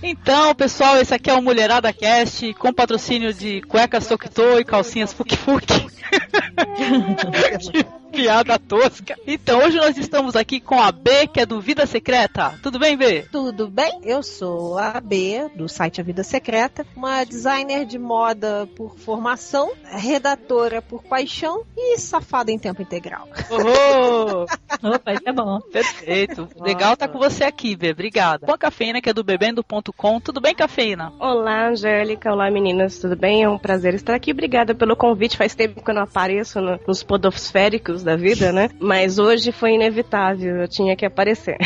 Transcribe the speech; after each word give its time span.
Então, 0.03 0.55
pessoal, 0.55 0.97
esse 0.99 1.13
aqui 1.13 1.29
é 1.29 1.35
o 1.35 1.43
Mulherada 1.43 1.93
Cast, 1.93 2.55
com 2.55 2.73
patrocínio 2.73 3.35
de 3.35 3.61
cuecas 3.63 4.07
Tokito 4.07 4.59
e 4.59 4.65
calcinhas 4.65 5.13
Fuk 5.13 5.37
Fuk. 5.37 5.67
piada 8.11 8.59
tosca. 8.59 9.17
Então, 9.27 9.61
hoje 9.61 9.77
nós 9.77 9.97
estamos 9.97 10.35
aqui 10.37 10.61
com 10.61 10.81
a 10.81 10.91
B, 10.91 11.27
que 11.27 11.41
é 11.41 11.47
do 11.47 11.61
Vida 11.61 11.87
Secreta. 11.87 12.55
Tudo 12.63 12.79
bem, 12.79 12.97
B? 12.97 13.23
Tudo 13.31 13.69
bem? 13.69 14.01
Eu 14.03 14.23
sou 14.23 14.79
a 14.79 15.01
B, 15.01 15.49
do 15.55 15.69
site 15.69 16.01
A 16.01 16.05
Vida 16.05 16.25
Secreta, 16.25 16.87
uma 16.97 17.25
designer 17.25 17.85
de 17.85 17.99
moda 17.99 18.69
por 18.77 18.97
formação, 18.99 19.71
redatora 19.85 20.81
por 20.83 21.03
paixão 21.03 21.63
e 21.77 21.99
safada 21.99 22.51
em 22.51 22.59
tempo 22.59 22.83
integral. 22.83 23.29
Oh, 23.51 24.47
Opa, 24.95 25.13
isso 25.13 25.23
é 25.27 25.33
bom. 25.33 25.61
perfeito. 25.61 26.49
Legal 26.61 26.97
tá 26.97 27.07
com 27.09 27.19
você 27.19 27.45
aqui, 27.45 27.77
B. 27.77 27.91
Obrigada. 27.91 28.47
Com 28.47 28.53
a 28.53 28.59
Cafeína, 28.59 29.01
que 29.01 29.11
é 29.11 29.13
do 29.13 29.25
bebendo.com. 29.25 30.21
Tudo 30.21 30.41
bem, 30.41 30.55
Cafeína? 30.55 31.13
Olá, 31.19 31.69
Angélica. 31.69 32.33
Olá, 32.33 32.51
meninas. 32.51 32.99
Tudo 32.99 33.17
bem? 33.17 33.43
É 33.43 33.49
um 33.49 33.59
prazer 33.59 33.95
estar 33.95 34.15
aqui. 34.15 34.33
Obrigada 34.33 34.75
pelo 34.75 34.97
convite. 34.97 35.37
Faz 35.37 35.55
tempo 35.55 35.83
que 35.83 35.91
eu 35.91 35.95
não 35.95 36.03
apareço 36.03 36.61
no- 36.61 36.79
nos 36.87 37.03
podosféricos 37.03 37.98
da 38.03 38.17
vida, 38.17 38.53
né? 38.53 38.71
Mas 38.79 39.19
hoje 39.19 39.53
foi 39.53 39.73
inevitável. 39.73 40.57
Eu 40.57 40.69
tinha 40.69 40.97
que 40.97 41.07
aparecer. 41.07 41.57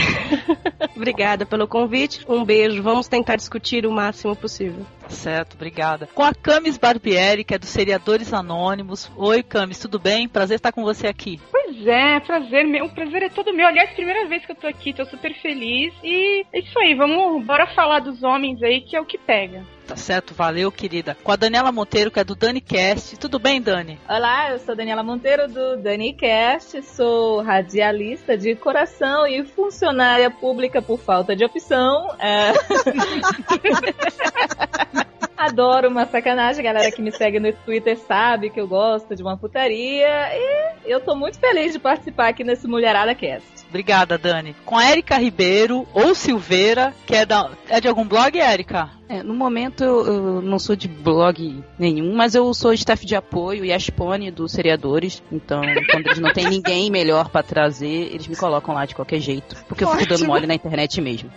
Obrigada 0.97 1.47
pelo 1.47 1.67
convite. 1.67 2.25
Um 2.29 2.45
beijo. 2.45 2.83
Vamos 2.83 3.09
tentar 3.09 3.37
discutir 3.37 3.87
o 3.87 3.93
máximo 3.93 4.37
possível. 4.37 4.85
Certo, 5.09 5.55
obrigada. 5.55 6.09
Com 6.15 6.23
a 6.23 6.35
Camis 6.35 6.79
Barbieri, 6.79 7.45
que 7.45 7.55
é 7.55 7.59
do 7.59 7.67
Seriadores 7.67 8.33
Anônimos. 8.33 9.11
Oi, 9.17 9.43
Camis, 9.43 9.79
tudo 9.79 9.99
bem? 9.99 10.29
Prazer 10.29 10.57
estar 10.57 10.73
com 10.73 10.83
você 10.83 11.07
aqui. 11.07 11.41
Pois 11.51 11.87
é, 11.87 12.21
prazer 12.21 12.65
meu. 12.67 12.87
O 12.87 12.91
prazer 12.91 13.23
é 13.25 13.29
todo 13.29 13.55
meu. 13.55 13.67
Aliás, 13.67 13.91
primeira 13.91 14.27
vez 14.27 14.45
que 14.45 14.53
eu 14.53 14.57
tô 14.57 14.67
aqui, 14.67 14.93
tô 14.93 15.05
super 15.05 15.35
feliz. 15.41 15.93
E 16.03 16.45
é 16.53 16.59
isso 16.61 16.79
aí, 16.79 16.95
vamos, 16.95 17.45
bora 17.45 17.67
falar 17.75 18.01
dos 18.01 18.23
homens 18.23 18.63
aí, 18.63 18.81
que 18.81 18.97
é 18.97 19.01
o 19.01 19.07
que 19.07 19.19
pega. 19.19 19.65
Tá 19.93 19.97
certo, 19.97 20.33
valeu, 20.33 20.73
querida. 20.73 21.15
Com 21.23 21.31
a 21.31 21.37
Daniela 21.37 21.71
Monteiro, 21.71 22.11
que 22.11 22.19
é 22.19 22.25
do 22.25 22.35
DaniCast. 22.35 23.19
Tudo 23.19 23.39
bem, 23.39 23.61
Dani? 23.61 23.99
Olá, 24.09 24.51
eu 24.51 24.59
sou 24.59 24.75
Daniela 24.75 25.03
Monteiro 25.03 25.47
do 25.49 25.77
DaniCast, 25.77 26.81
sou 26.83 27.43
radialista 27.43 28.35
de 28.35 28.55
coração 28.55 29.27
e 29.27 29.45
funcionária 29.45 30.31
pública 30.31 30.81
por 30.81 30.99
falta 30.99 31.37
de 31.37 31.45
opção. 31.45 32.09
É. 32.19 32.55
Adoro 35.37 35.89
uma 35.89 36.07
sacanagem, 36.07 36.61
a 36.61 36.73
galera 36.73 36.91
que 36.91 37.03
me 37.03 37.13
segue 37.13 37.39
no 37.39 37.53
Twitter 37.53 37.99
sabe 37.99 38.49
que 38.49 38.61
eu 38.61 38.69
gosto 38.69 39.15
de 39.15 39.23
uma 39.23 39.37
putaria 39.37 40.31
e 40.33 40.73
eu 40.87 41.01
tô 41.01 41.15
muito 41.15 41.39
feliz 41.39 41.73
de 41.73 41.81
participar 41.81 42.29
aqui 42.29 42.45
nesse 42.45 42.67
Mulherada 42.67 43.15
Cast. 43.15 43.67
Obrigada, 43.69 44.17
Dani. 44.17 44.55
Com 44.65 44.79
a 44.79 44.85
Érica 44.85 45.19
Ribeiro, 45.19 45.87
ou 45.93 46.15
Silveira, 46.15 46.95
que 47.05 47.17
é, 47.17 47.27
da, 47.27 47.51
é 47.69 47.81
de 47.81 47.89
algum 47.89 48.07
blog, 48.07 48.39
Érica? 48.39 49.02
É, 49.13 49.23
no 49.23 49.35
momento 49.35 49.85
eu, 49.85 50.41
não 50.41 50.59
sou 50.59 50.75
de 50.75 50.89
blog 50.89 51.63
nenhum, 51.79 52.15
mas 52.17 52.35
eu 52.35 52.55
sou 52.55 52.73
staff 52.73 53.05
de 53.05 53.15
apoio 53.15 53.63
e 53.63 53.71
Aspone 53.71 54.31
dos 54.31 54.53
seriadores. 54.53 55.23
Então, 55.31 55.61
quando 55.91 56.07
eles 56.07 56.19
não 56.19 56.33
têm 56.33 56.49
ninguém 56.49 56.91
melhor 56.91 57.29
pra 57.29 57.43
trazer, 57.43 58.11
eles 58.11 58.27
me 58.27 58.35
colocam 58.35 58.75
lá 58.75 58.87
de 58.87 58.95
qualquer 58.95 59.21
jeito. 59.21 59.55
Porque 59.69 59.85
eu 59.85 59.89
fico 59.89 60.05
dando 60.05 60.15
Ótimo. 60.15 60.29
mole 60.29 60.47
na 60.47 60.55
internet 60.55 60.99
mesmo. 61.03 61.31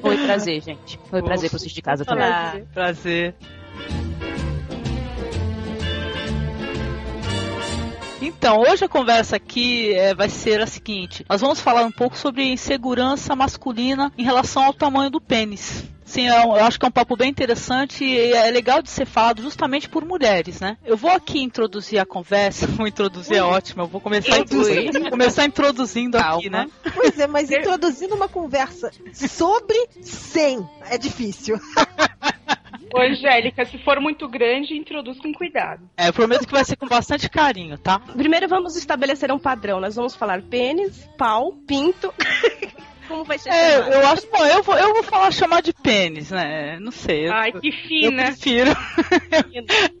Foi 0.00 0.16
prazer, 0.16 0.62
gente. 0.62 0.98
Foi 1.10 1.22
prazer 1.22 1.50
pra 1.50 1.58
vocês 1.58 1.72
de 1.72 1.82
casa 1.82 2.06
também. 2.06 2.24
Olá. 2.24 2.54
Prazer. 2.72 3.34
Então, 8.22 8.62
hoje 8.62 8.86
a 8.86 8.88
conversa 8.88 9.36
aqui 9.36 9.92
é, 9.92 10.14
vai 10.14 10.30
ser 10.30 10.62
a 10.62 10.66
seguinte: 10.66 11.22
nós 11.28 11.42
vamos 11.42 11.60
falar 11.60 11.84
um 11.84 11.92
pouco 11.92 12.16
sobre 12.16 12.50
insegurança 12.50 13.36
masculina 13.36 14.10
em 14.16 14.24
relação 14.24 14.64
ao 14.64 14.72
tamanho 14.72 15.10
do 15.10 15.20
pênis. 15.20 15.86
Sim, 16.08 16.26
eu, 16.26 16.34
eu 16.34 16.64
acho 16.64 16.80
que 16.80 16.86
é 16.86 16.88
um 16.88 16.92
papo 16.92 17.14
bem 17.16 17.28
interessante 17.28 18.02
e 18.02 18.32
é 18.32 18.50
legal 18.50 18.80
de 18.80 18.88
ser 18.88 19.04
falado 19.04 19.42
justamente 19.42 19.90
por 19.90 20.06
mulheres, 20.06 20.58
né? 20.58 20.78
Eu 20.84 20.96
vou 20.96 21.10
aqui 21.10 21.38
introduzir 21.38 21.98
a 21.98 22.06
conversa, 22.06 22.66
vou 22.66 22.86
introduzir 22.86 23.36
é 23.36 23.42
ótimo, 23.42 23.82
eu 23.82 23.86
vou 23.86 24.00
começar, 24.00 24.38
Introduzir. 24.38 24.78
introduzir, 24.86 25.10
começar 25.10 25.44
introduzindo 25.44 26.16
aqui, 26.16 26.48
Calma. 26.48 26.64
né? 26.64 26.70
Pois 26.94 27.18
é, 27.18 27.26
mas 27.26 27.50
introduzindo 27.52 28.14
uma 28.14 28.26
conversa 28.26 28.90
sobre 29.12 29.76
sem 30.00 30.66
é 30.90 30.96
difícil. 30.96 31.60
Ô, 32.94 33.02
Angélica, 33.02 33.66
se 33.66 33.76
for 33.84 34.00
muito 34.00 34.26
grande, 34.26 34.74
introduz 34.74 35.18
com 35.20 35.30
cuidado. 35.34 35.82
É, 35.94 36.08
eu 36.08 36.12
prometo 36.14 36.46
que 36.46 36.52
vai 36.52 36.64
ser 36.64 36.76
com 36.76 36.86
bastante 36.88 37.28
carinho, 37.28 37.76
tá? 37.76 37.98
Primeiro 37.98 38.48
vamos 38.48 38.76
estabelecer 38.76 39.30
um 39.30 39.38
padrão. 39.38 39.78
Nós 39.78 39.94
vamos 39.94 40.14
falar 40.14 40.40
pênis, 40.40 41.06
pau, 41.18 41.52
pinto. 41.66 42.14
Como 43.08 43.24
vai 43.24 43.38
ser 43.38 43.48
É, 43.48 43.72
chamado? 43.72 43.92
eu 43.92 44.06
acho, 44.08 44.26
bom, 44.30 44.44
eu 44.46 44.62
vou, 44.62 44.76
eu 44.78 44.94
vou 44.94 45.02
falar 45.02 45.30
chamar 45.30 45.62
de 45.62 45.72
pênis, 45.72 46.30
né? 46.30 46.78
Não 46.80 46.92
sei. 46.92 47.28
Eu, 47.28 47.32
Ai, 47.32 47.52
que 47.52 47.68
eu 47.68 47.72
fina. 47.72 48.24
prefiro. 48.24 48.70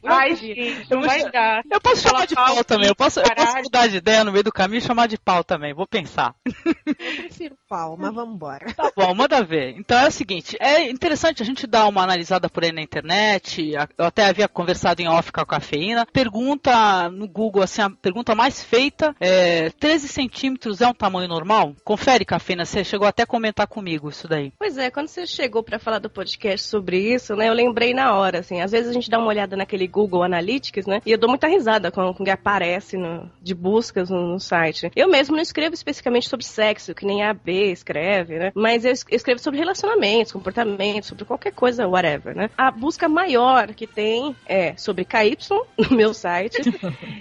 Ai, 0.04 0.34
gente, 0.36 0.90
não 0.90 1.02
vai 1.02 1.30
dar. 1.30 1.62
Eu 1.70 1.80
posso 1.80 2.02
chamar 2.02 2.26
de 2.26 2.34
pau, 2.34 2.54
pau 2.56 2.64
também. 2.64 2.88
Eu 2.88 2.94
posso, 2.94 3.20
eu 3.20 3.34
posso 3.34 3.56
mudar 3.62 3.86
de 3.88 3.96
ideia 3.96 4.24
no 4.24 4.32
meio 4.32 4.44
do 4.44 4.52
caminho 4.52 4.78
e 4.78 4.82
chamar 4.82 5.06
de 5.08 5.18
pau 5.18 5.42
também. 5.44 5.74
Vou 5.74 5.86
pensar. 5.86 6.34
Eu 6.46 6.94
prefiro 6.94 7.56
pau, 7.68 7.96
mas 7.98 8.14
vamos 8.14 8.34
embora. 8.34 8.72
Tá 8.74 8.90
bom, 8.96 9.14
manda 9.14 9.42
ver. 9.42 9.74
Então 9.78 9.98
é 9.98 10.08
o 10.08 10.12
seguinte, 10.12 10.56
é 10.60 10.88
interessante 10.90 11.42
a 11.42 11.46
gente 11.46 11.66
dar 11.66 11.86
uma 11.88 12.02
analisada 12.02 12.48
por 12.48 12.64
aí 12.64 12.72
na 12.72 12.82
internet. 12.82 13.72
Eu 13.96 14.04
até 14.06 14.24
havia 14.26 14.48
conversado 14.48 15.00
em 15.02 15.08
off 15.08 15.30
com 15.32 15.40
a 15.40 15.46
cafeína. 15.46 16.06
Pergunta 16.12 17.08
no 17.10 17.28
Google, 17.28 17.62
assim, 17.62 17.82
a 17.82 17.90
pergunta 17.90 18.34
mais 18.34 18.62
feita 18.62 19.14
é 19.20 19.70
13 19.70 20.08
centímetros 20.08 20.80
é 20.80 20.86
um 20.86 20.94
tamanho 20.94 21.28
normal? 21.28 21.74
Confere, 21.84 22.24
cafeína, 22.24 22.64
você 22.64 22.82
chegou 22.84 22.97
até 23.06 23.22
a 23.22 23.26
comentar 23.26 23.66
comigo 23.66 24.08
isso 24.08 24.26
daí. 24.28 24.52
Pois 24.58 24.76
é, 24.78 24.90
quando 24.90 25.08
você 25.08 25.26
chegou 25.26 25.62
pra 25.62 25.78
falar 25.78 25.98
do 25.98 26.10
podcast 26.10 26.66
sobre 26.66 26.98
isso, 27.14 27.34
né, 27.36 27.48
eu 27.48 27.52
lembrei 27.54 27.94
na 27.94 28.14
hora, 28.14 28.40
assim, 28.40 28.60
às 28.60 28.72
vezes 28.72 28.88
a 28.90 28.92
gente 28.92 29.10
dá 29.10 29.18
uma 29.18 29.28
olhada 29.28 29.56
naquele 29.56 29.86
Google 29.86 30.22
Analytics, 30.22 30.86
né, 30.86 31.00
e 31.04 31.12
eu 31.12 31.18
dou 31.18 31.28
muita 31.28 31.46
risada 31.46 31.90
com 31.90 32.02
o 32.08 32.14
que 32.14 32.30
aparece 32.30 32.96
no- 32.96 33.30
de 33.42 33.54
buscas 33.54 34.10
no, 34.10 34.26
no 34.32 34.40
site. 34.40 34.90
Eu 34.94 35.08
mesmo 35.08 35.36
não 35.36 35.42
escrevo 35.42 35.74
especificamente 35.74 36.28
sobre 36.28 36.44
sexo, 36.44 36.94
que 36.94 37.06
nem 37.06 37.22
a 37.22 37.32
B 37.32 37.70
escreve, 37.72 38.38
né, 38.38 38.52
mas 38.54 38.84
eu 38.84 38.92
escrevo 38.92 39.40
sobre 39.40 39.58
relacionamentos, 39.58 40.32
comportamentos, 40.32 41.08
sobre 41.08 41.24
qualquer 41.24 41.52
coisa, 41.52 41.86
whatever, 41.88 42.34
né. 42.36 42.50
A 42.56 42.70
busca 42.70 43.08
maior 43.08 43.74
que 43.74 43.86
tem 43.86 44.34
é 44.46 44.76
sobre 44.76 45.04
KY 45.04 45.36
no 45.90 45.96
meu 45.96 46.12
site, 46.14 46.58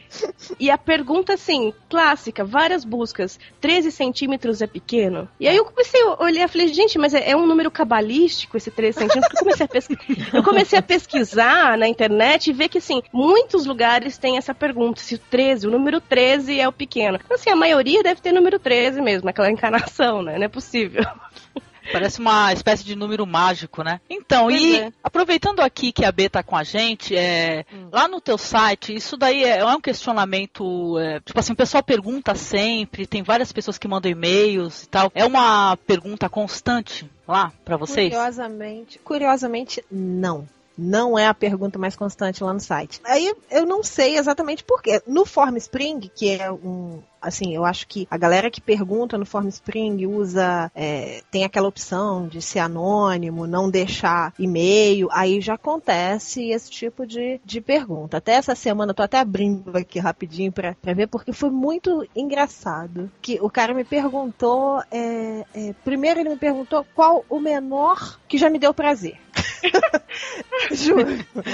e 0.60 0.70
a 0.70 0.78
pergunta, 0.78 1.34
assim, 1.34 1.74
clássica, 1.90 2.44
várias 2.44 2.84
buscas, 2.84 3.40
13 3.62 3.92
centímetros 3.92 4.62
é 4.62 4.68
pequeno? 4.68 5.28
E 5.40 5.48
aí 5.48 5.60
o 5.60 5.67
comecei 5.68 6.02
a 6.02 6.24
olhar 6.24 6.46
e 6.46 6.48
falei, 6.48 6.68
gente, 6.70 6.98
mas 6.98 7.14
é, 7.14 7.32
é 7.32 7.36
um 7.36 7.46
número 7.46 7.70
cabalístico 7.70 8.58
esse 8.58 8.72
13 8.72 9.00
centímetros. 9.00 9.34
Eu 9.34 9.44
comecei, 9.44 9.66
a 9.66 9.70
pesquisar, 9.70 10.36
eu 10.36 10.44
comecei 10.44 10.80
a 10.80 10.82
pesquisar 10.82 11.78
na 11.78 11.88
internet 11.88 12.50
e 12.50 12.54
ver 12.54 12.70
que, 12.70 12.78
assim, 12.78 13.02
muitos 13.12 13.66
lugares 13.66 14.18
têm 14.18 14.38
essa 14.38 14.54
pergunta, 14.54 15.00
se 15.00 15.16
o 15.16 15.20
13, 15.20 15.68
o 15.68 15.72
número 15.72 16.02
13 16.02 16.60
é 16.60 16.68
o 16.68 16.72
pequeno. 16.72 17.20
Então, 17.24 17.36
assim, 17.36 17.50
a 17.50 17.56
maioria 17.56 18.04
deve 18.04 18.22
ter 18.22 18.32
número 18.32 18.60
13 18.60 19.02
mesmo, 19.02 19.30
aquela 19.30 19.50
encarnação, 19.52 20.22
né? 20.22 20.38
Não 20.38 20.46
é 20.46 20.50
possível. 20.50 21.04
Parece 21.92 22.20
uma 22.20 22.52
espécie 22.54 22.84
de 22.84 22.96
número 22.96 23.26
mágico, 23.26 23.84
né? 23.84 24.00
Então, 24.10 24.46
Pois 24.46 24.62
e 24.62 24.80
é. 24.80 24.94
aproveitando 25.04 25.60
aqui 25.62 25.92
que 25.92 26.06
a 26.06 26.12
B 26.12 26.30
tá 26.30 26.44
com 26.44 26.56
a 26.56 26.64
gente, 26.64 27.16
é, 27.16 27.66
lá 27.92 28.08
no 28.08 28.22
teu 28.22 28.38
site, 28.38 28.96
isso 28.96 29.18
daí 29.18 29.44
é, 29.44 29.60
é 29.60 29.66
um 29.66 29.82
questionamento, 29.82 30.98
é, 31.00 31.20
tipo 31.22 31.40
assim, 31.40 31.54
o 31.54 31.56
pessoal 31.56 31.84
pergunta 31.84 32.36
sempre, 32.36 33.08
tem 33.08 33.24
várias 33.24 33.52
pessoas 33.52 33.78
que 33.78 33.88
mandam 33.88 34.12
e-mails 34.12 34.84
e 34.84 34.88
tal. 34.88 35.12
É 35.14 35.26
uma 35.26 35.78
pergunta 35.88 36.30
constante 36.30 37.10
lá 37.28 37.52
pra 37.64 37.78
vocês? 37.78 38.14
Curiosamente, 38.14 39.00
curiosamente, 39.00 39.84
não. 39.92 40.48
Não 40.78 41.18
é 41.18 41.26
a 41.26 41.34
pergunta 41.34 41.80
mais 41.80 41.96
constante 41.96 42.44
lá 42.44 42.54
no 42.54 42.60
site. 42.60 43.02
Aí 43.04 43.34
eu 43.50 43.66
não 43.66 43.82
sei 43.82 44.16
exatamente 44.18 44.64
por 44.64 44.82
quê. 44.82 45.02
No 45.08 45.26
Form 45.26 45.58
Spring, 45.58 46.12
que 46.16 46.40
é 46.40 46.52
um. 46.52 47.02
Assim, 47.22 47.56
eu 47.56 47.66
acho 47.66 47.88
que 47.88 48.08
a 48.10 48.18
galera 48.18 48.50
que 48.52 48.62
pergunta 48.62 49.18
no 49.18 49.26
Form 49.26 49.48
Spring 49.48 50.06
usa. 50.08 50.72
é, 50.76 51.22
tem 51.32 51.44
aquela 51.44 51.68
opção 51.68 52.28
de 52.28 52.42
ser 52.42 52.60
anônimo, 52.60 53.48
não 53.48 53.70
deixar 53.70 54.34
e-mail. 54.40 55.08
Aí 55.12 55.42
já 55.42 55.56
acontece 55.56 56.50
esse 56.50 56.70
tipo 56.70 57.06
de, 57.06 57.40
de 57.44 57.60
pergunta. 57.62 58.18
Até 58.18 58.34
essa 58.34 58.56
semana, 58.56 58.94
tô 58.94 59.02
até 59.04 59.20
abrindo 59.20 59.76
aqui 59.78 60.00
rapidinho 60.00 60.52
pra, 60.52 60.76
pra 60.82 60.94
ver, 60.94 61.08
porque 61.08 61.34
foi 61.34 61.50
muito 61.50 62.08
engraçado. 62.16 63.12
Que 63.22 63.40
o 63.42 63.50
cara 63.50 63.74
me 63.74 63.84
perguntou. 63.84 64.82
é, 64.92 65.46
é, 65.54 65.74
primeiro 65.84 66.20
ele 66.20 66.30
me 66.30 66.38
perguntou 66.38 66.86
qual 66.96 67.26
o 67.30 67.40
menor 67.40 68.20
que 68.28 68.38
já 68.38 68.50
me 68.50 68.60
deu 68.60 68.74
prazer. 68.74 69.18
Juro. 70.72 71.06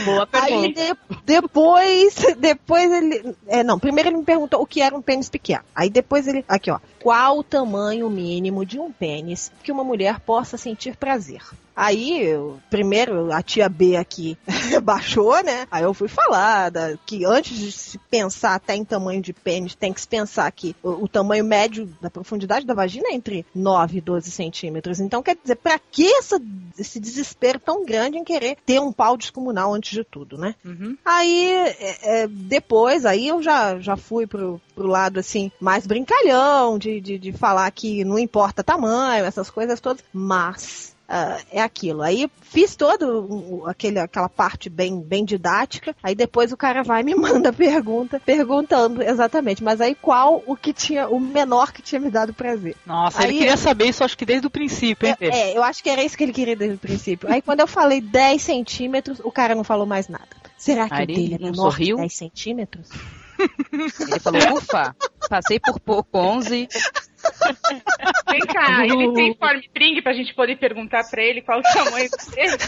Boa 0.06 0.28
Aí 0.34 0.74
pergunta. 0.74 0.98
de- 1.10 1.18
depois, 1.26 2.16
depois 2.38 2.92
ele. 2.92 3.36
É, 3.48 3.64
não, 3.64 3.78
primeiro 3.80 4.10
ele 4.10 4.18
me 4.18 4.24
perguntou 4.24 4.62
o 4.62 4.66
que 4.66 4.82
era 4.82 4.96
um 4.96 5.02
pênis 5.02 5.30
pequeno. 5.30 5.53
Aí 5.76 5.90
depois 5.90 6.28
ele. 6.28 6.44
Aqui, 6.48 6.72
ó. 6.72 6.80
Qual 7.02 7.40
o 7.40 7.44
tamanho 7.44 8.10
mínimo 8.10 8.66
de 8.66 8.80
um 8.80 8.92
pênis 8.92 9.52
que 9.64 9.72
uma 9.72 9.84
mulher 9.84 10.20
possa 10.20 10.58
sentir 10.58 10.96
prazer? 10.96 11.42
Aí, 11.76 12.22
eu, 12.22 12.60
primeiro, 12.70 13.32
a 13.34 13.42
tia 13.42 13.68
B 13.68 13.96
aqui 13.96 14.38
baixou, 14.84 15.42
né? 15.44 15.66
Aí 15.72 15.84
eu 15.84 15.94
fui 15.94 16.08
falar 16.08 16.70
da- 16.70 16.96
que 17.06 17.26
antes 17.26 17.58
de 17.58 17.72
se 17.72 17.98
pensar 17.98 18.56
até 18.56 18.76
em 18.76 18.86
tamanho 18.86 19.22
de 19.22 19.34
pênis, 19.34 19.74
tem 19.76 19.92
que 19.92 20.02
se 20.02 20.08
pensar 20.08 20.52
que 20.52 20.76
o, 20.84 21.04
o 21.04 21.08
tamanho 21.08 21.44
médio 21.44 21.88
da 22.02 22.10
profundidade 22.10 22.66
da 22.66 22.74
vagina 22.74 23.10
é 23.10 23.16
entre 23.16 23.46
9 23.56 23.98
e 23.98 24.02
12 24.02 24.30
centímetros. 24.32 25.00
Então, 25.00 25.24
quer 25.24 25.36
dizer, 25.42 25.56
pra 25.56 25.80
que 25.80 26.06
essa- 26.14 26.40
esse 26.78 27.00
desespero 27.00 27.60
tão 27.60 27.86
grande 27.86 28.18
em 28.18 28.24
querer 28.24 28.58
ter 28.66 28.80
um 28.80 28.92
pau 28.92 29.18
descomunal 29.18 29.74
antes 29.74 29.92
de 29.92 30.04
tudo, 30.04 30.38
né? 30.38 30.56
Uhum. 30.64 30.98
Aí, 31.04 31.50
é, 31.52 32.22
é, 32.24 32.28
depois, 32.28 33.06
aí 33.06 33.28
eu 33.28 33.42
já, 33.42 33.80
já 33.80 33.96
fui 33.98 34.28
pro, 34.28 34.62
pro 34.76 34.88
lado, 34.88 35.20
assim, 35.20 35.52
mais 35.60 35.86
brincalhão, 35.88 36.78
de, 36.78 37.02
de, 37.02 37.18
de 37.18 37.32
falar 37.32 37.70
que 37.72 38.04
não 38.04 38.18
importa 38.20 38.64
tamanho, 38.64 39.26
essas 39.26 39.50
coisas 39.50 39.80
todas, 39.80 40.04
mas... 40.14 40.93
ah, 41.08 41.40
é 41.52 41.62
aquilo. 41.62 42.02
Aí 42.02 42.30
fiz 42.42 42.76
todo 42.76 43.64
aquele, 43.68 44.00
aquela 44.00 44.30
parte 44.30 44.70
bem, 44.70 45.02
bem 45.02 45.26
didática. 45.26 45.96
Aí 46.02 46.16
depois 46.16 46.52
o 46.52 46.58
cara 46.58 46.84
vai 46.84 47.02
e 47.02 47.04
me 47.04 47.14
manda 47.16 47.50
a 47.50 47.54
pergunta, 47.54 48.20
perguntando 48.20 49.02
exatamente. 49.02 49.64
Mas 49.64 49.82
aí 49.82 49.96
qual 49.96 50.44
o 50.46 50.56
que 50.56 50.74
tinha, 50.74 51.08
o 51.08 51.20
menor 51.20 51.72
que 51.72 51.82
tinha 51.82 52.00
me 52.00 52.10
dado 52.10 52.34
prazer? 52.34 52.76
Nossa, 52.86 53.20
Aí 53.22 53.30
ele 53.30 53.38
queria 53.40 53.58
saber 53.58 53.86
isso, 53.90 54.04
acho 54.04 54.18
que 54.18 54.26
desde 54.26 54.48
o 54.48 54.50
princípio, 54.50 55.08
hein, 55.08 55.16
Bê? 55.20 55.30
É, 55.30 55.58
eu 55.58 55.64
acho 55.64 55.84
que 55.84 55.90
era 55.90 56.04
isso 56.04 56.18
que 56.18 56.24
ele 56.24 56.34
queria 56.34 56.56
desde 56.56 56.76
o 56.76 56.80
princípio. 56.80 57.32
Aí 57.32 57.42
quando 57.42 57.60
eu 57.60 57.68
falei 57.68 58.00
10 58.02 58.42
centímetros, 58.42 59.20
o 59.24 59.32
cara 59.32 59.54
não 59.56 59.64
falou 59.64 59.86
mais 59.86 60.08
nada. 60.08 60.28
Será 60.58 60.88
que 60.88 60.96
Aí 60.96 61.04
o 61.04 61.08
dele 61.08 61.36
é 61.36 61.38
não 61.38 61.52
menor 61.52 61.72
sorriu? 61.72 61.96
que 61.98 62.02
10 62.02 62.14
centímetros? 62.16 62.90
Ele 63.74 64.20
falou, 64.20 64.58
ufa, 64.58 64.96
passei 65.30 65.60
por 65.60 65.80
pouco 65.80 66.18
11. 66.18 66.68
Vem 68.30 68.40
cá, 68.42 68.86
ele 68.86 69.14
tem 69.14 69.36
form 69.36 69.58
string 69.60 70.02
pra 70.02 70.14
gente 70.14 70.34
poder 70.34 70.58
perguntar 70.58 71.04
pra 71.10 71.22
ele 71.22 71.42
qual 71.42 71.60
o 71.60 71.64
tamanho 71.64 72.10
dele. 72.34 72.58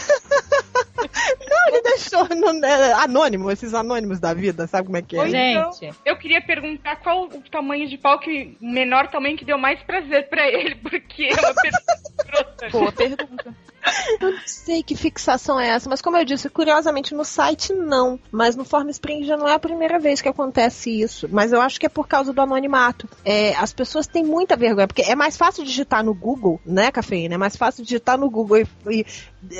Não, 1.48 1.68
ele 1.68 1.82
deixou 1.82 2.26
no, 2.28 2.52
né, 2.52 2.92
anônimo, 2.94 3.50
esses 3.50 3.74
anônimos 3.74 4.18
da 4.18 4.32
vida, 4.34 4.66
sabe 4.66 4.86
como 4.86 4.96
é 4.96 5.02
que 5.02 5.16
é? 5.16 5.20
Ou 5.20 5.26
então, 5.26 5.70
eu 6.04 6.16
queria 6.16 6.40
perguntar 6.40 6.96
qual 6.96 7.24
o 7.24 7.42
tamanho 7.50 7.88
de 7.88 7.98
pau 7.98 8.18
que. 8.18 8.56
menor 8.60 9.08
tamanho 9.08 9.36
que 9.36 9.44
deu 9.44 9.58
mais 9.58 9.82
prazer 9.82 10.28
pra 10.28 10.48
ele, 10.48 10.74
porque 10.76 11.24
é 11.24 11.40
uma 11.40 11.54
pergunta. 11.54 12.68
Boa 12.70 12.92
pergunta. 12.92 13.54
Eu 14.20 14.32
não 14.32 14.40
sei 14.44 14.82
que 14.82 14.96
fixação 14.96 15.58
é 15.58 15.68
essa, 15.68 15.88
mas 15.88 16.00
como 16.00 16.16
eu 16.16 16.24
disse, 16.24 16.48
curiosamente 16.48 17.14
no 17.14 17.24
site 17.24 17.72
não. 17.72 18.18
Mas 18.30 18.56
no 18.56 18.64
Form 18.64 18.88
Spring 18.88 19.24
já 19.24 19.36
não 19.36 19.48
é 19.48 19.54
a 19.54 19.58
primeira 19.58 19.98
vez 19.98 20.20
que 20.20 20.28
acontece 20.28 20.90
isso. 20.90 21.28
Mas 21.30 21.52
eu 21.52 21.60
acho 21.60 21.78
que 21.78 21.86
é 21.86 21.88
por 21.88 22.08
causa 22.08 22.32
do 22.32 22.40
anonimato. 22.40 23.08
É, 23.24 23.54
as 23.56 23.72
pessoas 23.72 24.06
têm 24.06 24.24
muita 24.24 24.56
vergonha, 24.56 24.86
porque 24.86 25.02
é 25.02 25.14
mais 25.14 25.36
fácil 25.36 25.64
digitar 25.64 26.04
no 26.04 26.14
Google, 26.14 26.60
né, 26.64 26.90
cafeína? 26.90 27.34
É 27.34 27.38
mais 27.38 27.56
fácil 27.56 27.84
digitar 27.84 28.18
no 28.18 28.30
Google 28.30 28.58
e, 28.58 28.66
e 28.90 29.06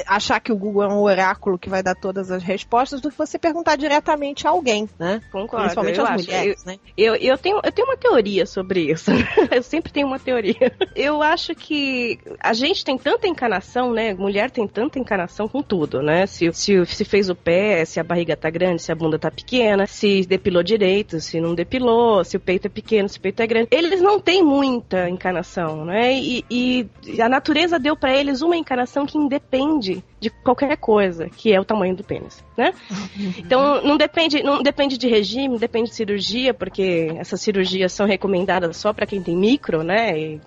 achar 0.06 0.40
que 0.40 0.52
o 0.52 0.56
Google 0.56 0.82
é 0.82 0.88
um 0.88 1.00
oráculo 1.00 1.58
que 1.58 1.69
vai 1.69 1.82
dar 1.82 1.94
todas 1.94 2.31
as 2.31 2.43
respostas 2.43 3.00
do 3.00 3.11
que 3.11 3.19
você 3.19 3.38
perguntar 3.38 3.76
diretamente 3.76 4.46
a 4.46 4.50
alguém, 4.50 4.88
né? 4.99 5.20
Concordo, 5.31 5.64
Principalmente 5.64 5.99
eu 5.99 6.05
as 6.05 6.11
acho. 6.11 6.25
mulheres, 6.25 6.64
né? 6.64 6.78
Eu, 6.96 7.14
eu, 7.17 7.38
tenho, 7.38 7.61
eu 7.62 7.73
tenho 7.73 7.88
uma 7.88 7.96
teoria 7.96 8.46
sobre 8.46 8.90
isso. 8.90 9.11
eu 9.50 9.62
sempre 9.62 9.93
tenho 9.93 10.06
uma 10.06 10.19
teoria. 10.19 10.73
Eu 10.94 11.23
acho 11.23 11.55
que 11.55 12.19
a 12.40 12.52
gente 12.52 12.84
tem 12.84 12.99
tanta 12.99 13.26
encanação, 13.26 13.93
né? 13.93 14.16
Mulher 14.17 14.51
tem 14.51 14.67
tanta 14.67 14.99
encanação 14.99 15.49
com 15.49 15.63
tudo, 15.63 16.03
né? 16.03 16.27
Se, 16.27 16.53
se, 16.53 16.85
se 16.87 17.05
fez 17.05 17.29
o 17.29 17.35
pé, 17.35 17.85
se 17.85 18.01
a 18.01 18.05
barriga 18.05 18.37
tá 18.37 18.51
grande, 18.51 18.83
se 18.83 18.91
a 18.91 18.95
bunda 18.95 19.19
tá 19.19 19.31
pequena, 19.31 19.87
se 19.87 20.27
depilou 20.27 20.63
direito, 20.63 21.21
se 21.21 21.41
não 21.41 21.55
depilou, 21.55 22.25
se 22.25 22.37
o 22.37 22.41
peito 22.41 22.67
é 22.67 22.71
pequeno, 22.71 23.09
se 23.09 23.19
o 23.19 23.21
peito 23.21 23.41
é 23.41 23.47
grande. 23.47 23.69
Eles 23.71 24.01
não 24.01 24.21
têm 24.21 24.43
muita 24.43 25.09
encanação, 25.09 25.85
né? 25.85 26.13
E, 26.15 26.45
e 26.51 27.21
a 27.21 27.29
natureza 27.29 27.79
deu 27.79 27.97
pra 27.97 28.15
eles 28.15 28.43
uma 28.43 28.57
encanação 28.57 29.07
que 29.07 29.19
independe 29.19 30.03
de 30.21 30.31
qualquer 30.31 30.77
coisa, 30.77 31.29
que 31.29 31.53
é 31.53 31.61
o 31.61 31.65
tamanho 31.65 31.95
do 31.95 32.05
pênis, 32.05 32.45
né? 32.57 32.73
Então 33.39 33.83
não 33.83 33.97
depende, 33.97 34.43
não 34.43 34.63
depende 34.63 34.97
de 34.97 35.09
regime, 35.09 35.59
depende 35.59 35.91
de 35.91 35.97
cirurgia, 35.97 36.55
porque 36.55 37.13
essas 37.17 37.41
cirurgias 37.41 37.93
são 37.93 38.07
recomendadas 38.07 38.77
só 38.77 38.93
para 38.93 39.07
quem 39.07 39.23
tem 39.23 39.37
micro, 39.37 39.83
né? 39.83 40.19
E 40.19 40.41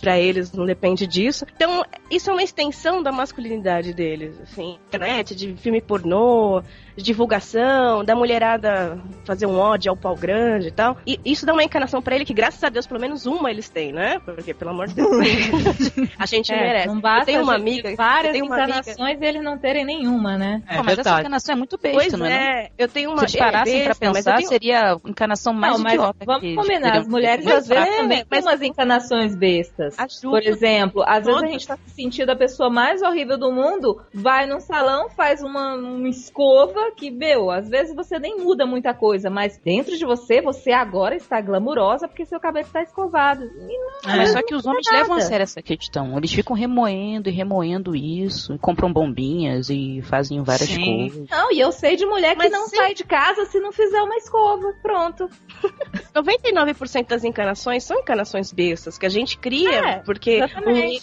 para 0.00 0.18
eles 0.18 0.52
não 0.52 0.64
depende 0.64 1.06
disso. 1.06 1.44
Então 1.56 1.84
isso 2.10 2.30
é 2.30 2.32
uma 2.32 2.42
extensão 2.42 3.02
da 3.02 3.10
masculinidade 3.10 3.92
deles, 3.92 4.38
assim, 4.42 4.78
internet, 4.88 5.34
de 5.34 5.54
filme 5.54 5.80
pornô, 5.80 6.62
divulgação, 7.02 8.04
da 8.04 8.14
mulherada 8.14 8.98
fazer 9.24 9.46
um 9.46 9.58
ódio 9.58 9.90
ao 9.90 9.96
pau 9.96 10.14
grande 10.16 10.68
e 10.68 10.70
tal. 10.70 10.96
E 11.06 11.20
isso 11.24 11.44
dá 11.44 11.52
uma 11.52 11.62
encarnação 11.64 12.00
para 12.00 12.14
ele 12.16 12.24
que 12.24 12.34
graças 12.34 12.62
a 12.62 12.68
Deus 12.68 12.86
pelo 12.86 13.00
menos 13.00 13.26
uma 13.26 13.50
eles 13.50 13.68
têm, 13.68 13.92
né? 13.92 14.18
Porque 14.24 14.54
pelo 14.54 14.70
amor 14.70 14.88
de 14.88 14.94
Deus, 14.94 15.10
a 16.18 16.26
gente 16.26 16.52
É, 16.52 16.56
merece. 16.60 16.86
Não 16.88 17.00
basta 17.00 17.22
eu 17.22 17.26
tenho 17.26 17.42
uma 17.42 17.54
amiga, 17.54 17.94
várias 17.96 18.32
tenho 18.32 18.46
uma 18.46 18.56
amiga 18.56 18.78
encarnações 18.78 19.18
e 19.20 19.24
eles 19.24 19.42
não 19.42 19.58
terem 19.58 19.84
nenhuma, 19.84 20.36
né? 20.38 20.62
É 20.68 20.76
Pô, 20.76 20.82
mas 20.84 20.92
essa 20.92 21.02
verdade. 21.02 21.20
encarnação 21.20 21.52
é 21.54 21.56
muito 21.58 21.78
Pois 21.78 21.94
besta, 21.96 22.16
não 22.16 22.26
é? 22.26 22.28
não? 22.30 22.36
é, 22.36 22.70
eu 22.78 22.88
tenho 22.88 23.10
uma. 23.10 23.18
Se 23.18 23.24
eles 23.24 23.36
parassem 23.36 23.80
é 23.80 23.84
pra 23.84 23.88
besta, 23.94 24.04
eu 24.06 24.12
pensar, 24.12 24.36
tenho- 24.36 24.48
seria 24.48 24.92
a 24.92 24.98
encarnação 25.08 25.52
mais 25.52 25.74
não, 25.74 25.80
mas 25.82 25.92
idiota. 25.94 26.24
vamos 26.24 26.54
combinar, 26.54 26.96
as 26.98 27.08
mulheres 27.08 27.46
às 27.46 27.66
vezes 27.66 27.84
É, 27.86 27.96
também 27.98 28.18
têm 28.18 28.26
mas- 28.30 28.44
umas 28.44 28.62
encarnações 28.62 29.34
bestas. 29.36 29.98
Ajuda. 29.98 30.28
Por 30.30 30.42
exemplo, 30.42 31.04
às 31.06 31.24
vezes 31.24 31.42
a 31.42 31.46
gente 31.46 31.66
tá 31.66 31.76
se 31.86 31.94
sentindo 31.94 32.30
a 32.30 32.36
pessoa 32.36 32.70
mais 32.70 33.02
horrível 33.02 33.38
do 33.38 33.52
mundo, 33.52 34.00
vai 34.14 34.46
num 34.46 34.60
salão, 34.60 35.08
faz 35.10 35.42
uma, 35.42 35.74
uma 35.74 36.08
escova 36.08 36.85
que, 36.92 37.10
meu, 37.10 37.50
às 37.50 37.68
vezes 37.68 37.94
você 37.94 38.18
nem 38.18 38.38
muda 38.38 38.66
muita 38.66 38.94
coisa, 38.94 39.28
mas 39.30 39.58
dentro 39.58 39.96
de 39.96 40.04
você, 40.04 40.40
você 40.40 40.72
agora 40.72 41.14
está 41.16 41.40
glamurosa 41.40 42.08
porque 42.08 42.24
seu 42.24 42.38
cabelo 42.40 42.66
está 42.66 42.82
escovado. 42.82 43.44
E 43.44 43.78
não, 44.06 44.16
mas 44.16 44.30
só 44.32 44.42
que 44.42 44.54
os 44.54 44.66
homens 44.66 44.86
nada. 44.86 44.98
levam 44.98 45.16
a 45.16 45.20
sério 45.20 45.42
essa 45.44 45.62
questão. 45.62 46.16
Eles 46.16 46.32
ficam 46.32 46.54
remoendo 46.56 47.28
e 47.28 47.32
remoendo 47.32 47.94
isso, 47.96 48.54
e 48.54 48.58
compram 48.58 48.92
bombinhas 48.92 49.68
e 49.70 50.00
fazem 50.02 50.42
várias 50.42 50.68
Sim. 50.68 51.08
coisas. 51.10 51.28
Não, 51.30 51.52
e 51.52 51.60
eu 51.60 51.72
sei 51.72 51.96
de 51.96 52.06
mulher 52.06 52.32
que 52.32 52.42
Mas 52.44 52.52
não 52.52 52.66
sim. 52.68 52.76
sai 52.76 52.94
de 52.94 53.04
casa 53.04 53.44
se 53.46 53.58
não 53.60 53.72
fizer 53.72 54.00
uma 54.02 54.16
escova. 54.16 54.72
Pronto. 54.82 55.28
99% 56.14 57.06
das 57.08 57.24
encarnações 57.24 57.84
são 57.84 57.98
encarnações 57.98 58.52
bestas, 58.52 58.96
que 58.98 59.06
a 59.06 59.10
gente 59.10 59.38
cria 59.38 59.70
É, 59.76 59.96
porque 59.98 60.40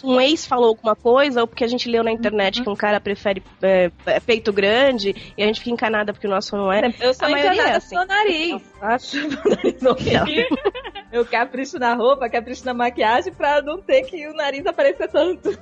um, 0.04 0.14
um 0.14 0.22
ex 0.22 0.46
falou 0.46 0.68
alguma 0.70 0.96
coisa, 0.96 1.42
ou 1.42 1.48
porque 1.48 1.64
a 1.64 1.68
gente 1.68 1.90
leu 1.90 2.04
na 2.04 2.12
internet 2.12 2.58
Uhum. 2.58 2.64
que 2.64 2.70
um 2.70 2.76
cara 2.76 3.00
prefere 3.00 3.42
é, 3.62 3.92
é, 4.06 4.20
peito 4.20 4.52
grande, 4.52 5.34
e 5.38 5.44
a 5.44 5.46
gente 5.46 5.60
fica 5.60 5.72
encanada 5.74 6.14
porque 6.14 6.28
o 6.28 6.30
nosso 6.30 6.56
não 6.56 6.72
é. 6.72 6.94
Eu 7.00 7.14
sou 7.14 7.28
A 7.28 7.32
maioria 7.32 7.54
encanada 7.54 7.74
é 7.74 7.78
assim. 7.78 7.96
no 7.96 8.06
nariz. 8.06 8.62
Acho 8.82 9.18
meu 9.28 9.40
nariz 9.56 9.84
horrível. 9.84 10.58
Eu 11.12 11.24
capricho 11.26 11.78
na 11.78 11.94
roupa, 11.94 12.28
capricho 12.28 12.66
na 12.66 12.74
maquiagem 12.74 13.32
pra 13.34 13.62
não 13.62 13.80
ter 13.80 14.02
que 14.04 14.28
o 14.28 14.34
nariz 14.34 14.66
aparecer 14.66 15.08
tanto. 15.10 15.56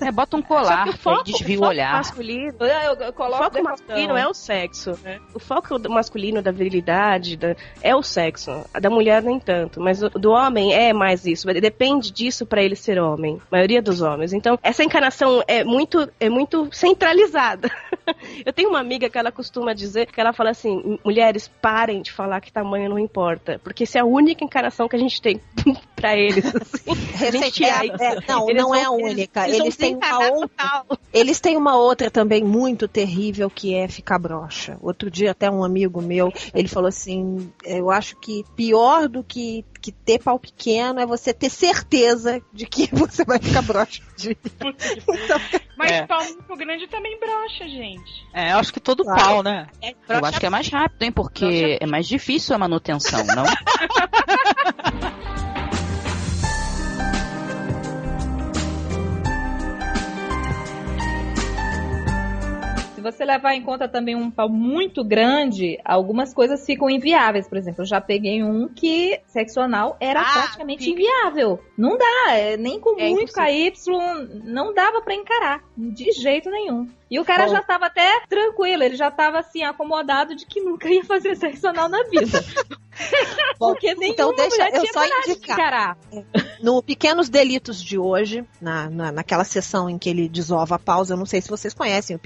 É, 0.00 0.10
bota 0.10 0.34
um 0.34 0.40
colar, 0.40 0.90
foco, 0.96 1.24
desvia 1.24 1.56
o, 1.56 1.58
foco 1.58 1.70
olhar. 1.70 1.92
masculino 1.92 2.54
Eu, 2.58 2.66
eu, 2.66 2.94
eu 3.02 3.08
O 3.10 3.12
coloco 3.12 3.44
foco 3.44 3.62
masculino 3.62 4.16
é 4.16 4.26
o 4.26 4.32
sexo. 4.32 4.98
O 5.34 5.38
foco 5.38 5.78
do 5.78 5.90
masculino, 5.90 6.40
da 6.40 6.50
virilidade, 6.50 7.36
da- 7.36 7.54
é 7.82 7.94
o 7.94 8.02
sexo. 8.02 8.64
A 8.72 8.80
da 8.80 8.88
mulher 8.88 9.22
nem 9.22 9.38
tanto. 9.38 9.78
Mas 9.78 10.02
o 10.02 10.08
do 10.08 10.30
homem 10.30 10.72
é 10.72 10.92
mais 10.94 11.26
isso. 11.26 11.46
Depende 11.60 12.10
disso 12.10 12.46
pra 12.46 12.62
ele 12.62 12.74
ser 12.74 12.98
homem. 12.98 13.38
A 13.52 13.56
maioria 13.56 13.82
dos 13.82 14.00
homens. 14.00 14.32
Então, 14.32 14.58
essa 14.62 14.82
encarnação 14.82 15.44
é 15.46 15.62
muito, 15.62 16.08
é 16.18 16.30
muito 16.30 16.68
centralizada. 16.72 17.70
Eu 18.46 18.54
tenho 18.54 18.70
uma 18.70 18.80
amiga 18.80 19.10
que 19.10 19.18
ela 19.18 19.30
costuma 19.30 19.47
dizer 19.74 20.06
que 20.06 20.20
ela 20.20 20.32
fala 20.32 20.50
assim: 20.50 20.98
mulheres, 21.04 21.48
parem 21.60 22.02
de 22.02 22.12
falar 22.12 22.40
que 22.40 22.52
tamanho 22.52 22.88
não 22.90 22.98
importa. 22.98 23.60
Porque 23.62 23.84
essa 23.84 23.98
é 23.98 24.00
a 24.00 24.04
única 24.04 24.44
encarnação 24.44 24.88
que 24.88 24.96
a 24.96 24.98
gente 24.98 25.20
tem 25.20 25.40
pra 25.96 26.16
eles. 26.16 26.44
Assim. 26.46 26.94
Gente 27.38 27.64
É, 27.64 27.86
é, 27.86 28.18
não, 28.28 28.48
Eles 28.48 28.62
não 28.62 28.74
é 28.74 28.82
a 28.82 28.88
vão- 28.88 28.96
única. 29.02 29.44
eles 29.48 29.56
vão 29.58 29.66
Eles 29.66 29.76
têm 29.76 29.96
uma 29.96 30.28
outra. 30.30 30.84
Eles 31.12 31.40
têm 31.40 31.56
uma 31.56 31.76
outra 31.76 32.10
também 32.10 32.44
muito 32.44 32.86
terrível 32.86 33.48
que 33.50 33.74
é 33.74 33.88
ficar 33.88 34.18
broxa. 34.18 34.76
Outro 34.80 35.10
dia 35.10 35.30
até 35.32 35.50
um 35.50 35.64
amigo 35.64 36.02
meu, 36.02 36.30
ele 36.54 36.68
falou 36.68 36.86
assim, 36.88 37.50
eu 37.64 37.90
acho 37.90 38.14
que 38.16 38.44
pior 38.54 39.08
do 39.08 39.24
que, 39.24 39.64
que 39.80 39.92
ter 39.92 40.18
pau 40.22 40.38
pequeno 40.38 41.00
é 41.00 41.06
você 41.06 41.32
ter 41.32 41.50
certeza 41.50 42.40
de 42.52 42.66
que 42.66 42.88
você 42.94 43.24
vai 43.24 43.38
ficar 43.38 43.62
broxa. 43.62 44.02
de- 44.16 44.36
Então, 45.08 45.40
Mas 45.76 45.90
É. 45.92 46.06
pau 46.06 46.24
muito 46.24 46.56
grande 46.56 46.86
também 46.88 47.18
brocha, 47.20 47.68
gente. 47.68 48.10
É, 48.34 48.52
eu 48.52 48.58
acho 48.58 48.72
que 48.72 48.80
todo 48.80 49.04
Claro. 49.04 49.20
pau, 49.22 49.42
né? 49.42 49.68
Eu 50.08 50.24
acho 50.24 50.40
que 50.40 50.46
é 50.46 50.50
mais 50.50 50.68
rápido, 50.68 51.02
hein? 51.02 51.12
Porque 51.12 51.78
é 51.80 51.86
mais 51.86 52.06
difícil 52.08 52.54
a 52.54 52.58
manutenção, 52.58 53.24
não? 53.24 53.44
você 63.10 63.24
levar 63.24 63.54
em 63.54 63.62
conta 63.62 63.88
também 63.88 64.14
um 64.14 64.30
pau 64.30 64.48
muito 64.48 65.04
grande, 65.04 65.78
algumas 65.84 66.32
coisas 66.34 66.64
ficam 66.64 66.88
inviáveis. 66.90 67.48
Por 67.48 67.58
exemplo, 67.58 67.82
eu 67.82 67.86
já 67.86 68.00
peguei 68.00 68.42
um 68.42 68.68
que 68.68 69.20
sexo 69.26 69.60
anal 69.60 69.96
era 70.00 70.20
Ah, 70.20 70.32
praticamente 70.32 70.90
inviável. 70.90 71.60
Não 71.76 71.96
dá, 71.96 72.32
é, 72.34 72.56
nem 72.56 72.78
com 72.80 72.98
É 73.00 73.08
muito 73.10 73.32
KY, 73.32 73.72
não 74.44 74.72
dava 74.74 75.00
pra 75.00 75.14
encarar, 75.14 75.62
de 75.76 76.12
jeito 76.12 76.50
nenhum. 76.50 76.88
E 77.10 77.18
o 77.18 77.24
cara 77.24 77.46
Bom. 77.46 77.52
já 77.52 77.62
tava 77.62 77.86
até 77.86 78.20
tranquilo, 78.28 78.82
ele 78.82 78.94
já 78.94 79.10
tava 79.10 79.38
assim, 79.38 79.62
acomodado 79.62 80.34
de 80.34 80.44
que 80.44 80.60
nunca 80.60 80.88
ia 80.90 81.02
fazer 81.04 81.36
sexo 81.36 81.66
anal 81.68 81.88
na 81.88 82.02
vida. 82.04 82.44
Bom, 83.58 83.72
Porque 83.72 83.94
então 84.02 84.34
deixa 84.34 84.56
mulher 84.56 84.74
eu 84.74 84.80
tinha 84.80 84.92
só 84.92 85.04
indicar. 85.06 85.56
encarar. 85.56 85.98
No 86.60 86.82
Pequenos 86.82 87.28
Delitos 87.28 87.82
de 87.82 87.98
hoje, 87.98 88.44
na, 88.60 88.90
na, 88.90 89.12
naquela 89.12 89.44
sessão 89.44 89.88
em 89.88 89.96
que 89.96 90.10
ele 90.10 90.28
desova 90.28 90.74
a 90.74 90.78
pausa, 90.78 91.14
eu 91.14 91.18
não 91.18 91.26
sei 91.26 91.40
se 91.40 91.48
vocês 91.48 91.72
conhecem, 91.72 92.16
o 92.16 92.18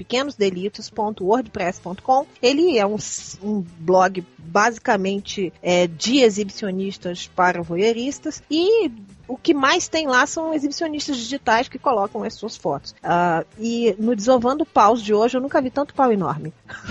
pequenosdelitos.wordpress.com. 0.73 2.25
Ele 2.41 2.77
é 2.77 2.85
um, 2.85 2.97
um 3.41 3.61
blog 3.79 4.25
basicamente 4.37 5.53
é, 5.61 5.87
de 5.87 6.19
exibicionistas 6.19 7.27
para 7.27 7.61
voyeuristas 7.61 8.41
e 8.49 8.91
o 9.27 9.37
que 9.37 9.53
mais 9.53 9.87
tem 9.87 10.05
lá 10.05 10.25
são 10.25 10.53
exibicionistas 10.53 11.17
digitais 11.17 11.67
que 11.67 11.79
colocam 11.79 12.23
as 12.23 12.33
suas 12.33 12.57
fotos. 12.57 12.93
Ah, 13.01 13.45
e 13.57 13.95
no 13.97 14.15
Desovando 14.15 14.65
Paus 14.65 15.01
de 15.01 15.13
hoje, 15.13 15.37
eu 15.37 15.41
nunca 15.41 15.61
vi 15.61 15.71
tanto 15.71 15.93
pau 15.93 16.11
enorme. 16.11 16.53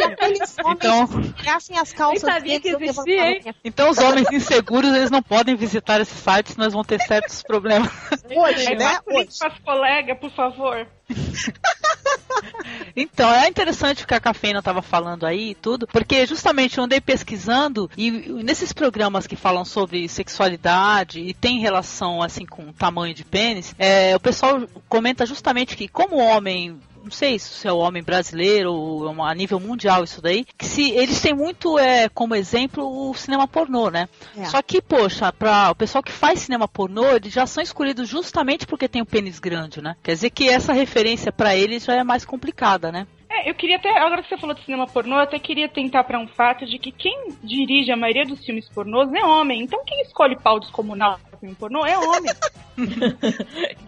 Aqueles 0.00 0.56
homens 0.58 0.76
Então, 0.76 1.08
que 1.32 1.74
as 1.74 1.92
calças 1.92 2.20
sabia 2.20 2.60
que 2.60 2.68
existia, 2.68 3.30
hein? 3.30 3.54
então 3.64 3.90
os 3.90 3.98
homens 3.98 4.30
inseguros, 4.30 4.94
eles 4.94 5.10
não 5.10 5.22
podem 5.22 5.56
visitar 5.56 6.00
esses 6.00 6.18
sites, 6.18 6.52
senão 6.52 6.66
eles 6.66 6.74
vão 6.74 6.84
ter 6.84 7.00
certos 7.00 7.42
problemas. 7.42 7.90
Hoje, 8.34 8.74
né? 8.74 8.98
Hoje. 9.06 9.38
pras 9.38 9.58
colegas, 9.58 10.18
por 10.18 10.30
favor. 10.30 10.86
Então, 12.94 13.30
é 13.30 13.46
interessante 13.48 14.04
o 14.04 14.06
que 14.06 14.14
a 14.14 14.20
Cafeína 14.20 14.60
estava 14.60 14.80
falando 14.80 15.26
aí 15.26 15.50
e 15.50 15.54
tudo, 15.54 15.86
porque 15.86 16.26
justamente 16.26 16.78
eu 16.78 16.84
andei 16.84 17.00
pesquisando 17.00 17.90
e 17.96 18.10
nesses 18.10 18.72
programas 18.72 19.26
que 19.26 19.36
falam 19.36 19.64
sobre 19.64 20.08
sexualidade 20.08 21.20
e 21.20 21.34
tem 21.34 21.60
relação 21.60 22.22
assim 22.22 22.46
com 22.46 22.70
o 22.70 22.72
tamanho 22.72 23.14
de 23.14 23.24
pênis, 23.24 23.74
é, 23.78 24.16
o 24.16 24.20
pessoal 24.20 24.66
comenta 24.88 25.26
justamente 25.26 25.76
que 25.76 25.88
como 25.88 26.16
homem 26.16 26.80
não 27.06 27.12
sei 27.12 27.38
se 27.38 27.66
é 27.68 27.72
o 27.72 27.78
homem 27.78 28.02
brasileiro 28.02 28.72
ou 28.72 29.22
a 29.22 29.32
nível 29.32 29.60
mundial 29.60 30.02
isso 30.02 30.20
daí, 30.20 30.44
que 30.44 30.64
se 30.64 30.90
eles 30.90 31.20
têm 31.20 31.32
muito 31.32 31.78
é, 31.78 32.08
como 32.08 32.34
exemplo 32.34 33.10
o 33.10 33.14
cinema 33.14 33.46
pornô, 33.46 33.90
né? 33.90 34.08
É. 34.36 34.44
Só 34.46 34.60
que, 34.60 34.82
poxa, 34.82 35.32
para 35.32 35.70
o 35.70 35.74
pessoal 35.74 36.02
que 36.02 36.10
faz 36.10 36.40
cinema 36.40 36.66
pornô, 36.66 37.14
eles 37.14 37.32
já 37.32 37.46
são 37.46 37.62
escolhidos 37.62 38.08
justamente 38.08 38.66
porque 38.66 38.88
tem 38.88 39.00
o 39.00 39.06
pênis 39.06 39.38
grande, 39.38 39.80
né? 39.80 39.96
Quer 40.02 40.14
dizer 40.14 40.30
que 40.30 40.48
essa 40.48 40.72
referência 40.72 41.30
para 41.30 41.54
eles 41.54 41.84
já 41.84 41.94
é 41.94 42.02
mais 42.02 42.24
complicada, 42.24 42.90
né? 42.90 43.06
É, 43.30 43.48
eu 43.48 43.54
queria 43.54 43.76
até, 43.76 43.90
agora 43.98 44.22
que 44.22 44.28
você 44.28 44.38
falou 44.38 44.54
de 44.54 44.64
cinema 44.64 44.86
pornô, 44.86 45.16
eu 45.16 45.22
até 45.22 45.38
queria 45.38 45.68
tentar 45.68 46.02
pra 46.04 46.18
um 46.18 46.26
fato 46.26 46.66
de 46.66 46.78
que 46.78 46.90
quem 46.90 47.28
dirige 47.42 47.92
a 47.92 47.96
maioria 47.96 48.24
dos 48.24 48.44
filmes 48.44 48.68
pornôs 48.68 49.12
é 49.12 49.24
homem. 49.24 49.62
Então 49.62 49.84
quem 49.84 50.02
escolhe 50.02 50.36
pau 50.36 50.58
descomunal 50.58 51.20
filme 51.46 51.54
pornô 51.54 51.86
é 51.86 51.96
homem. 51.96 52.32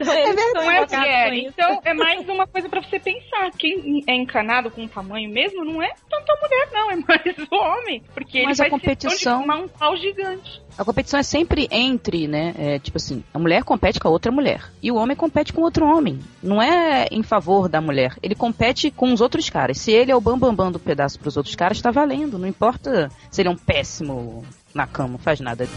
Então, 0.00 0.14
é 0.14 0.86
mulher. 0.86 1.28
com 1.28 1.34
isso. 1.34 1.48
Então 1.48 1.80
é 1.84 1.92
mais 1.92 2.26
uma 2.28 2.46
coisa 2.46 2.68
pra 2.68 2.80
você 2.80 2.98
pensar. 2.98 3.50
Quem 3.58 4.02
é 4.06 4.14
encanado 4.14 4.70
com 4.70 4.84
o 4.84 4.88
tamanho 4.88 5.30
mesmo 5.30 5.62
não 5.64 5.82
é 5.82 5.92
tanto 6.08 6.30
a 6.32 6.36
mulher, 6.40 6.68
não, 6.72 6.90
é 6.90 6.96
mais 6.96 7.38
o 7.50 7.54
homem. 7.54 8.02
Porque 8.14 8.42
Mas 8.44 8.58
ele 8.58 8.68
a 8.68 8.70
competição- 8.70 9.38
de 9.40 9.42
tomar 9.46 9.56
um 9.60 9.68
pau 9.68 9.94
gigante. 9.96 10.62
A 10.78 10.84
competição 10.84 11.20
é 11.20 11.22
sempre 11.22 11.68
entre, 11.70 12.26
né? 12.28 12.54
É, 12.56 12.78
tipo 12.78 12.96
assim, 12.96 13.22
a 13.34 13.38
mulher 13.38 13.62
compete 13.64 13.98
com 14.00 14.08
a 14.08 14.10
outra 14.10 14.32
mulher. 14.32 14.70
E 14.82 14.90
o 14.90 14.96
homem 14.96 15.16
compete 15.16 15.52
com 15.52 15.60
outro 15.62 15.84
homem. 15.86 16.20
Não 16.42 16.62
é 16.62 17.08
em 17.10 17.22
favor 17.22 17.68
da 17.68 17.80
mulher. 17.80 18.14
Ele 18.22 18.34
compete 18.34 18.90
com 18.90 19.12
os 19.12 19.20
outros 19.20 19.50
caras. 19.50 19.78
Se 19.78 19.92
ele 19.92 20.10
é 20.12 20.16
o 20.16 20.20
bambambam 20.20 20.54
bam, 20.54 20.64
bam 20.66 20.72
do 20.72 20.78
pedaço 20.78 21.18
pros 21.18 21.36
outros 21.36 21.54
caras, 21.54 21.82
tá 21.82 21.90
valendo. 21.90 22.38
Não 22.38 22.46
importa 22.48 23.10
se 23.30 23.42
ele 23.42 23.48
é 23.48 23.52
um 23.52 23.56
péssimo 23.56 24.44
na 24.74 24.86
cama, 24.86 25.10
não 25.10 25.18
faz 25.18 25.40
nada. 25.40 25.68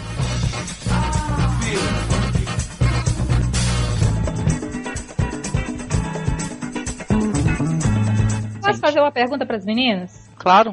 Posso 8.62 8.80
fazer 8.80 9.00
uma 9.00 9.12
pergunta 9.12 9.46
para 9.46 9.58
as 9.58 9.66
meninas? 9.66 10.30
Claro. 10.38 10.72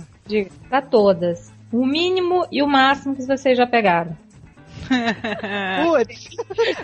Para 0.69 0.83
todas. 0.83 1.50
O 1.73 1.85
mínimo 1.87 2.47
e 2.50 2.62
o 2.62 2.67
máximo 2.67 3.14
que 3.17 3.23
vocês 3.25 3.57
já 3.57 3.67
pegaram. 3.67 4.17
Putz. 5.85 6.28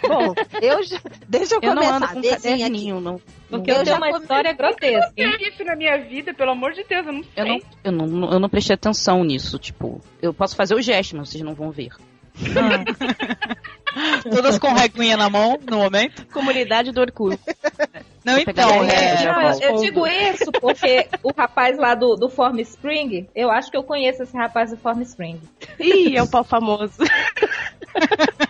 Bom, 0.07 0.35
eu 0.61 0.83
já, 0.83 0.99
deixa 1.29 1.55
eu 1.55 1.61
Eu 1.63 1.75
não 1.75 1.83
começar. 1.83 1.97
ando 1.97 2.09
com 2.09 2.19
aqui. 2.19 2.29
caderninho, 2.31 3.01
não. 3.01 3.21
Porque 3.49 3.71
Eu 3.71 3.77
eu, 3.77 3.85
tenho 3.85 3.87
já 3.87 3.97
uma 3.97 4.11
come- 4.11 4.23
história 4.23 4.53
grotesca. 4.53 5.13
hein? 5.17 5.33
Tem 5.39 5.49
isso 5.49 5.65
na 5.65 5.75
minha 5.77 5.97
vida, 5.99 6.35
pelo 6.35 6.51
amor 6.51 6.73
de 6.73 6.85
Deus, 6.85 7.07
eu 7.07 7.13
não 7.13 7.23
sei. 7.23 7.33
Eu 7.37 7.47
não, 7.47 7.61
eu, 7.85 7.93
não, 7.93 8.33
eu 8.33 8.39
não 8.41 8.49
prestei 8.49 8.75
atenção 8.75 9.25
nisso. 9.25 9.59
Tipo, 9.59 10.01
eu 10.21 10.35
posso 10.35 10.55
fazer 10.57 10.75
o 10.75 10.83
gesto, 10.83 11.17
mas 11.17 11.31
vocês 11.31 11.43
não 11.43 11.55
vão 11.55 11.71
ver. 11.71 11.93
Todas 14.31 14.59
com 14.59 14.73
reguinha 14.73 15.17
na 15.17 15.29
mão 15.31 15.59
no 15.71 15.79
momento. 15.79 16.27
Comunidade 16.27 16.93
do 16.93 17.01
Orkut. 17.01 17.39
Não, 18.25 18.39
então, 18.39 18.83
é, 18.85 19.25
Não, 19.25 19.43
eu, 19.43 19.61
eu 19.61 19.77
digo 19.83 20.07
isso 20.07 20.51
porque 20.53 21.07
o 21.23 21.31
rapaz 21.37 21.77
lá 21.77 21.95
do, 21.95 22.17
do 22.17 22.31
Form 22.31 22.59
Spring, 22.61 23.29
eu 23.35 23.51
acho 23.51 23.71
que 23.71 23.77
eu 23.77 23.83
conheço 23.83 24.23
esse 24.23 24.35
rapaz 24.35 24.71
do 24.71 24.79
Form 24.79 25.03
Spring. 25.03 25.39
Ih, 25.79 26.17
é 26.17 26.23
o 26.23 26.31
pau 26.31 26.43
famoso. 26.43 26.97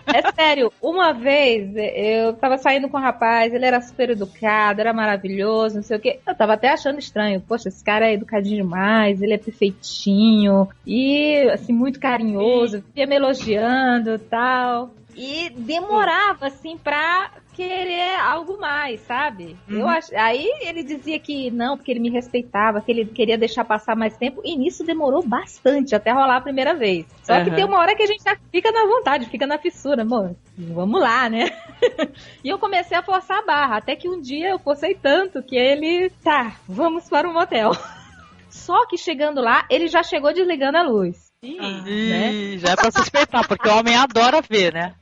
É 0.07 0.31
sério, 0.31 0.71
uma 0.81 1.11
vez 1.11 1.71
eu 1.75 2.33
tava 2.33 2.57
saindo 2.57 2.87
com 2.87 2.97
um 2.97 3.01
rapaz, 3.01 3.53
ele 3.53 3.65
era 3.65 3.81
super 3.81 4.09
educado, 4.09 4.79
era 4.79 4.93
maravilhoso, 4.93 5.75
não 5.75 5.83
sei 5.83 5.97
o 5.97 5.99
quê. 5.99 6.19
Eu 6.25 6.33
tava 6.33 6.53
até 6.53 6.69
achando 6.69 6.99
estranho. 6.99 7.41
Poxa, 7.41 7.67
esse 7.67 7.83
cara 7.83 8.09
é 8.09 8.13
educadinho 8.13 8.63
demais, 8.63 9.21
ele 9.21 9.33
é 9.33 9.37
perfeitinho 9.37 10.69
e, 10.87 11.49
assim, 11.51 11.73
muito 11.73 11.99
carinhoso, 11.99 12.83
ia 12.95 13.05
me 13.05 13.15
elogiando 13.15 14.15
e 14.15 14.19
tal. 14.19 14.89
E 15.15 15.49
demorava, 15.49 16.47
assim, 16.47 16.77
pra 16.77 17.31
querer 17.53 18.19
algo 18.19 18.59
mais, 18.59 18.99
sabe? 19.01 19.55
Eu 19.69 19.87
ach... 19.87 20.11
Aí 20.13 20.45
ele 20.61 20.83
dizia 20.83 21.17
que 21.17 21.49
não, 21.49 21.77
porque 21.77 21.89
ele 21.89 22.01
me 22.01 22.09
respeitava, 22.09 22.81
que 22.81 22.91
ele 22.91 23.05
queria 23.05 23.37
deixar 23.37 23.63
passar 23.63 23.95
mais 23.95 24.17
tempo, 24.17 24.41
e 24.43 24.57
nisso 24.57 24.83
demorou 24.83 25.25
bastante 25.25 25.95
até 25.95 26.11
rolar 26.11 26.37
a 26.37 26.41
primeira 26.41 26.73
vez. 26.73 27.05
Só 27.23 27.39
que 27.39 27.49
Aham. 27.49 27.55
tem 27.55 27.65
uma 27.65 27.79
hora 27.79 27.95
que 27.95 28.03
a 28.03 28.07
gente 28.07 28.23
já 28.23 28.35
fica 28.51 28.71
na 28.71 28.85
vontade, 28.85 29.29
fica 29.29 29.47
na 29.47 29.57
fissura, 29.57 30.01
amor. 30.01 30.35
Vamos 30.57 30.99
lá, 30.99 31.29
né? 31.29 31.49
e 32.43 32.49
eu 32.49 32.59
comecei 32.59 32.97
a 32.97 33.03
forçar 33.03 33.39
a 33.39 33.45
barra, 33.45 33.77
até 33.77 33.95
que 33.95 34.09
um 34.09 34.19
dia 34.19 34.49
eu 34.49 34.59
forcei 34.59 34.93
tanto 34.95 35.41
que 35.41 35.55
ele, 35.55 36.09
tá, 36.21 36.57
vamos 36.67 37.07
para 37.07 37.29
o 37.29 37.33
motel. 37.33 37.71
Só 38.49 38.85
que 38.87 38.97
chegando 38.97 39.41
lá, 39.41 39.65
ele 39.69 39.87
já 39.87 40.03
chegou 40.03 40.33
desligando 40.33 40.77
a 40.77 40.83
luz. 40.83 41.25
Ih, 41.43 42.57
já 42.57 42.71
é 42.71 42.75
pra 42.75 42.91
suspeitar, 42.91 43.47
porque 43.47 43.67
o 43.67 43.77
homem 43.77 43.95
adora 43.95 44.41
ver, 44.41 44.73
né? 44.73 44.95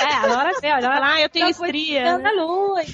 É, 0.00 0.04
agora 0.04 0.52
vê, 0.60 0.72
olha 0.72 0.88
lá, 0.88 1.20
eu 1.20 1.28
tenho 1.28 1.52
foi 1.54 1.68
estria. 1.68 2.14
a 2.14 2.32
luz. 2.32 2.88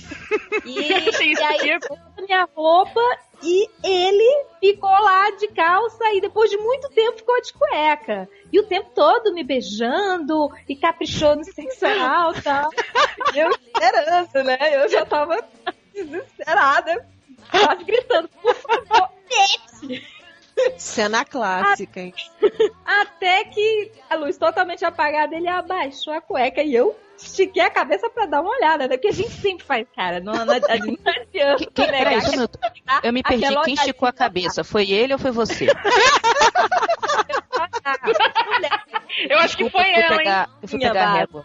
E, 0.65 0.81
e 1.33 1.43
aí, 1.43 1.71
eu 1.71 1.81
minha 2.27 2.49
roupa 2.55 3.01
E 3.43 3.69
ele 3.83 4.47
ficou 4.61 4.91
lá 4.91 5.31
de 5.37 5.49
calça 5.49 6.05
e 6.13 6.21
depois 6.21 6.51
de 6.51 6.57
muito 6.59 6.89
tempo 6.91 7.17
ficou 7.17 7.41
de 7.41 7.53
cueca. 7.53 8.29
E 8.53 8.59
o 8.59 8.67
tempo 8.67 8.91
todo 8.95 9.33
me 9.33 9.45
beijando 9.45 10.51
e 10.69 10.75
caprichou 10.75 11.37
no 11.37 11.45
sexo 11.45 11.87
oral 11.87 12.35
e 12.35 12.43
tal. 12.43 12.71
Eu 13.35 13.51
esperando, 13.51 14.45
né? 14.45 14.59
Eu 14.73 14.89
já 14.89 15.07
tava 15.07 15.39
desesperada, 15.95 17.07
quase 17.51 17.85
gritando, 17.85 18.29
por 18.29 18.55
favor! 18.55 19.11
Cena 20.77 21.25
clássica, 21.25 22.00
hein? 22.00 22.15
Até 22.85 23.45
que 23.45 23.93
a 24.09 24.15
luz 24.17 24.37
totalmente 24.38 24.85
apagada, 24.85 25.35
ele 25.37 25.49
abaixou 25.49 26.12
a 26.12 26.21
cueca 26.21 26.62
e 26.62 26.75
eu 26.75 26.97
estiquei 27.17 27.62
a 27.62 27.71
cabeça 27.71 28.09
pra 28.11 28.27
dar 28.27 28.41
uma 28.41 28.50
olhada, 28.50 28.87
né? 28.87 28.97
Porque 28.97 29.09
a 29.09 29.12
gente 29.12 29.31
sempre 29.33 29.65
faz, 29.65 29.87
cara. 29.95 30.21
Não, 30.21 30.33
não, 30.33 30.45
não 30.47 30.53
adianta 30.55 30.77
Quem- 31.33 31.69
quem- 31.75 31.91
negar 31.91 32.23
que 32.23 32.31
minuto. 32.31 32.59
Eu 33.03 33.12
me 33.12 33.23
perdi. 33.23 33.47
Quem 33.65 33.75
esticou 33.75 34.09
a 34.09 34.12
cabeça? 34.12 34.62
Foi 34.65 34.91
ele 34.91 35.12
ou 35.12 35.19
foi 35.19 35.31
você? 35.31 35.67
Eu 39.29 39.38
acho 39.38 39.57
que 39.57 39.65
Desculpa, 39.65 39.85
foi 39.85 39.91
eu 39.91 39.95
fui 39.95 40.03
ela, 40.03 40.12
hein? 40.12 40.19
pegar, 40.19 40.50
Eu 40.62 40.69
fui 40.69 40.79
Minha 40.79 40.91
pegar 40.93 41.09
a 41.09 41.12
régua. 41.15 41.45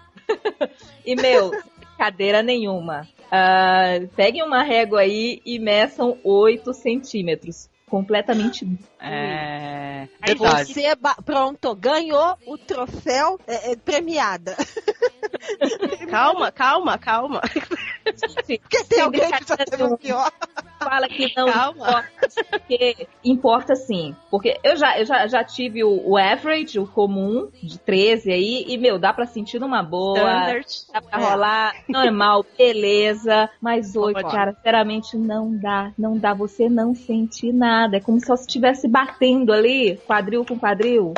E, 1.05 1.15
meu, 1.15 1.51
cadeira 1.97 2.43
nenhuma. 2.43 3.07
Ah, 3.31 3.99
peguem 4.15 4.43
uma 4.43 4.61
régua 4.61 4.99
aí 5.01 5.41
e 5.45 5.57
meçam 5.59 6.17
8 6.23 6.71
centímetros. 6.73 7.69
Completamente. 7.89 8.67
É. 9.03 10.07
Aí 10.21 10.35
Verdade. 10.35 10.73
Você, 10.73 10.95
ba- 10.95 11.17
pronto, 11.25 11.75
ganhou 11.75 12.37
o 12.47 12.57
troféu 12.57 13.39
é, 13.45 13.71
é, 13.71 13.75
premiada. 13.75 14.55
Calma, 16.09 16.51
calma, 16.51 16.97
calma. 16.97 17.41
Porque 17.41 18.83
tem 18.85 19.01
alguém 19.01 19.31
que 19.31 19.47
já 19.47 19.57
teve 19.57 19.83
um 19.83 19.97
pior. 19.97 20.31
Fala 20.79 21.07
que 21.07 21.31
não 21.35 21.45
Calma. 21.47 21.71
importa, 21.71 22.09
porque 22.51 23.07
importa 23.23 23.75
sim. 23.75 24.13
Porque 24.29 24.59
eu 24.63 24.75
já, 24.75 24.99
eu 24.99 25.05
já, 25.05 25.27
já 25.27 25.43
tive 25.43 25.83
o, 25.83 26.09
o 26.09 26.17
average, 26.17 26.77
o 26.77 26.85
comum, 26.85 27.49
de 27.61 27.79
13 27.79 28.31
aí, 28.31 28.65
e, 28.67 28.77
meu, 28.77 28.99
dá 28.99 29.13
pra 29.13 29.25
sentir 29.25 29.59
numa 29.59 29.81
boa. 29.81 30.17
Standard. 30.17 30.67
Dá 30.91 31.01
pra 31.01 31.17
rolar 31.19 31.73
normal, 31.87 32.45
beleza. 32.57 33.49
Mas 33.61 33.95
hoje, 33.95 34.21
cara, 34.23 34.53
sinceramente, 34.53 35.15
não 35.17 35.55
dá. 35.57 35.91
Não 35.97 36.17
dá. 36.17 36.33
Você 36.33 36.67
não 36.69 36.93
sente 36.93 37.51
nada. 37.53 37.97
É 37.97 38.01
como 38.01 38.19
se 38.19 38.27
só 38.27 38.33
estivesse 38.33 38.87
batendo 38.93 39.51
ali, 39.51 39.97
quadril 40.05 40.45
com 40.45 40.57
quadril. 40.59 41.15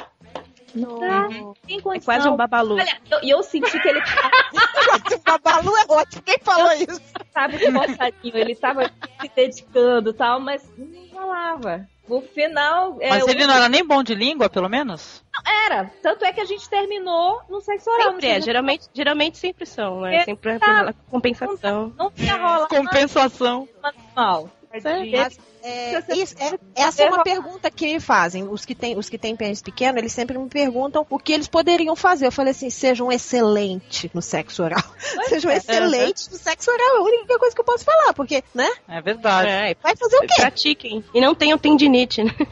Não. 0.73 1.53
Tem 1.67 1.77
É 1.77 1.99
quase 1.99 2.27
um 2.27 2.35
babalu. 2.35 2.75
Olha, 2.75 2.97
eu- 3.11 3.19
e 3.21 3.29
eu, 3.29 3.43
senti 3.43 3.77
que 3.79 3.87
ele 3.87 4.01
Babalu 5.25 5.71
é 5.77 5.85
ótimo. 5.93 6.21
Quem 6.23 6.37
falou 6.39 6.71
isso? 6.73 7.01
tava 7.33 7.55
esforçadinho, 7.55 8.37
ele 8.37 8.55
tava 8.55 8.83
se 9.21 9.31
dedicando 9.35 10.09
e 10.09 10.13
tal, 10.13 10.39
mas 10.39 10.63
não 10.77 11.07
rolava. 11.13 11.85
No 12.07 12.21
final, 12.21 12.97
é, 13.01 13.09
Mas 13.09 13.23
o- 13.23 13.29
ele 13.29 13.47
não 13.47 13.55
era 13.55 13.67
nem 13.67 13.85
bom 13.85 14.03
de 14.03 14.13
língua, 14.13 14.47
pelo 14.49 14.69
menos? 14.69 15.23
era. 15.65 15.89
Tanto 16.03 16.23
é 16.23 16.31
que 16.31 16.39
a 16.41 16.45
gente 16.45 16.69
terminou 16.69 17.41
no 17.49 17.59
sexo 17.61 17.89
oral. 17.89 18.11
Sempre 18.11 18.27
é, 18.27 18.41
geralmente, 18.41 18.87
geralmente 18.93 19.37
sempre 19.37 19.65
são, 19.65 20.01
né? 20.01 20.17
É, 20.17 20.23
Sempre 20.23 20.51
é 20.51 20.59
tá. 20.59 20.93
compensação. 21.09 21.91
Não 21.97 22.11
ia 22.17 22.35
rolar 22.37 22.67
Compensação. 22.67 23.67
mal. 24.15 24.49
Mas, 24.83 25.37
é, 25.63 26.01
isso- 26.15 26.35
é- 26.39 26.59
essa 26.75 27.03
é 27.03 27.07
uma 27.07 27.23
pergunta 27.23 27.71
que 27.71 27.91
me 27.93 27.99
fazem. 27.99 28.47
Os 28.47 28.65
que 28.65 28.75
têm, 28.75 28.97
os 28.97 29.09
que 29.09 29.17
têm 29.17 29.35
pênis 29.35 29.61
pequeno, 29.61 29.97
eles 29.97 30.11
sempre 30.11 30.37
me 30.37 30.47
perguntam 30.49 31.05
o 31.09 31.17
que 31.17 31.33
eles 31.33 31.47
poderiam 31.47 31.95
fazer. 31.95 32.27
Eu 32.27 32.31
falei 32.31 32.51
assim: 32.51 32.69
sejam 32.69 33.11
excelente 33.11 34.09
no 34.13 34.21
sexo 34.21 34.63
oral. 34.63 34.83
Sejam 35.29 35.49
é. 35.51 35.57
excelentes 35.57 36.29
no 36.29 36.37
sexo 36.37 36.69
oral. 36.71 36.85
É 36.95 36.97
a 36.99 37.01
única 37.01 37.39
coisa 37.39 37.55
que 37.55 37.61
eu 37.61 37.65
posso 37.65 37.83
falar, 37.83 38.13
porque, 38.13 38.43
né? 38.53 38.69
É 38.87 39.01
verdade. 39.01 39.49
É, 39.49 39.75
Vai 39.81 39.95
fazer 39.95 40.17
o 40.17 40.21
quê? 40.21 40.35
pratiquem. 40.37 41.03
E 41.13 41.21
não 41.21 41.33
tenham 41.33 41.57
tendinite, 41.57 42.23
né? 42.23 42.31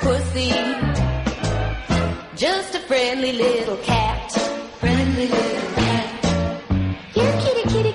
Pussy. 0.00 0.50
Just 2.36 2.74
a 2.74 2.80
friendly 2.86 3.32
little 3.32 3.76
cat. 3.78 4.30
Friendly 4.80 5.26
little 5.26 5.67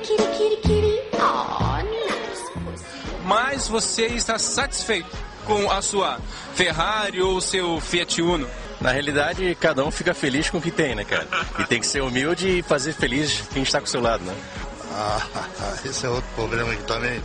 kitty, 0.04 0.24
kitty, 0.38 0.58
kitty, 0.62 1.02
nice 1.14 2.52
pussy. 2.54 2.86
Mas 3.26 3.68
você 3.68 4.08
está 4.08 4.38
satisfeito 4.38 5.10
com 5.46 5.72
a 5.72 5.82
sua 5.82 6.20
Ferrari 6.56 7.22
ou 7.22 7.40
seu 7.40 7.80
Fiat 7.80 8.22
Uno? 8.22 8.48
Na 8.82 8.92
realidade, 8.92 9.56
cada 9.60 9.84
um 9.84 9.92
fica 9.92 10.14
feliz 10.14 10.50
com 10.50 10.58
o 10.58 10.62
que 10.62 10.72
tem, 10.72 10.94
né, 10.94 11.06
cara? 11.06 11.28
E 11.60 11.64
tem 11.66 11.80
que 11.80 11.88
ser 11.88 12.02
humilde 12.02 12.60
e 12.60 12.62
fazer 12.62 12.94
feliz 12.94 13.44
quem 13.54 13.64
está 13.64 13.80
com 13.80 13.86
o 13.86 13.90
seu 13.90 14.02
lado, 14.02 14.24
né? 14.26 14.36
Ah, 14.92 15.22
esse 15.86 16.06
é 16.06 16.10
outro 16.10 16.30
problema 16.36 16.74
aqui 16.74 16.84
também. 16.84 17.22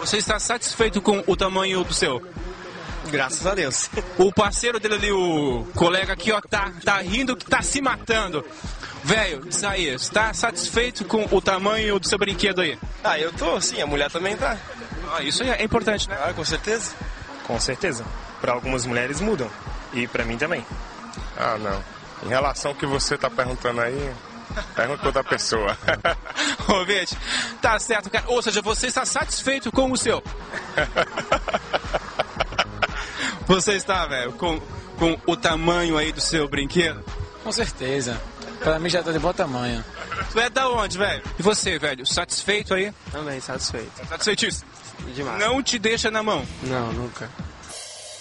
Você 0.00 0.16
está 0.16 0.38
satisfeito 0.38 1.02
com 1.02 1.22
o 1.26 1.36
tamanho 1.36 1.84
do 1.84 1.92
seu? 1.92 2.22
Graças 3.10 3.46
a 3.46 3.54
Deus. 3.54 3.90
O 4.18 4.32
parceiro 4.32 4.80
dele 4.80 4.94
ali, 4.94 5.12
o 5.12 5.66
colega 5.74 6.12
aqui, 6.12 6.32
ó, 6.32 6.40
tá, 6.40 6.72
tá 6.84 6.98
rindo 6.98 7.36
que 7.36 7.46
tá 7.46 7.62
se 7.62 7.80
matando. 7.80 8.44
Velho, 9.04 9.46
Isaías, 9.48 10.02
está 10.02 10.32
satisfeito 10.34 11.04
com 11.04 11.26
o 11.30 11.40
tamanho 11.40 11.98
do 11.98 12.06
seu 12.06 12.18
brinquedo 12.18 12.60
aí? 12.60 12.78
Ah, 13.02 13.18
eu 13.18 13.32
tô, 13.32 13.60
sim, 13.60 13.80
a 13.80 13.86
mulher 13.86 14.10
também 14.10 14.36
tá. 14.36 14.56
Ah, 15.12 15.22
isso 15.22 15.42
é 15.42 15.62
importante, 15.62 16.08
né? 16.08 16.18
Ah, 16.22 16.32
com 16.32 16.44
certeza. 16.44 16.92
Com 17.46 17.58
certeza. 17.58 18.04
Para 18.40 18.52
algumas 18.52 18.84
mulheres 18.84 19.20
mudam. 19.20 19.50
E 19.92 20.06
para 20.06 20.24
mim 20.24 20.36
também. 20.36 20.64
Ah, 21.36 21.56
não. 21.58 21.82
Em 22.24 22.28
relação 22.28 22.72
ao 22.72 22.76
que 22.76 22.84
você 22.84 23.16
tá 23.16 23.30
perguntando 23.30 23.80
aí, 23.80 24.12
pergunta 24.74 24.98
pra 24.98 25.06
outra 25.06 25.24
pessoa. 25.24 25.78
Ô, 26.68 26.84
Vete, 26.84 27.16
tá 27.62 27.78
certo, 27.78 28.10
cara. 28.10 28.24
Ou 28.28 28.42
seja, 28.42 28.60
você 28.60 28.88
está 28.88 29.04
satisfeito 29.04 29.70
com 29.72 29.90
o 29.90 29.96
seu? 29.96 30.22
Você 33.46 33.76
está, 33.76 34.06
velho, 34.06 34.32
com, 34.34 34.60
com 34.98 35.18
o 35.26 35.34
tamanho 35.34 35.96
aí 35.96 36.12
do 36.12 36.20
seu 36.20 36.46
brinquedo? 36.46 37.02
Com 37.42 37.50
certeza. 37.50 38.20
Pra 38.60 38.78
mim 38.78 38.88
já 38.88 39.02
tá 39.02 39.12
de 39.12 39.18
bom 39.18 39.32
tamanho. 39.32 39.84
Tu 40.32 40.40
é 40.40 40.50
da 40.50 40.68
onde, 40.68 40.98
velho? 40.98 41.22
E 41.38 41.42
você, 41.42 41.78
velho, 41.78 42.04
satisfeito 42.06 42.74
aí? 42.74 42.92
Também, 43.12 43.40
satisfeito. 43.40 43.90
Satisfeitíssimo? 44.08 44.68
Demais. 45.14 45.38
Não 45.38 45.62
te 45.62 45.78
deixa 45.78 46.10
na 46.10 46.22
mão. 46.22 46.44
Não, 46.62 46.92
nunca. 46.92 47.30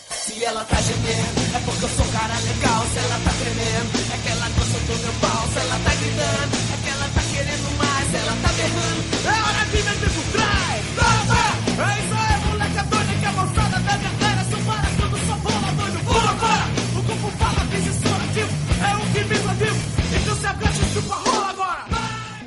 Se 0.10 0.43
ela 0.43 0.63
tá 0.65 0.76
gemendo, 0.76 1.56
é 1.56 1.60
porque 1.65 1.86
eu 1.86 1.89
sou 1.89 2.06
um 2.06 2.12
cara 2.12 2.34
legal. 2.36 2.86
Se 2.86 3.00
ela 3.00 3.19
tá 3.23 3.32
tremendo, 3.39 4.13
é 4.13 4.17
que 4.17 4.30
ela 4.30 4.50
gosta 4.50 4.80
do 4.80 5.00
meu 5.00 5.13
pau. 5.21 5.47
Se 5.47 5.60
ela 5.60 5.80
tá 5.84 5.87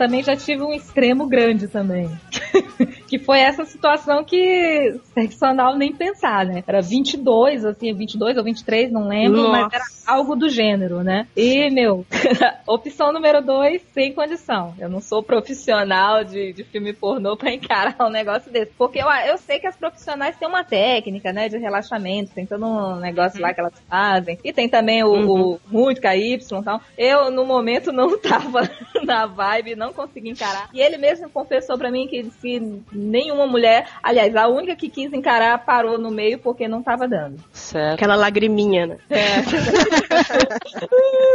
Também 0.00 0.22
já 0.22 0.34
tive 0.34 0.62
um 0.62 0.72
extremo 0.72 1.26
grande 1.28 1.68
também. 1.68 2.08
que 3.10 3.18
foi 3.18 3.40
essa 3.40 3.64
situação 3.64 4.22
que 4.22 4.94
sexo 5.12 5.44
anal 5.44 5.76
nem 5.76 5.92
pensar, 5.92 6.46
né? 6.46 6.62
Era 6.64 6.80
22, 6.80 7.64
assim, 7.64 7.92
22 7.92 8.36
ou 8.36 8.44
23, 8.44 8.92
não 8.92 9.08
lembro, 9.08 9.42
Nossa. 9.42 9.50
mas 9.50 9.72
era 9.72 9.84
algo 10.06 10.36
do 10.36 10.48
gênero, 10.48 11.02
né? 11.02 11.26
E, 11.36 11.68
meu, 11.70 12.06
opção 12.64 13.12
número 13.12 13.42
2, 13.42 13.82
sem 13.92 14.12
condição. 14.12 14.74
Eu 14.78 14.88
não 14.88 15.00
sou 15.00 15.24
profissional 15.24 16.22
de, 16.22 16.52
de 16.52 16.62
filme 16.62 16.92
pornô 16.92 17.36
pra 17.36 17.52
encarar 17.52 17.96
um 18.06 18.10
negócio 18.10 18.48
desse. 18.52 18.70
Porque 18.78 19.00
eu, 19.00 19.10
eu 19.26 19.38
sei 19.38 19.58
que 19.58 19.66
as 19.66 19.76
profissionais 19.76 20.36
têm 20.36 20.46
uma 20.46 20.62
técnica, 20.62 21.32
né, 21.32 21.48
de 21.48 21.58
relaxamento, 21.58 22.30
tem 22.32 22.46
todo 22.46 22.64
um 22.64 22.94
negócio 23.00 23.40
lá 23.40 23.52
que 23.52 23.58
elas 23.58 23.74
fazem. 23.88 24.38
E 24.44 24.52
tem 24.52 24.68
também 24.68 25.02
o, 25.02 25.54
o 25.54 25.60
muito 25.66 26.00
KY 26.00 26.34
e 26.34 26.62
tal. 26.62 26.80
Eu, 26.96 27.28
no 27.32 27.44
momento, 27.44 27.90
não 27.92 28.16
tava 28.16 28.70
na 29.02 29.26
vibe, 29.26 29.74
não 29.74 29.92
consegui 29.92 30.30
encarar. 30.30 30.70
E 30.72 30.80
ele 30.80 30.96
mesmo 30.96 31.28
confessou 31.28 31.76
pra 31.76 31.90
mim 31.90 32.06
que, 32.06 32.22
que 32.40 32.60
nenhuma 33.00 33.46
mulher, 33.46 33.88
aliás, 34.02 34.34
a 34.36 34.46
única 34.48 34.76
que 34.76 34.88
quis 34.88 35.12
encarar 35.12 35.64
parou 35.64 35.98
no 35.98 36.10
meio 36.10 36.38
porque 36.38 36.68
não 36.68 36.82
tava 36.82 37.08
dando. 37.08 37.38
Certo. 37.52 37.94
Aquela 37.94 38.14
lagriminha, 38.14 38.86
né? 38.86 38.98
É. 39.08 39.40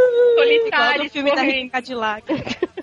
No 0.96 1.10
filme 1.10 1.34
da 1.34 1.70
Cadillac. 1.70 2.24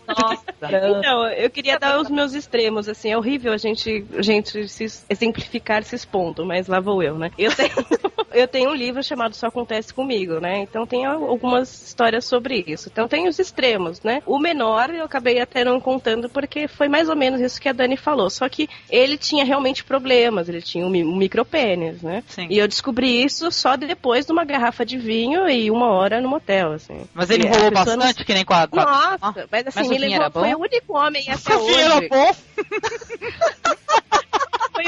Nossa. 0.08 0.43
Então, 0.62 1.28
eu 1.30 1.50
queria 1.50 1.80
dar 1.80 2.00
os 2.00 2.10
meus 2.10 2.34
extremos, 2.34 2.89
assim, 2.89 3.12
é 3.12 3.17
horrível 3.17 3.54
a 3.54 3.58
gente, 3.58 4.06
a 4.17 4.22
gente 4.22 4.67
se 4.67 4.86
exemplificar 5.10 5.84
se 5.84 5.96
expondo, 5.96 6.46
mas 6.46 6.67
lá 6.67 6.80
vou 6.80 7.02
eu, 7.02 7.17
né? 7.17 7.32
Eu 7.38 7.56
tenho, 7.56 7.72
eu 8.34 8.48
tenho 8.48 8.69
um 8.72 8.76
livro 8.76 9.04
chamado 9.04 9.36
Só 9.36 9.48
Acontece 9.48 9.93
Comigo, 9.93 10.39
né? 10.39 10.60
Então 10.60 10.86
tem 10.86 11.06
al- 11.06 11.24
algumas 11.26 11.84
histórias 11.88 12.26
sobre 12.26 12.63
isso. 12.67 12.89
Então 12.91 13.08
tem 13.08 13.28
os 13.28 13.39
extremos, 13.39 14.02
né? 14.02 14.22
O 14.26 14.39
menor 14.39 14.89
eu 14.89 15.06
acabei 15.06 15.39
até 15.39 15.63
não 15.63 15.80
contando 15.80 16.30
porque 16.30 16.67
foi 16.67 16.88
mais 16.88 17.10
ou 17.10 17.15
menos 17.15 17.39
isso 17.41 17.62
que 17.62 17.69
a 17.69 17.74
Dani 17.74 17.96
falou. 17.98 18.30
Só 18.30 18.48
que 18.50 18.67
ele 18.89 19.17
tinha 19.17 19.46
realmente 19.46 19.84
problemas, 19.84 20.50
ele 20.50 20.62
tinha 20.62 20.86
um, 20.86 20.89
mi- 20.89 21.04
micropênis, 21.04 22.02
né? 22.02 22.24
Sim. 22.28 22.48
E 22.50 22.58
eu 22.58 22.67
descobri 22.67 23.24
isso 23.24 23.52
só 23.52 23.76
depois 23.76 24.26
de 24.26 24.32
uma 24.32 24.43
garrafa 24.46 24.86
de 24.86 24.98
vinho 24.98 25.48
e 25.50 25.69
uma 25.72 25.88
hora 25.91 26.19
no 26.22 26.30
motel, 26.30 26.74
assim. 26.74 27.08
Mas 27.13 27.30
ele 27.30 27.43
E 27.43 27.48
enrolou 27.48 27.69
pessoa 27.72 27.96
não- 27.96 28.06
bastante, 28.06 28.26
que 28.26 28.34
nem 28.34 28.43
com 28.46 28.54
a... 28.54 28.67
Nossa, 28.72 29.48
mas 29.52 29.67
assim, 29.67 29.80
Mas 29.80 29.89
vinho 29.89 30.02
levou, 30.19 30.32
foi 30.32 30.54
o 30.56 30.60
único 30.60 30.98
homem 30.98 31.24
até 31.30 31.56
O 31.56 31.60
vinho 31.65 31.80
era 31.80 31.98
hoje. 31.98 32.10
bom? 32.10 32.32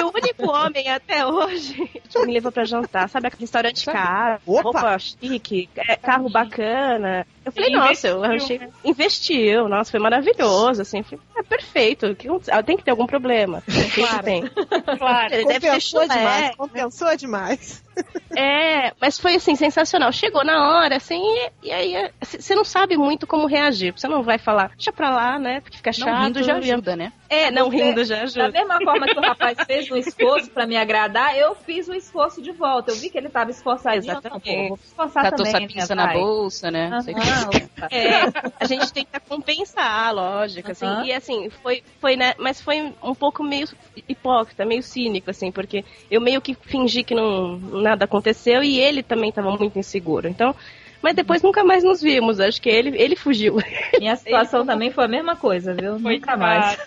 O 0.05 0.11
único 0.15 0.51
homem 0.51 0.87
até 0.89 1.25
hoje 1.25 1.87
que 2.09 2.25
me 2.25 2.33
levou 2.33 2.51
pra 2.51 2.63
jantar. 2.65 3.09
Sabe 3.09 3.27
aquele 3.27 3.41
restaurante 3.41 3.85
caro, 3.85 4.39
Opa! 4.45 4.61
roupa 4.61 4.99
chique, 4.99 5.69
é, 5.75 5.95
carro 5.95 6.29
bacana. 6.29 7.25
Eu 7.45 7.51
falei, 7.51 7.69
Ele 7.69 7.77
nossa, 7.77 8.07
eu 8.07 8.23
achei. 8.23 8.57
né? 8.57 8.69
Investiu, 8.83 9.69
nossa, 9.69 9.91
foi 9.91 9.99
maravilhoso. 9.99 10.81
Assim, 10.81 11.03
falei, 11.03 11.19
é 11.37 11.43
perfeito. 11.43 12.15
que- 12.15 12.27
ah, 12.51 12.63
Tem 12.63 12.75
que 12.75 12.83
ter 12.83 12.91
algum 12.91 13.05
problema. 13.05 13.61
Claro. 13.93 14.23
Tem. 14.23 14.43
Claro. 14.97 15.33
Ele 15.33 15.45
deve 15.45 15.59
ter 15.59 15.67
Compensou 15.67 16.01
chulé. 16.01 16.07
demais, 16.17 16.55
compensou 16.55 17.15
demais. 17.17 17.83
É, 18.37 18.91
mas 18.99 19.17
foi 19.17 19.35
assim, 19.35 19.55
sensacional. 19.55 20.11
Chegou 20.11 20.43
na 20.43 20.69
hora, 20.69 20.97
assim, 20.97 21.21
e, 21.23 21.51
e 21.67 21.71
aí 21.71 21.95
é, 21.95 22.11
você 22.21 22.53
não 22.53 22.65
sabe 22.65 22.97
muito 22.97 23.25
como 23.25 23.47
reagir. 23.47 23.93
Você 23.93 24.09
não 24.09 24.21
vai 24.21 24.37
falar, 24.37 24.71
deixa 24.75 24.91
pra 24.91 25.09
lá, 25.09 25.39
né? 25.39 25.61
Porque 25.61 25.77
fica 25.77 25.93
chato. 25.93 26.09
Não 26.09 26.25
rindo 26.25 26.43
já 26.43 26.55
ajuda, 26.57 26.97
né? 26.97 27.13
É, 27.29 27.49
não 27.49 27.69
Você- 27.71 27.77
rindo 27.77 28.03
já 28.03 28.17
Da 28.17 28.23
ajuda. 28.23 28.51
mesma 28.51 28.79
forma 28.83 29.05
que 29.07 29.17
o 29.17 29.21
rapaz 29.21 29.57
fez 29.65 29.89
um 29.89 29.95
esforço 29.95 30.51
pra 30.51 30.67
me 30.67 30.75
agradar, 30.75 31.37
eu 31.37 31.55
fiz 31.55 31.87
o 31.87 31.93
esforço 31.93 32.41
de 32.41 32.51
volta. 32.51 32.91
Eu 32.91 32.95
vi 32.97 33.09
que 33.09 33.17
ele 33.17 33.29
tava 33.29 33.51
esforçadinho. 33.51 34.11
eu 34.21 34.29
não, 34.29 34.39
pô, 34.41 34.67
vou 34.67 34.79
esforçar 34.85 35.23
Catou 35.23 35.45
também, 35.45 35.69
sua 35.85 35.95
né, 35.95 36.05
na 36.05 36.13
bolsa, 36.13 36.69
né? 36.69 36.89
Não. 37.35 37.87
É, 37.89 38.53
a 38.59 38.65
gente 38.65 38.91
tenta 38.91 39.19
compensar, 39.19 40.13
lógico, 40.13 40.71
assim. 40.71 40.85
E 41.05 41.11
assim, 41.11 41.49
foi, 41.49 41.83
foi, 41.99 42.15
né? 42.15 42.33
Mas 42.37 42.61
foi 42.61 42.93
um 43.03 43.13
pouco 43.13 43.43
meio 43.43 43.67
hipócrita, 44.07 44.65
meio 44.65 44.81
cínico, 44.81 45.29
assim, 45.29 45.51
porque 45.51 45.83
eu 46.09 46.21
meio 46.21 46.41
que 46.41 46.55
fingi 46.55 47.03
que 47.03 47.13
não 47.13 47.57
nada 47.57 48.05
aconteceu 48.05 48.63
e 48.63 48.79
ele 48.79 49.03
também 49.03 49.29
estava 49.29 49.51
muito 49.51 49.77
inseguro. 49.77 50.27
Então, 50.27 50.55
mas 51.01 51.15
depois 51.15 51.43
nunca 51.43 51.63
mais 51.63 51.83
nos 51.83 52.01
vimos. 52.01 52.39
Acho 52.39 52.59
que 52.61 52.69
ele, 52.69 52.99
ele 52.99 53.15
fugiu. 53.15 53.57
Minha 53.99 54.15
situação 54.17 54.65
também 54.65 54.89
foi 54.89 55.05
a 55.05 55.07
mesma 55.07 55.35
coisa, 55.35 55.73
viu? 55.73 55.99
Nunca 55.99 56.35
mais. 56.35 56.77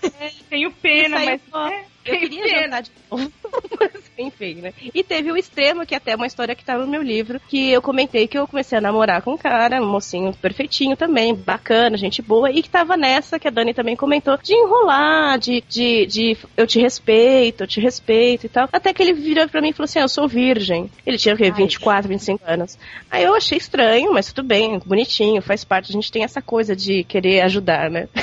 Tenho 0.50 0.72
pena, 0.72 1.20
mas. 1.20 1.40
ó, 1.52 1.68
é, 1.68 1.84
Eu 2.04 2.18
queria 2.18 2.42
pena. 2.42 2.58
jantar 2.62 2.82
de 2.82 2.90
novo. 3.10 3.32
Enfim, 4.18 4.54
né? 4.54 4.72
E 4.92 5.04
teve 5.04 5.30
o 5.30 5.36
extremo, 5.36 5.86
que 5.86 5.94
até 5.94 6.10
é 6.12 6.16
uma 6.16 6.26
história 6.26 6.54
que 6.54 6.64
tá 6.64 6.76
no 6.76 6.86
meu 6.88 7.00
livro, 7.02 7.40
que 7.48 7.70
eu 7.70 7.80
comentei 7.80 8.26
que 8.26 8.36
eu 8.36 8.48
comecei 8.48 8.76
a 8.76 8.80
namorar 8.80 9.22
com 9.22 9.32
um 9.34 9.36
cara, 9.36 9.80
um 9.80 9.86
mocinho 9.88 10.32
perfeitinho 10.34 10.96
também, 10.96 11.34
bacana, 11.34 11.96
gente 11.96 12.20
boa, 12.20 12.50
e 12.50 12.60
que 12.62 12.68
tava 12.68 12.96
nessa, 12.96 13.38
que 13.38 13.46
a 13.46 13.50
Dani 13.50 13.72
também 13.72 13.94
comentou, 13.94 14.36
de 14.42 14.54
enrolar, 14.54 15.38
de, 15.38 15.62
de, 15.68 16.06
de 16.06 16.36
eu 16.56 16.66
te 16.66 16.80
respeito, 16.80 17.62
eu 17.62 17.66
te 17.68 17.80
respeito 17.80 18.46
e 18.46 18.48
tal. 18.48 18.68
Até 18.72 18.92
que 18.92 19.02
ele 19.02 19.12
virou 19.12 19.48
pra 19.48 19.60
mim 19.60 19.68
e 19.68 19.72
falou 19.72 19.84
assim: 19.84 20.00
"Ah, 20.00 20.02
eu 20.02 20.08
sou 20.08 20.26
virgem. 20.26 20.90
Ele 21.06 21.16
tinha 21.18 21.34
o 21.34 21.38
quê? 21.38 21.50
24, 21.50 22.08
25 22.08 22.42
anos. 22.44 22.76
Aí 23.10 23.22
eu 23.22 23.34
achei 23.36 23.58
estranho, 23.58 24.12
mas 24.12 24.32
tudo 24.32 24.46
bem, 24.48 24.80
bonitinho, 24.84 25.40
faz 25.40 25.62
parte. 25.64 25.90
A 25.90 25.92
gente 25.92 26.10
tem 26.10 26.24
essa 26.24 26.42
coisa 26.42 26.74
de 26.74 27.04
querer 27.04 27.42
ajudar, 27.42 27.88
né? 27.90 28.08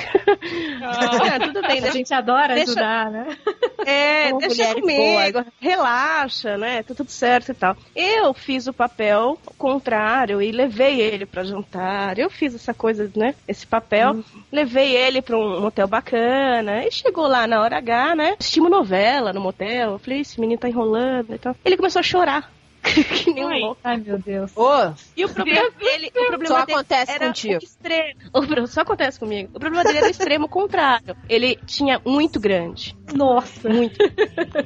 Ah, 0.88 1.40
tudo 1.40 1.62
bem, 1.62 1.78
A 1.80 1.82
deixa- 1.82 1.92
gente 1.94 2.14
adora 2.14 2.54
deixa- 2.54 2.72
ajudar, 2.72 3.10
né? 3.12 3.38
É, 3.86 4.30
Como 4.30 4.40
deixa 4.40 4.74
comigo, 4.74 5.46
relaxa, 5.60 6.58
né? 6.58 6.84
Tá 6.84 6.94
tudo 6.94 7.10
certo 7.10 7.52
e 7.52 7.54
tal. 7.54 7.76
Eu 7.96 8.34
fiz 8.34 8.68
o 8.68 8.74
papel 8.74 9.38
contrário 9.58 10.42
e 10.42 10.52
levei 10.52 11.00
ele 11.00 11.26
pra 11.26 11.44
jantar. 11.44 12.18
Eu 12.18 12.30
fiz 12.30 12.56
essa 12.56 12.74
coisa, 12.74 13.10
né? 13.16 13.36
Esse 13.48 13.66
papel. 13.66 14.24
Levei 14.52 14.96
ele 14.96 15.22
pra 15.22 15.38
um 15.38 15.62
motel 15.62 15.88
bacana. 15.88 16.86
E 16.86 16.92
chegou 16.92 17.28
lá 17.28 17.46
na 17.46 17.62
hora 17.62 17.78
H, 17.78 18.16
né? 18.16 18.36
Assistimos 18.40 18.72
novela 18.72 19.32
no 19.32 19.42
motel. 19.42 19.94
Eu 19.94 20.00
falei, 20.00 20.22
esse 20.22 20.40
menino 20.40 20.60
tá 20.60 20.70
enrolando 20.70 21.34
e 21.34 21.38
tal. 21.38 21.56
Ele 21.64 21.78
começou 21.78 22.00
a 22.00 22.04
chorar. 22.04 22.55
que 22.94 23.34
nem 23.34 23.46
um 23.46 23.50
Ai. 23.50 23.60
louco. 23.62 23.78
Ai, 23.84 23.98
meu 23.98 24.18
Deus. 24.20 24.52
Ô, 24.56 24.94
E 25.16 25.26
o 25.26 25.30
problema 25.30 25.70
dele, 25.72 26.12
o 26.16 26.26
problema 26.28 26.48
Só 26.60 26.66
dele 26.66 26.74
acontece 26.74 27.12
era 27.12 27.28
contigo. 27.28 27.56
o 27.56 27.58
extremo. 27.64 28.20
O 28.34 28.68
só 28.68 28.82
acontece 28.82 29.20
comigo. 29.20 29.50
O 29.54 29.60
problema 29.60 29.84
dele 29.84 29.98
era 30.00 30.08
o 30.08 30.12
extremo 30.12 30.48
contrário. 30.48 31.16
Ele 31.28 31.58
tinha 31.66 32.02
muito 32.06 32.40
grande. 32.40 32.96
Nossa. 33.14 33.70
Muito. 33.70 33.98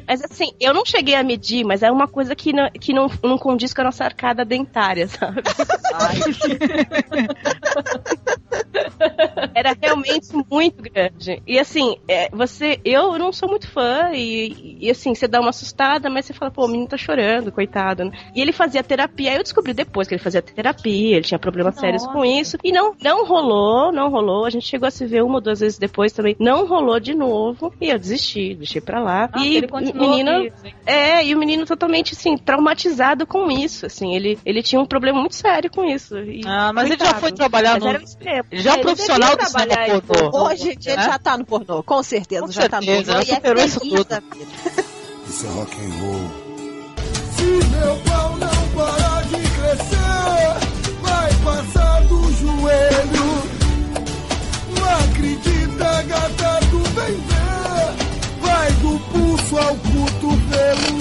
Mas 0.07 0.23
assim, 0.23 0.51
eu 0.59 0.73
não 0.73 0.85
cheguei 0.85 1.15
a 1.15 1.23
medir, 1.23 1.63
mas 1.65 1.83
é 1.83 1.91
uma 1.91 2.07
coisa 2.07 2.35
que 2.35 2.53
não, 2.53 2.69
que 2.69 2.93
não, 2.93 3.07
não 3.23 3.37
condiz 3.37 3.73
com 3.73 3.81
a 3.81 3.85
nossa 3.85 4.03
arcada 4.03 4.43
dentária, 4.45 5.07
sabe? 5.07 5.41
Era 9.53 9.75
realmente 9.79 10.27
muito 10.49 10.81
grande. 10.81 11.41
E 11.45 11.59
assim, 11.59 11.97
é, 12.07 12.29
você, 12.29 12.79
eu 12.83 13.17
não 13.17 13.31
sou 13.31 13.49
muito 13.49 13.67
fã, 13.69 14.11
e, 14.13 14.77
e 14.79 14.89
assim, 14.89 15.13
você 15.13 15.27
dá 15.27 15.39
uma 15.39 15.49
assustada, 15.49 16.09
mas 16.09 16.25
você 16.25 16.33
fala, 16.33 16.51
pô, 16.51 16.65
o 16.65 16.67
menino 16.67 16.87
tá 16.87 16.97
chorando, 16.97 17.51
coitado. 17.51 18.08
E 18.35 18.41
ele 18.41 18.51
fazia 18.51 18.83
terapia, 18.83 19.31
aí 19.31 19.37
eu 19.37 19.43
descobri 19.43 19.73
depois 19.73 20.07
que 20.07 20.13
ele 20.15 20.21
fazia 20.23 20.41
terapia, 20.41 21.15
ele 21.17 21.25
tinha 21.25 21.39
problemas 21.39 21.75
sérios 21.79 22.05
com 22.07 22.23
isso. 22.25 22.57
E 22.63 22.71
não, 22.71 22.93
não 23.01 23.25
rolou, 23.25 23.91
não 23.91 24.09
rolou. 24.09 24.45
A 24.45 24.49
gente 24.49 24.65
chegou 24.65 24.87
a 24.87 24.91
se 24.91 25.05
ver 25.05 25.23
uma 25.23 25.35
ou 25.35 25.41
duas 25.41 25.59
vezes 25.59 25.77
depois 25.77 26.11
também. 26.11 26.35
Não 26.39 26.67
rolou 26.67 26.99
de 26.99 27.13
novo. 27.15 27.73
E 27.81 27.89
eu 27.89 27.99
desisti, 27.99 28.53
deixei 28.55 28.81
pra 28.81 28.99
lá. 28.99 29.29
Nossa, 29.33 29.45
e 29.45 29.57
ele 29.57 29.67
o 29.71 29.77
menino. 29.97 30.29
hein? 30.31 30.51
É, 30.85 31.23
e 31.25 31.35
o 31.35 31.37
menino 31.37 31.65
totalmente, 31.65 32.13
assim, 32.13 32.37
traumatizado 32.37 33.25
com 33.25 33.49
isso, 33.51 33.85
assim. 33.85 34.13
Ele, 34.15 34.37
ele 34.45 34.61
tinha 34.63 34.81
um 34.81 34.85
problema 34.85 35.19
muito 35.19 35.35
sério 35.35 35.69
com 35.71 35.85
isso. 35.85 36.17
E, 36.19 36.41
Ah, 36.45 36.71
mas 36.73 36.85
ele 36.85 36.93
já 36.97 37.05
coitado. 37.05 37.19
foi 37.21 37.31
trabalhar 37.31 37.79
Mas 37.79 37.83
no-. 37.83 37.89
Ele 38.51 38.61
já 38.61 38.71
é 38.71 38.73
um 38.73 38.75
Ele 38.75 38.83
profissional 38.83 39.35
do 39.37 39.45
cinema 39.45 40.01
pornô. 40.01 40.45
Hoje 40.47 40.69
ele 40.69 40.95
né? 40.95 41.03
já 41.03 41.19
tá 41.19 41.37
no 41.37 41.45
pornô, 41.45 41.83
com 41.83 42.01
certeza, 42.03 42.45
Com 42.45 42.51
já 42.51 42.67
tá 42.69 42.77
no 42.79 42.85
certeza, 42.85 43.11
pornô. 43.13 43.25
já 43.25 43.27
E 43.27 43.31
é 43.31 43.35
superou 43.35 43.63
isso 43.65 43.79
tudo. 43.79 44.23
Isso 45.27 45.45
é 45.45 45.49
rock 45.49 45.75
and 45.75 45.89
roll. 46.01 46.38
Acredita, 55.19 56.03
gata, 56.03 56.59
tu 56.69 56.79
vem 56.95 57.15
ver. 57.27 57.95
Vai 58.41 58.71
do 58.73 58.99
pulso 59.11 59.57
ao 59.57 59.75
cotovelo. 59.75 60.98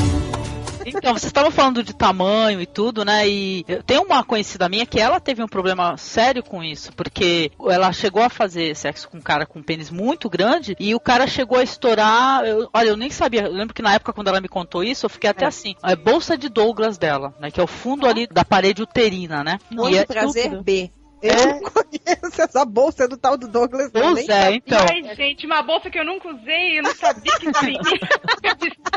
Então, 0.97 1.13
vocês 1.13 1.25
estavam 1.31 1.51
falando 1.51 1.83
de 1.83 1.95
tamanho 1.95 2.61
e 2.61 2.67
tudo, 2.67 3.05
né? 3.05 3.29
E 3.29 3.65
tem 3.87 3.99
uma 3.99 4.23
conhecida 4.25 4.69
minha 4.69 4.87
que 4.87 4.99
ela 5.01 5.21
teve 5.21 5.43
um 5.43 5.49
problema 5.49 5.97
sério 5.97 6.43
com 6.43 6.63
isso, 6.63 6.93
porque 6.95 7.51
ela 7.69 7.93
chegou 7.93 8.23
a 8.23 8.29
fazer 8.29 8.75
sexo 8.77 9.09
com 9.09 9.19
um 9.19 9.23
cara 9.23 9.47
com 9.47 9.59
um 9.59 9.63
pênis 9.63 9.91
muito 9.91 10.29
grande 10.29 10.77
e 10.79 10.95
o 10.95 11.01
cara 11.01 11.27
chegou 11.27 11.59
a 11.59 11.63
estourar. 11.63 12.45
eu- 12.45 12.69
olha, 12.73 12.89
eu 12.89 12.97
nem 12.97 13.11
sabia. 13.11 13.43
Eu 13.43 13.53
lembro 13.53 13.75
que 13.75 13.83
na 13.83 13.95
época, 13.95 14.13
quando 14.13 14.29
ela 14.29 14.41
me 14.41 14.49
contou 14.49 14.83
isso, 14.85 15.07
eu 15.07 15.11
fiquei 15.11 15.31
até 15.31 15.45
assim: 15.47 15.75
é 15.83 15.97
bolsa 15.97 16.37
de 16.37 16.49
Douglas 16.49 16.99
dela, 16.99 17.35
né? 17.41 17.51
Que 17.51 17.61
é 17.61 17.63
o 17.63 17.67
fundo 17.67 18.07
ali 18.07 18.27
da 18.27 18.45
parede 18.45 18.83
uterina, 18.83 19.43
né? 19.45 19.59
E 19.93 19.97
é 19.97 20.05
prazer 20.05 20.45
estúpido. 20.45 20.63
B. 20.63 20.91
Eu 21.23 21.47
não 21.47 21.61
conheço 21.61 22.43
essa 22.43 22.65
bolsa 22.65 23.09
do 23.09 23.17
tal 23.17 23.37
do 23.37 23.49
Douglas. 23.49 23.91
Pois 23.93 24.15
nem 24.15 24.31
é, 24.31 24.55
então. 24.55 24.87
Ai, 24.89 25.15
gente, 25.15 25.47
uma 25.47 25.63
bolsa 25.63 25.91
que 25.91 25.99
eu 25.99 26.05
nunca 26.05 26.29
usei, 26.29 26.79
eu 26.79 26.83
não 26.83 26.95
sabia 26.95 27.33
que 27.39 27.53
tinha. 27.53 27.81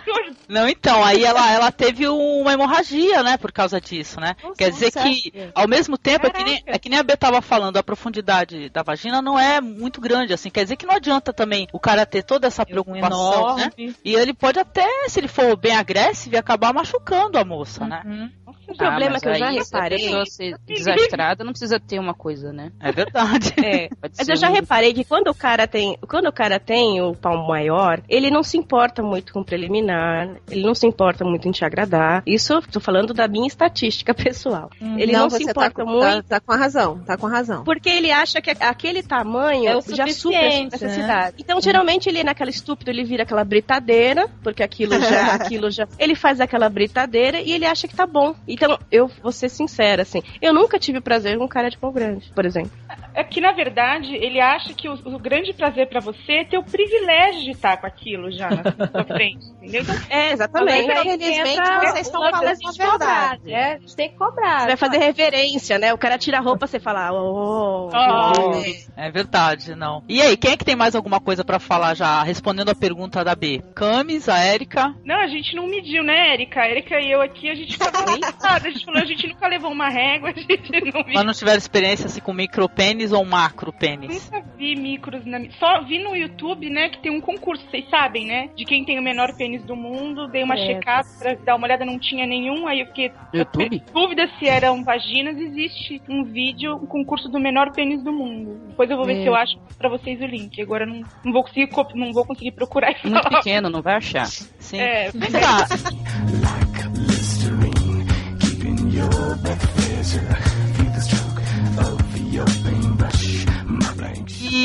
Não, 0.48 0.68
então, 0.68 1.04
aí 1.04 1.24
ela, 1.24 1.50
ela 1.50 1.72
teve 1.72 2.08
uma 2.08 2.52
hemorragia, 2.54 3.24
né, 3.24 3.38
por 3.38 3.52
causa 3.52 3.80
disso, 3.80 4.20
né? 4.20 4.36
Quer 4.58 4.72
dizer 4.72 4.92
que, 4.92 5.32
ao 5.56 5.68
mesmo 5.68 5.98
tempo, 5.98 6.28
é 6.28 6.30
que, 6.30 6.44
nem, 6.44 6.64
é 6.66 6.80
que 6.80 6.90
nem 6.90 7.00
a 7.00 7.04
Bê 7.04 7.16
tava 7.16 7.42
falando, 7.42 7.78
a 7.78 7.84
profundidade 7.84 8.70
da 8.70 8.84
vagina 8.84 9.22
não 9.22 9.40
é 9.40 9.62
muito 9.62 10.02
grande, 10.02 10.34
assim, 10.34 10.50
quer 10.50 10.64
dizer 10.64 10.76
que 10.76 10.86
não 10.86 10.96
adianta 10.96 11.32
também 11.32 11.68
o 11.72 11.80
cara 11.80 12.06
ter 12.06 12.24
toda 12.24 12.48
essa 12.48 12.66
preocupação, 12.66 13.56
né? 13.56 13.72
enorme. 13.78 13.96
E 14.04 14.16
ele 14.16 14.34
pode 14.34 14.60
até, 14.60 14.88
se 15.08 15.20
ele 15.20 15.28
for 15.28 15.56
bem 15.56 15.76
agressivo, 15.76 16.38
acabar 16.38 16.74
machucando 16.74 17.38
a 17.38 17.46
moça, 17.46 17.86
né? 17.86 18.32
O 18.72 18.78
problema 18.78 19.18
Ah, 19.18 19.20
que 19.20 19.28
eu 19.30 19.36
já 19.36 19.48
aí, 19.50 19.64
se 19.64 19.76
a 19.76 19.78
reparei. 19.78 20.00
pessoa 20.00 20.26
ser 20.26 20.56
desastrada, 20.66 21.44
não 21.44 21.52
precisa 21.52 21.80
ter 21.80 22.00
uma 22.00 22.14
coisa, 22.14 22.52
né? 22.52 22.72
É 22.80 22.92
verdade. 22.92 23.54
É, 23.64 23.90
mas 24.18 24.28
eu 24.28 24.36
já 24.36 24.50
um- 24.50 24.54
reparei 24.54 24.94
que 24.94 25.04
quando 25.04 25.28
o 25.30 25.36
cara 25.36 25.68
tem, 25.68 25.98
quando 26.08 26.28
o 26.28 26.32
cara 26.34 26.60
tem 26.60 27.02
o 27.02 27.14
pau 27.16 27.48
maior, 27.48 28.02
ele 28.10 28.30
não 28.32 28.42
se 28.44 28.58
importa 28.58 29.04
muito 29.04 29.32
com 29.34 29.42
o 29.42 29.46
preliminar, 29.46 30.30
ele 30.50 30.64
não 30.64 30.74
se 30.74 30.86
importa 30.88 31.24
muito 31.24 31.48
em 31.48 31.52
te 31.52 31.64
agradar. 31.64 32.24
Isso, 32.26 32.54
eu 32.54 32.62
tô 32.62 32.80
falando 32.80 33.14
da 33.14 33.28
minha 33.28 33.48
estatística 33.48 34.14
pessoal. 34.16 34.70
Ele 34.98 35.12
não, 35.12 35.30
se 35.30 35.38
você 35.38 35.52
importa 35.52 35.72
tá, 35.72 35.84
com- 35.84 35.90
muito 35.92 36.02
Tá, 36.24 36.40
tá 36.40 36.40
com 36.40 36.52
a 36.52 36.56
razão, 36.58 37.00
tá 37.04 37.18
com 37.18 37.28
a 37.28 37.30
razão. 37.30 37.64
porque 37.64 37.90
ele 37.90 38.12
acha 38.12 38.42
que 38.42 38.50
aquele 38.60 39.04
tamanho 39.04 39.68
É 39.70 39.74
já 39.74 39.82
supra 39.82 40.04
a 40.04 40.08
suficiente, 40.08 40.78
sua 40.78 40.88
necessidade. 40.88 41.36
Então, 41.40 41.62
geralmente, 41.62 42.10
ele 42.10 42.24
naquela 42.24 42.50
estúpido, 42.50 42.90
ele 42.90 43.04
vira 43.04 43.24
aquela 43.24 43.44
britadeira, 43.44 44.28
porque 44.44 44.64
aquilo 44.64 45.00
já, 45.00 45.34
aquilo 45.36 45.70
já. 45.72 45.88
Ele 46.00 46.16
faz 46.16 46.40
aquela 46.42 46.70
britadeira 46.70 47.40
e 47.40 47.52
ele 47.52 47.66
acha 47.66 47.88
que 47.88 47.96
tá 47.96 48.06
bom. 48.06 48.34
E 48.48 48.58
Então, 48.64 48.78
eu 48.92 49.08
vou 49.24 49.32
ser 49.32 49.50
sincera, 49.50 50.04
assim, 50.04 50.22
eu 50.40 50.54
nunca 50.54 50.78
tive 50.78 51.02
prazer 51.02 51.36
com 51.36 51.46
um 51.46 51.48
cara 51.48 51.68
de 51.70 51.80
pau 51.80 51.92
grande, 51.92 52.32
por 52.36 52.46
exemplo. 52.46 52.72
É 53.16 53.24
que, 53.24 53.42
na 53.42 53.52
verdade, 53.52 54.16
ele 54.16 54.40
acha 54.40 54.72
que 54.74 54.88
o, 54.88 54.94
o 54.94 55.18
grande 55.18 55.52
prazer 55.52 55.88
pra 55.90 56.00
você 56.00 56.34
é 56.34 56.46
ter 56.46 56.60
o 56.60 56.64
privilégio 56.64 57.42
de 57.44 57.52
estar 57.52 57.78
com 57.78 57.88
aquilo 57.88 58.32
já 58.32 58.50
na 58.52 58.64
sua 58.88 59.04
frente, 59.18 59.46
entendeu? 59.58 59.82
Então, 59.82 59.96
É, 60.10 60.32
exatamente. 60.32 60.88
Mas 60.88 61.06
Infelizmente, 61.06 61.80
vocês 61.82 62.06
estão 62.08 62.22
falando 62.22 62.48
a 62.48 62.54
de 62.54 62.64
cobrar, 62.64 62.98
verdade. 62.98 63.44
né? 63.46 63.74
A 63.74 63.80
gente 63.80 63.96
tem 63.96 64.10
que 64.10 64.16
cobrar. 64.16 64.60
Você 64.62 64.68
vai 64.68 64.78
fazer 64.78 64.98
reverência, 65.00 65.80
né? 65.80 65.92
O 65.94 65.98
cara 65.98 66.18
tira 66.20 66.38
a 66.38 66.42
roupa, 66.42 66.68
você 66.68 66.80
fala, 66.80 67.12
oh, 67.12 67.90
Oh, 67.92 68.52
é 68.96 69.10
verdade, 69.10 69.76
não. 69.76 70.04
E 70.08 70.22
aí, 70.22 70.38
quem 70.38 70.52
é 70.52 70.58
que 70.58 70.64
tem 70.66 70.76
mais 70.76 70.96
alguma 70.96 71.20
coisa 71.20 71.44
pra 71.44 71.60
falar 71.60 71.96
já, 71.96 72.22
respondendo 72.24 72.70
a 72.70 72.76
pergunta 72.76 73.24
da 73.24 73.34
B? 73.36 73.62
Camis, 73.76 74.30
a 74.30 74.38
Érica. 74.38 74.94
Não, 75.04 75.16
a 75.20 75.28
gente 75.28 75.56
não 75.56 75.68
mediu, 75.68 76.04
né, 76.04 76.34
Erika? 76.34 76.62
A 76.62 76.70
Erika 76.70 77.00
e 77.00 77.12
eu 77.12 77.22
aqui, 77.22 77.50
a 77.50 77.56
gente 77.56 77.76
falou 77.78 78.18
nada. 78.42 78.68
A 78.68 78.72
gente 78.72 78.86
falou, 78.86 79.02
a 79.02 79.06
gente 79.06 79.28
nunca 79.28 79.48
levou 79.48 79.72
uma 79.72 79.90
régua, 79.90 80.30
a 80.30 80.34
gente 80.34 80.72
não 80.94 81.04
Mas 81.14 81.26
não 81.26 81.34
tiveram 81.34 81.58
experiência 81.58 82.06
assim 82.08 82.20
com 82.22 82.34
micropênis 82.34 83.12
ou 83.12 83.24
macropênis? 83.26 84.30
Nunca 84.32 84.46
vi 84.58 84.76
micros 84.76 85.26
na 85.26 85.40
Só 85.60 85.82
vi 85.84 86.00
no 86.04 86.16
YouTube, 86.16 86.70
né, 86.70 86.90
que 86.90 87.00
tem 87.00 87.12
um 87.12 87.22
concurso, 87.22 87.64
vocês 87.70 87.90
sabem, 87.90 88.26
né? 88.26 88.50
De 88.56 88.66
quem 88.66 88.84
tem 88.86 88.98
o 89.00 89.02
menor 89.02 89.36
pênis 89.36 89.64
do 89.64 89.76
mundo. 89.76 90.28
Dei 90.28 90.44
uma 90.44 90.56
É. 90.56 90.66
checada 90.66 91.08
pra 91.20 91.34
dar 91.36 91.56
uma 91.56 91.66
olhada, 91.68 91.86
não 91.86 91.98
tinha 92.00 92.26
nenhum. 92.26 92.68
Aí 92.68 92.80
eu 92.82 92.88
fiquei 92.88 93.12
YouTube? 93.34 93.82
dúvida 93.94 94.30
se 94.40 94.48
eram 94.48 94.84
vaginas. 94.84 95.38
Existe 95.38 96.02
um 96.10 96.24
vídeo, 96.24 96.76
um 96.76 96.86
concurso 96.86 97.30
do 97.30 97.40
menor 97.40 97.72
pênis 97.72 98.04
do 98.04 98.12
mundo. 98.12 98.60
Depois 98.70 98.90
eu 98.90 98.98
vou 98.98 99.06
ver 99.06 99.18
É. 99.20 99.22
se 99.22 99.28
eu 99.28 99.36
acho 99.36 99.58
pra 99.78 99.90
vocês 99.90 100.20
o 100.22 100.26
link. 100.26 100.62
Agora 100.62 100.84
eu 100.84 100.88
não, 100.88 101.02
não 101.24 101.32
vou 101.34 101.44
conseguir 101.44 101.68
co- 101.68 101.88
não 101.96 102.12
vou 102.14 102.26
conseguir 102.26 102.52
procurar 102.52 102.92
e 102.92 102.96
Muito 103.08 103.24
falar. 103.24 103.38
pequeno, 103.40 103.70
não 103.70 103.82
vai 103.82 103.96
achar. 103.96 104.26
Sim. 104.28 104.80
É, 104.80 105.10
Vem 105.14 105.30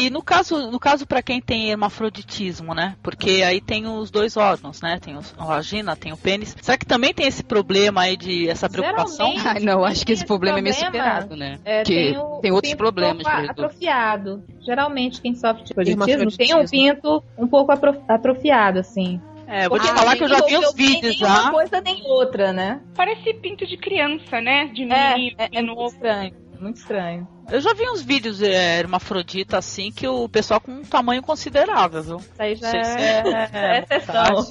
E 0.07 0.11
no 0.11 0.23
caso, 0.23 0.71
no 0.71 0.79
caso 0.79 1.05
para 1.05 1.21
quem 1.21 1.41
tem 1.41 1.69
hermafroditismo, 1.71 2.73
né? 2.75 2.95
Porque 3.03 3.43
aí 3.45 3.61
tem 3.61 3.89
os 3.89 4.09
dois 4.09 4.37
órgãos, 4.37 4.81
né? 4.81 5.01
Tem 5.01 5.17
os- 5.17 5.35
a 5.37 5.45
vagina, 5.45 5.97
tem 5.97 6.13
o 6.13 6.17
pênis. 6.17 6.57
Será 6.63 6.79
que 6.79 6.87
também 6.87 7.13
tem 7.13 7.27
esse 7.27 7.43
problema 7.43 8.03
aí 8.03 8.17
de 8.17 8.49
essa 8.49 8.71
preocupação? 8.71 9.35
Não, 9.63 9.85
acho 9.85 10.07
que 10.07 10.13
esse 10.13 10.23
esse 10.23 10.27
problema 10.27 10.61
é 10.61 10.63
meio 10.63 10.77
problema, 10.77 11.05
superado, 11.05 11.37
né? 11.37 11.59
É, 11.65 11.79
Porque 11.83 11.95
tem, 11.95 12.19
o, 12.19 12.39
tem 12.41 12.53
outros 12.53 12.75
problemas 12.75 13.27
atrofiado. 13.27 14.45
Geralmente, 14.61 15.21
quem 15.21 15.35
sofre 15.35 15.65
de 15.65 15.91
hermafroditismo 15.91 16.37
tem 16.37 16.55
um 16.55 16.67
pinto 16.69 17.25
um 17.37 17.49
pouco 17.49 17.73
atrofiado, 18.09 18.79
assim. 18.79 19.21
É, 19.49 19.69
vou 19.69 19.79
te 19.79 19.87
Porque 19.87 19.99
falar 19.99 20.17
que 20.17 20.23
eu 20.25 20.29
já 20.29 20.41
vi 20.45 20.57
uns 20.57 20.75
vídeos 20.75 21.21
nem 21.21 21.29
uma 21.31 21.51
coisa 21.51 21.81
nem 21.81 22.03
outra, 22.05 22.53
né? 22.53 22.81
Parece 22.95 23.35
pinto 23.35 23.67
de 23.67 23.77
criança, 23.77 24.41
né? 24.41 24.67
De 24.67 24.83
É, 24.85 25.15
menino, 25.15 25.37
é, 25.39 25.45
é 25.47 25.49
de 25.49 25.63
muito 25.67 25.93
estranho. 25.93 26.33
Muito 26.61 26.77
estranho. 26.77 27.29
Eu 27.51 27.61
já 27.61 27.73
vi 27.75 27.89
uns 27.89 28.03
vídeos 28.03 28.43
é, 28.43 28.81
hermafrodita 28.81 29.57
assim 29.59 29.93
que 29.93 30.07
o 30.07 30.29
pessoal 30.29 30.61
com 30.61 30.73
um 30.73 30.83
tamanho 30.83 31.23
considerável, 31.23 32.03
viu? 32.03 32.17
Isso 32.17 32.33
aí 32.39 32.55
já 32.57 32.71
Sei 32.71 32.85
se 32.85 32.99
é, 32.99 33.49
é 33.53 33.79
exceção. 33.83 34.47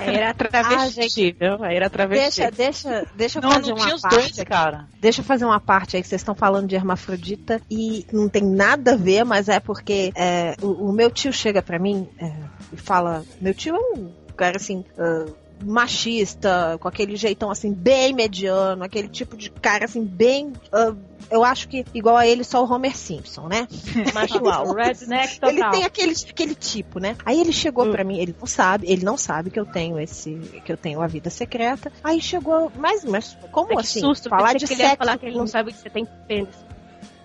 Aí 0.00 0.16
era 0.16 0.34
travesti, 0.34 1.36
viu? 1.38 1.62
Aí 1.62 1.76
era 1.76 1.88
travesti. 1.88 2.40
Deixa, 2.40 2.50
deixa, 2.50 3.06
deixa 3.14 3.38
eu 3.38 3.42
Não, 3.42 3.52
fazer 3.52 3.68
não 3.68 3.76
uma 3.76 3.84
tinha 3.84 3.94
os 3.94 4.02
parte. 4.02 4.16
dois, 4.16 4.44
cara. 4.44 4.88
Deixa 5.00 5.20
eu 5.20 5.24
fazer 5.24 5.44
uma 5.44 5.60
parte 5.60 5.96
aí 5.96 6.02
que 6.02 6.08
vocês 6.08 6.20
estão 6.20 6.34
falando 6.34 6.66
de 6.66 6.74
hermafrodita 6.74 7.60
e 7.70 8.04
não 8.12 8.28
tem 8.28 8.42
nada 8.42 8.94
a 8.94 8.96
ver, 8.96 9.24
mas 9.24 9.48
é 9.48 9.60
porque 9.60 10.12
é, 10.16 10.56
o, 10.60 10.88
o 10.88 10.92
meu 10.92 11.10
tio 11.10 11.32
chega 11.32 11.62
pra 11.62 11.78
mim 11.78 12.08
é, 12.18 12.32
e 12.72 12.76
fala: 12.76 13.24
meu 13.40 13.54
tio 13.54 13.76
é 13.76 13.78
um 13.78 14.12
cara 14.36 14.56
assim. 14.56 14.84
ah, 14.98 15.26
machista, 15.64 16.76
com 16.80 16.88
aquele 16.88 17.16
jeitão 17.16 17.50
assim, 17.50 17.72
bem 17.72 18.12
mediano, 18.12 18.84
aquele 18.84 19.08
tipo 19.08 19.36
de 19.36 19.50
cara 19.50 19.84
assim, 19.84 20.04
bem. 20.04 20.52
ah, 20.72 20.94
eu 21.30 21.44
acho 21.44 21.68
que 21.68 21.84
igual 21.94 22.16
a 22.16 22.26
ele, 22.26 22.44
só 22.44 22.62
o 22.62 22.70
Homer 22.70 22.96
Simpson, 22.96 23.48
né? 23.48 23.66
Macho 24.12 24.46
alto. 24.48 24.74
Redneck 24.74 25.34
total. 25.40 25.50
Ele 25.50 25.70
tem 25.70 25.84
aquele, 25.84 26.14
aquele 26.28 26.54
tipo, 26.54 26.98
né? 26.98 27.16
Aí 27.24 27.40
ele 27.40 27.52
chegou 27.52 27.90
pra 27.90 28.04
mim, 28.04 28.18
ele 28.18 28.34
não 28.38 28.46
sabe, 28.46 28.90
ele 28.90 29.04
não 29.04 29.16
sabe 29.16 29.50
que 29.50 29.58
eu 29.58 29.66
tenho 29.66 29.98
esse, 29.98 30.34
que 30.64 30.72
eu 30.72 30.76
tenho 30.76 31.00
a 31.00 31.06
vida 31.06 31.30
secreta. 31.30 31.92
Aí 32.02 32.20
chegou, 32.20 32.70
mas, 32.76 33.04
mas 33.04 33.36
como 33.50 33.68
que 33.68 33.78
assim? 33.78 34.00
susto, 34.00 34.28
falar 34.28 34.54
de 34.54 34.66
que 34.66 34.74
ele 34.74 34.82
ia 34.82 34.90
sexo 34.90 35.04
falar 35.04 35.18
que 35.18 35.26
ele 35.26 35.38
não 35.38 35.46
sabe 35.46 35.72
que 35.72 35.78
você 35.78 35.90
tem 35.90 36.06
pênis. 36.26 36.71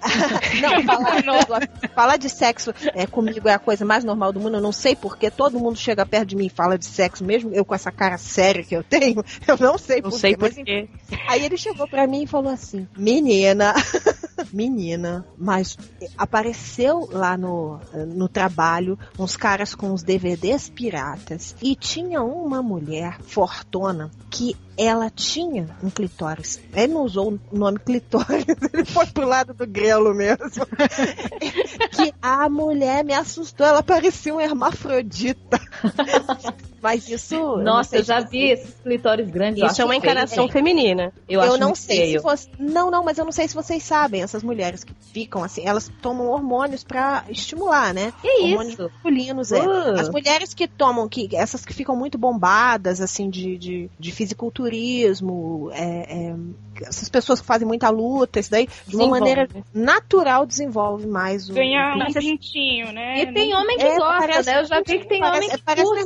não, 0.61 0.83
falar, 0.83 1.69
falar 1.93 2.17
de 2.17 2.29
sexo 2.29 2.73
é, 2.93 3.05
comigo 3.05 3.47
é 3.47 3.53
a 3.53 3.59
coisa 3.59 3.85
mais 3.85 4.03
normal 4.03 4.31
do 4.31 4.39
mundo. 4.39 4.57
Eu 4.57 4.61
não 4.61 4.71
sei 4.71 4.95
porque 4.95 5.29
todo 5.29 5.59
mundo 5.59 5.77
chega 5.77 6.05
perto 6.05 6.27
de 6.27 6.35
mim 6.35 6.47
e 6.47 6.49
fala 6.49 6.77
de 6.77 6.85
sexo, 6.85 7.23
mesmo 7.23 7.51
eu 7.53 7.65
com 7.65 7.75
essa 7.75 7.91
cara 7.91 8.17
séria 8.17 8.63
que 8.63 8.75
eu 8.75 8.83
tenho. 8.83 9.23
Eu 9.47 9.57
não 9.57 9.77
sei 9.77 10.01
Não 10.01 10.09
por 10.09 10.19
sei 10.19 10.35
mas 10.37 10.53
por 10.53 10.63
quê. 10.63 10.89
Aí 11.27 11.45
ele 11.45 11.57
chegou 11.57 11.87
pra 11.87 12.05
mim 12.05 12.23
e 12.23 12.27
falou 12.27 12.51
assim: 12.51 12.87
Menina, 12.97 13.73
menina, 14.51 15.25
mas 15.37 15.77
apareceu 16.17 17.07
lá 17.11 17.37
no, 17.37 17.79
no 18.07 18.27
trabalho 18.27 18.97
uns 19.17 19.35
caras 19.35 19.73
com 19.75 19.93
os 19.93 20.03
DVDs 20.03 20.69
piratas 20.69 21.55
e 21.61 21.75
tinha 21.75 22.21
uma 22.21 22.61
mulher 22.61 23.19
fortona 23.21 24.11
que 24.29 24.55
ela 24.77 25.09
tinha 25.09 25.75
um 25.83 25.89
clitóris. 25.89 26.59
Ele 26.73 26.93
não 26.93 27.01
usou 27.01 27.33
o 27.51 27.57
nome 27.57 27.79
clitóris, 27.79 28.45
ele 28.71 28.85
foi 28.85 29.07
pro 29.07 29.27
lado 29.27 29.53
do 29.53 29.65
grelo 29.65 30.13
mesmo. 30.13 30.37
que 31.91 32.13
a 32.21 32.47
mulher 32.47 33.03
me 33.03 33.13
assustou, 33.13 33.65
ela 33.65 33.81
parecia 33.81 34.33
um 34.33 34.39
hermafrodita. 34.39 35.59
Mas 36.81 37.07
isso. 37.09 37.57
Nossa, 37.57 37.97
eu 37.97 38.03
já 38.03 38.19
vi 38.19 38.51
esses 38.51 38.73
clitóris 38.81 39.29
grandes. 39.29 39.63
Isso 39.71 39.81
é 39.81 39.85
uma 39.85 39.95
encanação 39.95 40.43
feio. 40.45 40.51
feminina. 40.51 41.11
Eu, 41.27 41.41
Eu, 41.41 41.51
acho 41.53 41.57
não 41.59 41.73
sei 41.75 41.97
feio. 41.97 42.19
se 42.19 42.23
você. 42.23 42.49
Não, 42.59 42.91
não, 42.91 43.03
mas 43.03 43.17
eu 43.17 43.25
não 43.25 43.31
sei 43.31 43.47
se 43.47 43.55
vocês 43.55 43.81
sabem. 43.83 44.21
Essas 44.21 44.43
mulheres 44.43 44.83
que 44.83 44.93
ficam 45.13 45.43
assim, 45.43 45.63
elas 45.65 45.91
tomam 46.01 46.27
hormônios 46.27 46.83
pra 46.83 47.23
estimular, 47.29 47.93
né? 47.93 48.13
Que 48.21 48.27
hormônios 48.43 48.73
isso? 48.73 48.83
masculinos, 48.83 49.51
é. 49.51 49.59
Uh. 49.61 49.99
As 49.99 50.09
mulheres 50.09 50.53
que 50.53 50.67
tomam, 50.67 51.07
que 51.09 51.35
essas 51.35 51.65
que 51.65 51.73
ficam 51.73 51.95
muito 51.95 52.17
bombadas, 52.17 53.01
assim, 53.01 53.29
de, 53.29 53.57
de, 53.57 53.89
de 53.99 54.11
fisiculturismo, 54.11 55.69
é, 55.73 56.29
é, 56.29 56.35
essas 56.83 57.09
pessoas 57.09 57.41
que 57.41 57.47
fazem 57.47 57.67
muita 57.67 57.89
luta, 57.89 58.39
isso 58.39 58.51
daí, 58.51 58.67
de 58.87 58.95
uma 58.95 59.07
maneira 59.07 59.47
natural 59.73 60.45
desenvolve 60.45 61.07
mais 61.07 61.49
o. 61.49 61.53
Ganhar 61.53 61.95
um 61.97 62.13
pintinho, 62.13 62.91
né? 62.91 63.21
E 63.21 63.33
tem 63.33 63.53
homem 63.55 63.77
que 63.77 63.83
É, 63.83 63.97
gosta, 63.97 64.19
parece- 64.19 64.49
né? 64.51 64.59
Eu 64.61 64.65
já 64.65 64.77
vi 64.77 64.99
que 64.99 65.07
tem 65.07 65.19
parece- 65.19 65.37
homem 65.37 65.49
que 65.57 65.63
parece 65.63 65.83
curte. 65.87 66.05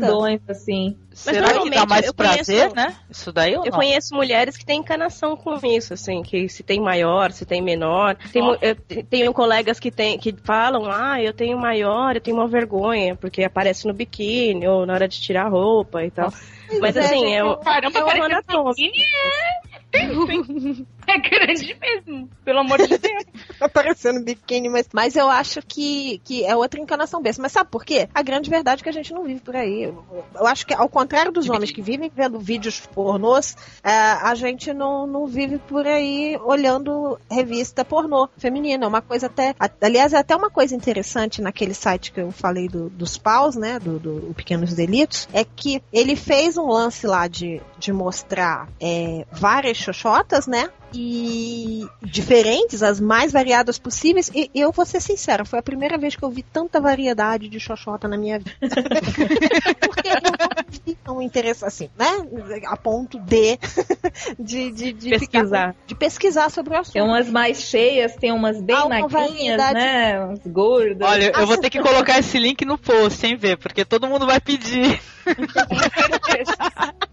Grandões, 0.00 0.40
assim. 0.48 0.96
Será 1.12 1.60
que 1.60 1.70
dá 1.70 1.86
mais 1.86 2.10
prazer, 2.12 2.70
conheço- 2.70 2.74
né? 2.76 2.94
Isso 3.10 3.32
daí 3.32 3.56
ou 3.56 3.64
Eu 3.64 3.70
não? 3.70 3.78
conheço 3.78 4.14
mulheres 4.14 4.56
que 4.56 4.64
têm 4.64 4.78
encanação 4.80 5.36
com 5.36 5.58
isso, 5.66 5.92
assim, 5.94 6.22
que 6.22 6.48
se 6.48 6.62
tem 6.62 6.80
maior, 6.80 7.30
se 7.32 7.44
tem 7.44 7.60
menor. 7.60 8.16
Tem, 8.32 8.42
eu 8.62 8.74
te- 8.74 9.02
tenho 9.02 9.32
colegas 9.32 9.78
que, 9.80 9.90
tem, 9.90 10.18
que 10.18 10.34
falam, 10.44 10.90
ah, 10.90 11.20
eu 11.22 11.32
tenho 11.32 11.58
maior, 11.58 12.14
eu 12.16 12.20
tenho 12.20 12.36
uma 12.36 12.46
vergonha, 12.48 13.14
porque 13.16 13.42
aparece 13.44 13.86
no 13.86 13.92
biquíni 13.94 14.66
ou 14.66 14.86
na 14.86 14.94
hora 14.94 15.08
de 15.08 15.20
tirar 15.20 15.46
a 15.46 15.48
roupa 15.48 16.04
e 16.04 16.10
tal. 16.10 16.32
Mas 16.80 16.96
é, 16.96 17.00
assim, 17.00 17.18
gente, 17.20 17.32
é, 17.34 17.44
o- 17.44 17.56
Caramba, 17.58 17.98
é 17.98 18.02
o 18.02 18.06
parece 18.06 18.24
anatômico. 18.32 18.74
biquíni 18.74 19.04
é 21.10 21.18
grande 21.28 21.76
mesmo, 21.80 22.28
pelo 22.44 22.60
amor 22.60 22.78
de 22.78 22.98
Deus. 22.98 23.24
tá 23.58 23.68
parecendo 23.68 24.22
biquíni, 24.24 24.68
mas, 24.68 24.88
mas 24.92 25.16
eu 25.16 25.28
acho 25.28 25.60
que, 25.62 26.20
que 26.24 26.44
é 26.44 26.56
outra 26.56 26.80
encarnação 26.80 27.20
besta. 27.22 27.42
Mas 27.42 27.52
sabe 27.52 27.70
por 27.70 27.84
quê? 27.84 28.08
A 28.14 28.22
grande 28.22 28.48
verdade 28.50 28.80
é 28.80 28.84
que 28.84 28.88
a 28.88 28.92
gente 28.92 29.12
não 29.12 29.24
vive 29.24 29.40
por 29.40 29.56
aí. 29.56 29.84
Eu, 29.84 30.04
eu 30.34 30.46
acho 30.46 30.66
que, 30.66 30.74
ao 30.74 30.88
contrário 30.88 31.32
dos 31.32 31.48
homens 31.48 31.70
que 31.70 31.82
vivem 31.82 32.10
vendo 32.14 32.38
vídeos 32.38 32.80
pornôs, 32.80 33.56
é, 33.82 33.90
a 33.90 34.34
gente 34.34 34.72
não, 34.72 35.06
não 35.06 35.26
vive 35.26 35.58
por 35.58 35.86
aí 35.86 36.38
olhando 36.44 37.18
revista 37.30 37.84
pornô 37.84 38.28
feminina. 38.38 38.84
É 38.84 38.88
uma 38.88 39.02
coisa 39.02 39.26
até. 39.26 39.54
Aliás, 39.80 40.12
é 40.12 40.18
até 40.18 40.34
uma 40.34 40.50
coisa 40.50 40.74
interessante 40.74 41.42
naquele 41.42 41.74
site 41.74 42.12
que 42.12 42.20
eu 42.20 42.30
falei 42.30 42.68
do- 42.68 42.90
dos 42.90 43.16
paus, 43.18 43.56
né? 43.56 43.78
Do, 43.78 43.98
do 43.98 44.34
Pequenos 44.34 44.74
Delitos, 44.74 45.28
é 45.32 45.44
que 45.44 45.82
ele 45.92 46.16
fez 46.16 46.56
um 46.56 46.66
lance 46.68 47.06
lá 47.06 47.26
de, 47.28 47.60
de 47.78 47.92
mostrar 47.92 48.68
é, 48.80 49.26
várias 49.30 49.76
xoxotas, 49.76 50.46
né? 50.46 50.68
E 50.92 51.86
diferentes, 52.02 52.82
as 52.82 53.00
mais 53.00 53.32
variadas 53.32 53.78
possíveis. 53.78 54.30
E 54.34 54.50
eu 54.54 54.72
vou 54.72 54.84
ser 54.84 55.00
sincera, 55.00 55.44
foi 55.44 55.58
a 55.58 55.62
primeira 55.62 55.96
vez 55.98 56.16
que 56.16 56.22
eu 56.22 56.30
vi 56.30 56.42
tanta 56.42 56.80
variedade 56.80 57.48
de 57.48 57.60
xoxota 57.60 58.08
na 58.08 58.16
minha 58.16 58.38
vida. 58.38 58.52
Tão 61.04 61.20
interessante 61.22 61.68
assim, 61.68 61.90
né? 61.98 62.06
A 62.66 62.76
ponto 62.76 63.18
de, 63.20 63.58
de, 64.38 64.70
de, 64.70 64.92
de 64.92 65.10
Pesquisar. 65.10 65.72
ficar- 65.74 65.76
de 65.86 65.94
pesquisar 65.94 66.50
sobre 66.50 66.74
o 66.74 66.78
assunto. 66.78 66.92
Tem 66.94 67.02
umas 67.02 67.28
mais 67.28 67.62
cheias, 67.62 68.14
tem 68.16 68.32
umas 68.32 68.60
bem 68.60 68.76
magrinhas, 68.88 69.58
né? 69.72 70.24
Umas 70.24 70.40
gordas. 70.46 71.08
Olha, 71.08 71.32
eu 71.36 71.46
vou 71.46 71.56
ter 71.58 71.70
que 71.70 71.80
colocar 71.82 72.18
esse 72.18 72.38
link 72.38 72.64
no 72.64 72.78
post, 72.78 73.18
sem 73.18 73.36
ver, 73.36 73.56
porque 73.58 73.84
todo 73.84 74.06
mundo 74.08 74.26
vai 74.26 74.40
pedir. 74.40 75.00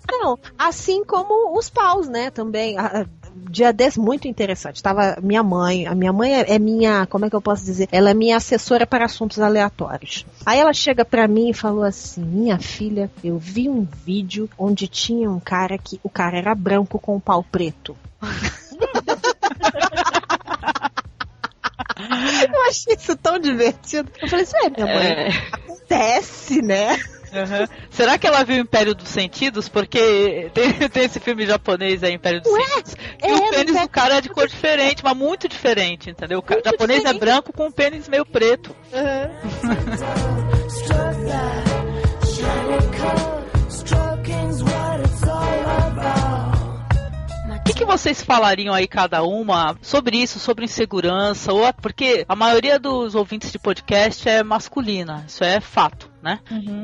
Não, 0.10 0.40
assim 0.58 1.04
como 1.04 1.58
os 1.58 1.70
paus, 1.70 2.08
né? 2.08 2.30
Também. 2.32 2.78
Ah, 2.78 3.06
Dia 3.50 3.72
desse 3.72 4.00
muito 4.00 4.28
interessante. 4.28 4.82
Tava 4.84 5.18
minha 5.22 5.42
mãe. 5.44 5.86
A 5.88 5.94
minha 5.96 6.12
mãe 6.12 6.34
é 6.34 6.56
é 6.56 6.60
minha. 6.60 7.06
Como 7.06 7.26
é 7.26 7.30
que 7.30 7.36
eu 7.36 7.42
posso 7.42 7.64
dizer? 7.64 7.88
Ela 7.92 8.10
é 8.10 8.14
minha 8.14 8.36
assessora 8.38 8.86
para 8.88 9.06
assuntos 9.06 9.40
aleatórios. 9.40 10.26
Aí 10.46 10.60
ela 10.60 10.74
chega 10.74 11.06
pra 11.06 11.28
mim 11.28 11.50
e 11.50 11.54
falou 11.54 11.84
assim: 11.84 12.22
Minha 12.24 12.58
filha, 12.60 13.10
eu 13.24 13.38
vi 13.38 13.67
um 13.70 13.88
vídeo 14.06 14.50
onde 14.58 14.88
tinha 14.88 15.30
um 15.30 15.40
cara 15.40 15.78
que 15.78 16.00
o 16.04 16.10
cara 16.10 16.38
era 16.38 16.56
branco 16.56 17.00
com 17.00 17.16
o 17.16 17.22
pau 17.22 17.44
preto. 17.44 17.96
Eu 22.54 22.68
achei 22.68 22.96
isso 22.96 23.16
tão 23.16 23.40
divertido. 23.40 24.12
Eu 24.22 24.28
falei, 24.28 24.44
isso 24.44 24.56
é, 24.58 24.70
minha 24.70 24.86
mãe. 24.86 25.08
É. 25.08 25.30
Acontece, 25.52 26.62
né? 26.62 27.00
Aham. 27.34 27.68
Será 27.90 28.18
que 28.18 28.26
ela 28.26 28.44
viu 28.44 28.58
Império 28.58 28.96
dos 28.96 29.10
Sentidos? 29.10 29.68
Porque 29.68 30.50
tem, 30.54 30.74
tem 30.90 31.04
esse 31.04 31.20
filme 31.20 31.46
japonês 31.46 32.04
aí, 32.04 32.14
Império 32.14 32.42
dos 32.42 32.52
Sentidos. 32.52 32.96
E 33.22 33.28
é, 33.28 33.34
o 33.34 33.38
no 33.38 33.50
pênis 33.50 33.82
do 33.82 33.90
cara 33.90 34.18
é 34.18 34.22
de 34.22 34.30
cor 34.30 34.48
diferente, 34.48 35.04
mas 35.04 35.18
muito 35.18 35.48
diferente, 35.48 36.10
entendeu? 36.10 36.40
O 36.40 36.64
japonês 36.64 37.04
é 37.06 37.14
branco 37.14 37.52
com 37.52 37.68
o 37.68 37.72
pênis 37.72 38.08
meio 38.08 38.26
preto. 38.26 38.76
O 43.34 43.37
que, 47.78 47.86
que 47.86 47.86
vocês 47.86 48.24
falariam 48.24 48.74
aí, 48.74 48.88
cada 48.88 49.24
uma, 49.24 49.78
sobre 49.82 50.18
isso, 50.18 50.40
sobre 50.40 50.66
insegurança? 50.66 51.54
Ou, 51.54 51.72
porque 51.74 52.26
a 52.28 52.36
maioria 52.36 52.80
dos 52.80 53.14
ouvintes 53.14 53.52
de 53.52 53.60
podcast 53.60 54.28
é 54.28 54.44
masculina, 54.44 55.24
isso 55.28 55.44
é 55.44 55.62
fato, 55.62 56.10
né? 56.22 56.40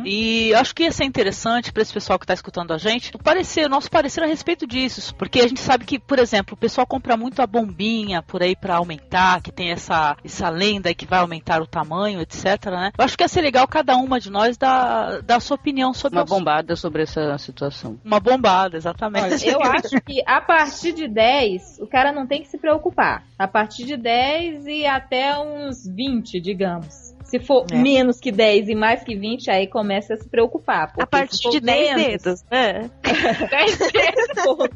E 0.06 0.54
acho 0.56 0.74
que 0.74 0.84
ia 0.84 0.92
ser 0.92 1.06
interessante 1.06 1.72
para 1.72 1.82
esse 1.82 1.94
pessoal 1.94 2.20
que 2.20 2.26
está 2.26 2.34
escutando 2.34 2.72
a 2.72 2.78
gente, 2.78 3.16
o 3.16 3.20
parecer, 3.20 3.66
o 3.66 3.70
nosso 3.70 3.90
parecer 3.90 4.24
a 4.24 4.28
respeito 4.28 4.68
disso. 4.68 5.16
Porque 5.16 5.40
a 5.42 5.48
gente 5.48 5.60
sabe 5.60 5.86
que, 5.86 6.00
por 6.00 6.20
exemplo, 6.20 6.54
o 6.54 6.58
pessoal 6.58 6.86
compra 6.86 7.18
muito 7.18 7.42
a 7.42 7.48
bombinha 7.48 8.22
por 8.22 8.42
aí 8.42 8.56
para 8.56 8.76
aumentar, 8.76 9.42
que 9.42 9.52
tem 9.52 9.72
essa, 9.72 10.16
essa 10.24 10.50
lenda 10.50 10.94
que 10.94 11.06
vai 11.06 11.20
aumentar 11.20 11.62
o 11.62 11.68
tamanho, 11.68 12.22
etc. 12.22 12.66
Né? 12.66 12.92
Eu 12.98 13.06
acho 13.06 13.18
que 13.18 13.24
ia 13.24 13.28
ser 13.28 13.42
legal 13.42 13.68
cada 13.68 13.96
uma 13.98 14.20
de 14.20 14.30
nós 14.30 14.58
dar, 14.58 15.22
dar 15.22 15.38
a 15.38 15.40
sua 15.40 15.56
opinião 15.56 15.94
sobre 15.94 16.20
Uma 16.20 16.26
bombada 16.26 16.76
sobre 16.76 17.04
essa 17.04 17.38
situação. 17.38 18.00
Uma 18.04 18.20
bombada, 18.20 18.78
exatamente. 18.78 19.46
Olha, 19.46 19.52
eu 19.52 19.62
acho 19.72 20.02
que 20.02 20.22
a 20.26 20.42
partir 20.42 20.94
de 20.94 21.08
10, 21.08 21.80
o 21.80 21.88
cara 21.88 22.12
não 22.12 22.28
tem 22.28 22.42
que 22.42 22.48
se 22.48 22.58
preocupar. 22.58 23.24
A 23.38 23.48
partir 23.48 23.86
de 23.86 23.98
10 23.98 24.66
e 24.68 24.86
até 24.86 25.38
uns 25.40 25.86
20, 25.88 26.40
digamos. 26.40 27.03
Se 27.34 27.40
for 27.40 27.66
É. 27.72 27.76
menos 27.76 28.20
que 28.20 28.32
10 28.32 28.70
e 28.70 28.76
mais 28.76 29.04
que 29.04 29.16
20, 29.16 29.50
aí 29.50 29.66
começa 29.66 30.14
a 30.14 30.18
se 30.18 30.30
preocupar. 30.30 30.94
A 31.00 31.08
partir 31.08 31.50
de 31.50 31.60
10 31.60 31.96
menos- 31.96 32.04
dedos, 32.24 32.44
né? 32.52 32.92
10 33.50 33.78
dedos 33.92 34.70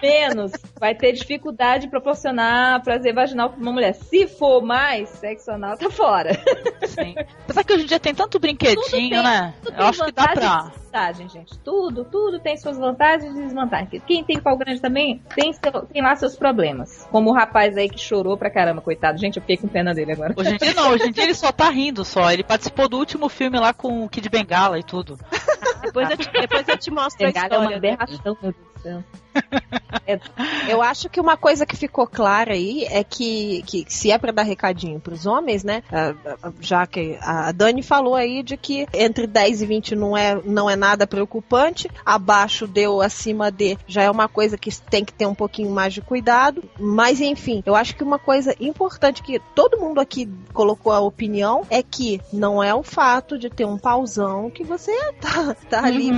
menos, 0.00 0.52
vai 0.78 0.94
ter 0.94 1.10
dificuldade 1.10 1.86
de 1.86 1.90
proporcionar 1.90 2.80
prazer 2.84 3.12
vaginal 3.12 3.50
pra 3.50 3.58
uma 3.60 3.72
mulher. 3.72 3.94
Se 3.94 4.28
for 4.28 4.62
mais, 4.62 5.08
sexo 5.08 5.50
anal 5.50 5.76
tá 5.76 5.90
fora. 5.90 6.30
Apesar 7.42 7.64
que 7.64 7.72
hoje 7.72 7.82
em 7.82 7.86
dia 7.86 7.98
tem 7.98 8.14
tanto 8.14 8.38
brinquedinho, 8.38 9.20
né? 9.20 9.52
Tudo 9.60 9.74
Eu 9.74 9.78
tem 9.78 9.86
acho 9.88 10.04
que 10.04 10.12
dá 10.12 10.28
pra. 10.28 10.72
Desvantagem, 10.94 11.28
gente. 11.28 11.58
Tudo, 11.58 12.04
tudo 12.04 12.38
tem 12.38 12.56
suas 12.56 12.78
vantagens 12.78 13.34
e 13.36 13.42
desvantagens. 13.42 14.02
Quem 14.06 14.24
tem 14.24 14.40
pau 14.40 14.56
grande 14.56 14.80
também 14.80 15.20
tem, 15.34 15.52
seu- 15.52 15.82
tem 15.86 16.00
lá 16.02 16.14
seus 16.16 16.36
problemas. 16.36 17.06
Como 17.10 17.30
o 17.30 17.32
rapaz 17.34 17.76
aí 17.76 17.88
que 17.88 17.98
chorou 17.98 18.36
pra 18.36 18.50
caramba, 18.50 18.80
coitado. 18.80 19.18
Gente, 19.18 19.36
eu 19.36 19.42
fiquei 19.42 19.56
com 19.56 19.68
pena 19.68 19.92
dele 19.92 20.12
agora. 20.12 20.34
Hoje 20.36 20.54
em 20.54 20.56
dia 20.56 20.74
não, 20.74 20.90
hoje 20.90 21.08
em 21.08 21.12
dia 21.12 21.24
ele 21.24 21.34
só 21.34 21.50
tá 21.50 21.68
rindo 21.68 22.04
só. 22.04 22.30
Ele 22.30 22.44
participou 22.44 22.88
do 22.88 22.96
último 22.98 23.28
filme 23.28 23.58
lá 23.58 23.72
com 23.74 24.04
o 24.04 24.08
Kid 24.08 24.28
Bengala 24.28 24.78
e 24.78 24.82
tudo. 24.82 25.18
Depois 25.82 26.08
eu 26.10 26.16
te, 26.16 26.30
depois 26.30 26.68
eu 26.68 26.78
te 26.78 26.90
mostro 26.90 27.26
a 27.26 27.30
Bengala 27.30 27.54
é 27.54 27.58
uma 27.58 27.72
história. 27.72 27.94
aberração, 27.94 28.38
meu 28.42 28.52
Deus 28.52 28.54
do 28.74 28.80
céu. 28.80 29.04
Eu 30.68 30.82
acho 30.82 31.08
que 31.08 31.20
uma 31.20 31.36
coisa 31.36 31.64
que 31.64 31.76
ficou 31.76 32.06
clara 32.06 32.52
aí 32.52 32.84
é 32.90 33.02
que, 33.02 33.62
que 33.66 33.84
se 33.88 34.10
é 34.10 34.18
pra 34.18 34.32
dar 34.32 34.42
recadinho 34.42 35.00
pros 35.00 35.26
homens, 35.26 35.64
né? 35.64 35.82
Já 36.60 36.86
que 36.86 37.18
a 37.20 37.52
Dani 37.52 37.82
falou 37.82 38.14
aí 38.14 38.42
de 38.42 38.56
que 38.56 38.86
entre 38.92 39.26
10 39.26 39.62
e 39.62 39.66
20 39.66 39.96
não 39.96 40.16
é, 40.16 40.40
não 40.44 40.68
é 40.68 40.76
nada 40.76 41.06
preocupante, 41.06 41.88
abaixo 42.04 42.66
deu 42.66 43.00
acima 43.00 43.50
de 43.50 43.78
já 43.86 44.02
é 44.02 44.10
uma 44.10 44.28
coisa 44.28 44.58
que 44.58 44.70
tem 44.82 45.04
que 45.04 45.12
ter 45.12 45.26
um 45.26 45.34
pouquinho 45.34 45.70
mais 45.70 45.94
de 45.94 46.00
cuidado. 46.00 46.62
Mas 46.78 47.20
enfim, 47.20 47.62
eu 47.64 47.74
acho 47.74 47.96
que 47.96 48.04
uma 48.04 48.18
coisa 48.18 48.54
importante 48.60 49.22
que 49.22 49.38
todo 49.54 49.78
mundo 49.78 50.00
aqui 50.00 50.28
colocou 50.52 50.92
a 50.92 51.00
opinião 51.00 51.62
é 51.70 51.82
que 51.82 52.20
não 52.32 52.62
é 52.62 52.74
o 52.74 52.82
fato 52.82 53.38
de 53.38 53.48
ter 53.48 53.64
um 53.64 53.78
pauzão 53.78 54.50
que 54.50 54.64
você 54.64 54.92
tá, 55.20 55.54
tá 55.68 55.84
ali. 55.84 56.10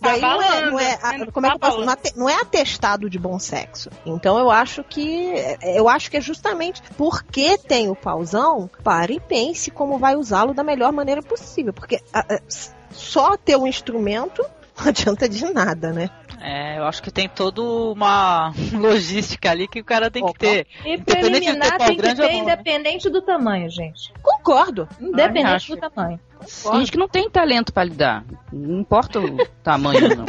Daí 0.00 0.20
Tá 0.20 0.28
não 0.28 0.42
é, 0.42 0.70
não 0.70 0.80
é, 0.80 1.18
né? 1.18 1.26
como 1.32 1.46
é 1.46 1.50
que 1.50 1.56
eu 1.56 1.58
Tá 1.58 1.70
posso, 1.70 1.84
não, 1.84 1.96
não 2.16 2.28
é 2.28 2.40
atestado 2.52 3.08
de 3.08 3.18
bom 3.18 3.38
sexo. 3.38 3.88
Então 4.04 4.38
eu 4.38 4.50
acho 4.50 4.84
que 4.84 5.32
eu 5.62 5.88
acho 5.88 6.10
que 6.10 6.18
é 6.18 6.20
justamente 6.20 6.82
porque 6.98 7.56
tem 7.56 7.88
o 7.88 7.96
pauzão, 7.96 8.68
pare 8.84 9.14
e 9.14 9.20
pense 9.20 9.70
como 9.70 9.98
vai 9.98 10.14
usá-lo 10.14 10.52
da 10.52 10.62
melhor 10.62 10.92
maneira 10.92 11.22
possível, 11.22 11.72
porque 11.72 12.00
ah, 12.12 12.24
ah, 12.28 12.40
s- 12.46 12.70
só 12.90 13.36
ter 13.38 13.56
um 13.56 13.66
instrumento 13.66 14.44
não 14.78 14.88
adianta 14.88 15.26
de 15.28 15.44
nada, 15.52 15.92
né? 15.92 16.10
É, 16.44 16.78
eu 16.78 16.84
acho 16.84 17.00
que 17.02 17.10
tem 17.10 17.28
toda 17.28 17.62
uma 17.62 18.52
logística 18.72 19.48
ali 19.50 19.68
que 19.68 19.80
o 19.80 19.84
cara 19.84 20.10
tem 20.10 20.26
que 20.26 20.34
ter. 20.38 20.66
E 20.84 20.98
ter 20.98 21.18
preliminar 21.20 21.78
tem 21.78 21.90
que 21.90 21.96
grande 22.02 22.20
ter 22.20 22.26
ou 22.26 22.32
não. 22.32 22.38
independente 22.42 23.08
do 23.08 23.22
tamanho, 23.22 23.70
gente. 23.70 24.12
Concordo. 24.20 24.88
Independente 25.00 25.46
acho. 25.46 25.76
do 25.76 25.80
tamanho. 25.80 26.18
Tem 26.42 26.80
gente 26.80 26.92
que 26.92 26.98
não 26.98 27.08
tem 27.08 27.28
talento 27.30 27.72
pra 27.72 27.84
lidar. 27.84 28.24
Não 28.52 28.80
importa 28.80 29.20
o 29.20 29.36
tamanho, 29.62 30.16
não. 30.16 30.24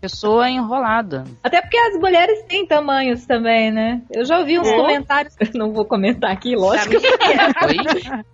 Pessoa 0.00 0.48
enrolada. 0.50 1.24
Até 1.42 1.60
porque 1.60 1.76
as 1.76 1.94
mulheres 2.00 2.42
têm 2.44 2.66
tamanhos 2.66 3.26
também, 3.26 3.70
né? 3.70 4.02
Eu 4.12 4.24
já 4.24 4.38
ouvi 4.38 4.58
uns 4.58 4.66
É. 4.68 4.76
comentários. 4.76 5.34
Não 5.54 5.72
vou 5.72 5.84
comentar 5.84 6.30
aqui, 6.30 6.54
lógico. 6.56 6.94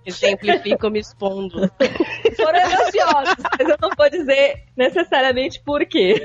Exemplifico 0.04 0.88
me 0.90 1.00
expondo. 1.00 1.70
Foram 2.36 2.58
elogiosos, 2.58 3.36
mas 3.58 3.68
eu 3.68 3.76
não 3.80 3.90
vou 3.96 4.10
dizer 4.10 4.64
necessariamente 4.76 5.60
por 5.64 5.84
quê. 5.86 6.24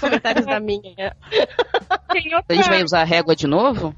Comentários 0.00 0.46
da 0.46 0.60
minha. 0.60 1.16
Tem 2.12 2.34
A 2.48 2.54
gente 2.54 2.68
vai 2.68 2.82
usar 2.82 3.00
a 3.00 3.04
régua 3.04 3.34
de 3.34 3.46
novo? 3.46 3.94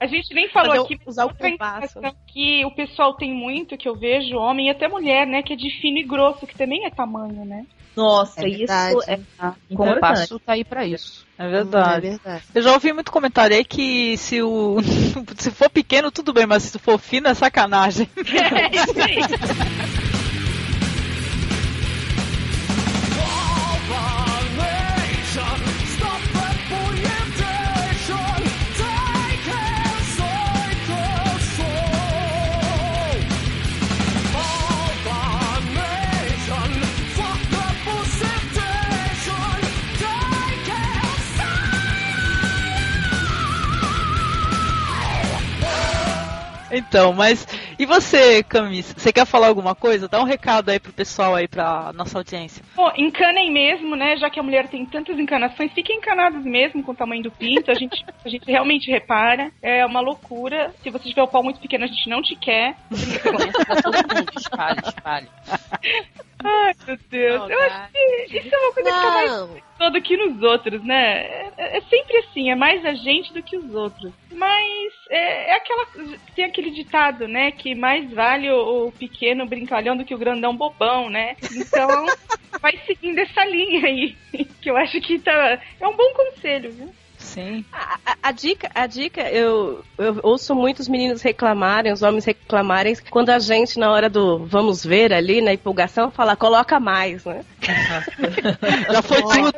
A 0.00 0.06
gente 0.06 0.34
nem 0.34 0.48
falou 0.50 0.76
o- 0.76 0.82
aqui, 0.84 0.98
usar 1.06 1.24
o 1.24 1.28
outra 1.28 1.50
compasso. 1.50 2.00
que 2.26 2.64
o 2.64 2.70
pessoal 2.74 3.14
tem 3.14 3.32
muito, 3.32 3.76
que 3.76 3.88
eu 3.88 3.96
vejo, 3.96 4.36
homem 4.36 4.66
e 4.68 4.70
até 4.70 4.86
mulher, 4.88 5.26
né? 5.26 5.42
Que 5.42 5.54
é 5.54 5.56
de 5.56 5.70
fino 5.80 5.98
e 5.98 6.02
grosso, 6.04 6.46
que 6.46 6.56
também 6.56 6.84
é 6.84 6.90
tamanho, 6.90 7.44
né? 7.44 7.64
Nossa, 7.96 8.44
É 8.44 8.48
isso 8.48 8.72
é 8.72 8.92
O 8.92 9.72
importante. 9.72 9.94
compasso 9.94 10.38
tá 10.40 10.52
aí 10.52 10.64
pra 10.64 10.84
isso. 10.84 11.24
É 11.38 11.48
verdade. 11.48 12.06
É 12.06 12.10
verdade. 12.10 12.44
Eu 12.54 12.60
já 12.62 12.72
ouvi 12.74 12.92
muito 12.92 13.10
comentário 13.10 13.56
aí 13.56 13.64
que 13.64 14.18
se 14.18 14.42
o 14.42 14.76
se 15.38 15.50
for 15.50 15.70
pequeno 15.70 16.10
tudo 16.10 16.32
bem, 16.34 16.44
mas 16.44 16.64
se 16.64 16.78
for 16.78 16.98
fino 16.98 17.28
é 17.28 17.34
sacanagem. 17.34 18.06
É 18.16 18.76
isso 18.76 19.95
Então, 46.76 47.12
mas 47.12 47.46
e 47.78 47.86
você, 47.86 48.42
Camis? 48.42 48.94
Você 48.96 49.12
quer 49.12 49.26
falar 49.26 49.48
alguma 49.48 49.74
coisa? 49.74 50.08
Dá 50.08 50.20
um 50.20 50.24
recado 50.24 50.70
aí 50.70 50.78
pro 50.78 50.92
pessoal 50.92 51.34
aí, 51.34 51.48
pra 51.48 51.92
nossa 51.94 52.18
audiência. 52.18 52.62
Bom, 52.74 52.90
encanem 52.96 53.50
mesmo, 53.52 53.96
né? 53.96 54.16
Já 54.16 54.28
que 54.28 54.38
a 54.38 54.42
mulher 54.42 54.68
tem 54.68 54.84
tantas 54.84 55.18
encanações, 55.18 55.72
fiquem 55.72 55.96
encanados 55.98 56.44
mesmo 56.44 56.82
com 56.82 56.92
o 56.92 56.96
tamanho 56.96 57.22
do 57.22 57.30
pinto. 57.30 57.70
A 57.70 57.74
gente, 57.74 58.04
a 58.24 58.28
gente 58.28 58.44
realmente 58.46 58.90
repara. 58.90 59.50
É 59.62 59.84
uma 59.86 60.00
loucura. 60.00 60.74
Se 60.82 60.90
você 60.90 61.08
tiver 61.08 61.22
o 61.22 61.28
pau 61.28 61.42
muito 61.42 61.60
pequeno, 61.60 61.84
a 61.84 61.88
gente 61.88 62.08
não 62.08 62.22
te 62.22 62.36
quer. 62.36 62.76
Espalhe, 64.36 64.80
espalhe. 64.84 65.28
Ai, 66.44 66.72
meu 66.86 66.98
Deus. 67.10 67.50
Eu 67.50 67.60
acho 67.62 67.92
que 67.92 68.38
isso 68.38 68.54
é 68.54 68.58
uma 68.58 68.72
coisa 68.72 68.90
que 68.90 69.00
tá 69.00 69.10
mais 69.10 69.30
Não. 69.30 69.65
Todo 69.78 70.00
que 70.00 70.16
nos 70.16 70.42
outros, 70.42 70.82
né? 70.84 71.22
É, 71.56 71.78
é 71.78 71.80
sempre 71.82 72.16
assim, 72.18 72.50
é 72.50 72.54
mais 72.54 72.84
a 72.84 72.94
gente 72.94 73.32
do 73.32 73.42
que 73.42 73.56
os 73.56 73.74
outros. 73.74 74.12
Mas 74.32 74.92
é, 75.10 75.50
é 75.50 75.56
aquela. 75.56 75.86
Tem 76.34 76.44
aquele 76.44 76.70
ditado, 76.70 77.28
né? 77.28 77.50
Que 77.52 77.74
mais 77.74 78.10
vale 78.12 78.50
o, 78.50 78.86
o 78.86 78.92
pequeno 78.92 79.46
brincalhão 79.46 79.96
do 79.96 80.04
que 80.04 80.14
o 80.14 80.18
grandão 80.18 80.56
bobão, 80.56 81.08
né? 81.08 81.36
Então, 81.54 82.06
vai 82.60 82.76
seguindo 82.86 83.18
essa 83.18 83.44
linha 83.44 83.86
aí. 83.86 84.16
Que 84.60 84.70
eu 84.70 84.76
acho 84.76 85.00
que 85.00 85.18
tá. 85.18 85.60
É 85.80 85.86
um 85.86 85.96
bom 85.96 86.12
conselho, 86.12 86.72
viu? 86.72 86.92
Sim. 87.18 87.64
A, 87.72 87.98
a- 88.04 88.16
a 88.24 88.32
dica, 88.32 88.70
a 88.74 88.86
dica 88.86 89.22
eu, 89.30 89.82
eu 89.98 90.20
ouço 90.22 90.54
muitos 90.54 90.88
meninos 90.88 91.22
reclamarem, 91.22 91.92
os 91.92 92.02
homens 92.02 92.24
reclamarem, 92.24 92.96
quando 93.10 93.30
a 93.30 93.38
gente, 93.38 93.78
na 93.78 93.90
hora 93.90 94.08
do 94.10 94.38
vamos 94.46 94.84
ver 94.84 95.12
ali, 95.12 95.40
na 95.40 95.52
empolgação, 95.52 96.10
fala, 96.10 96.36
coloca 96.36 96.78
mais, 96.80 97.24
né? 97.24 97.44
Já 98.92 99.02
foi 99.02 99.22
tudo. 99.22 99.52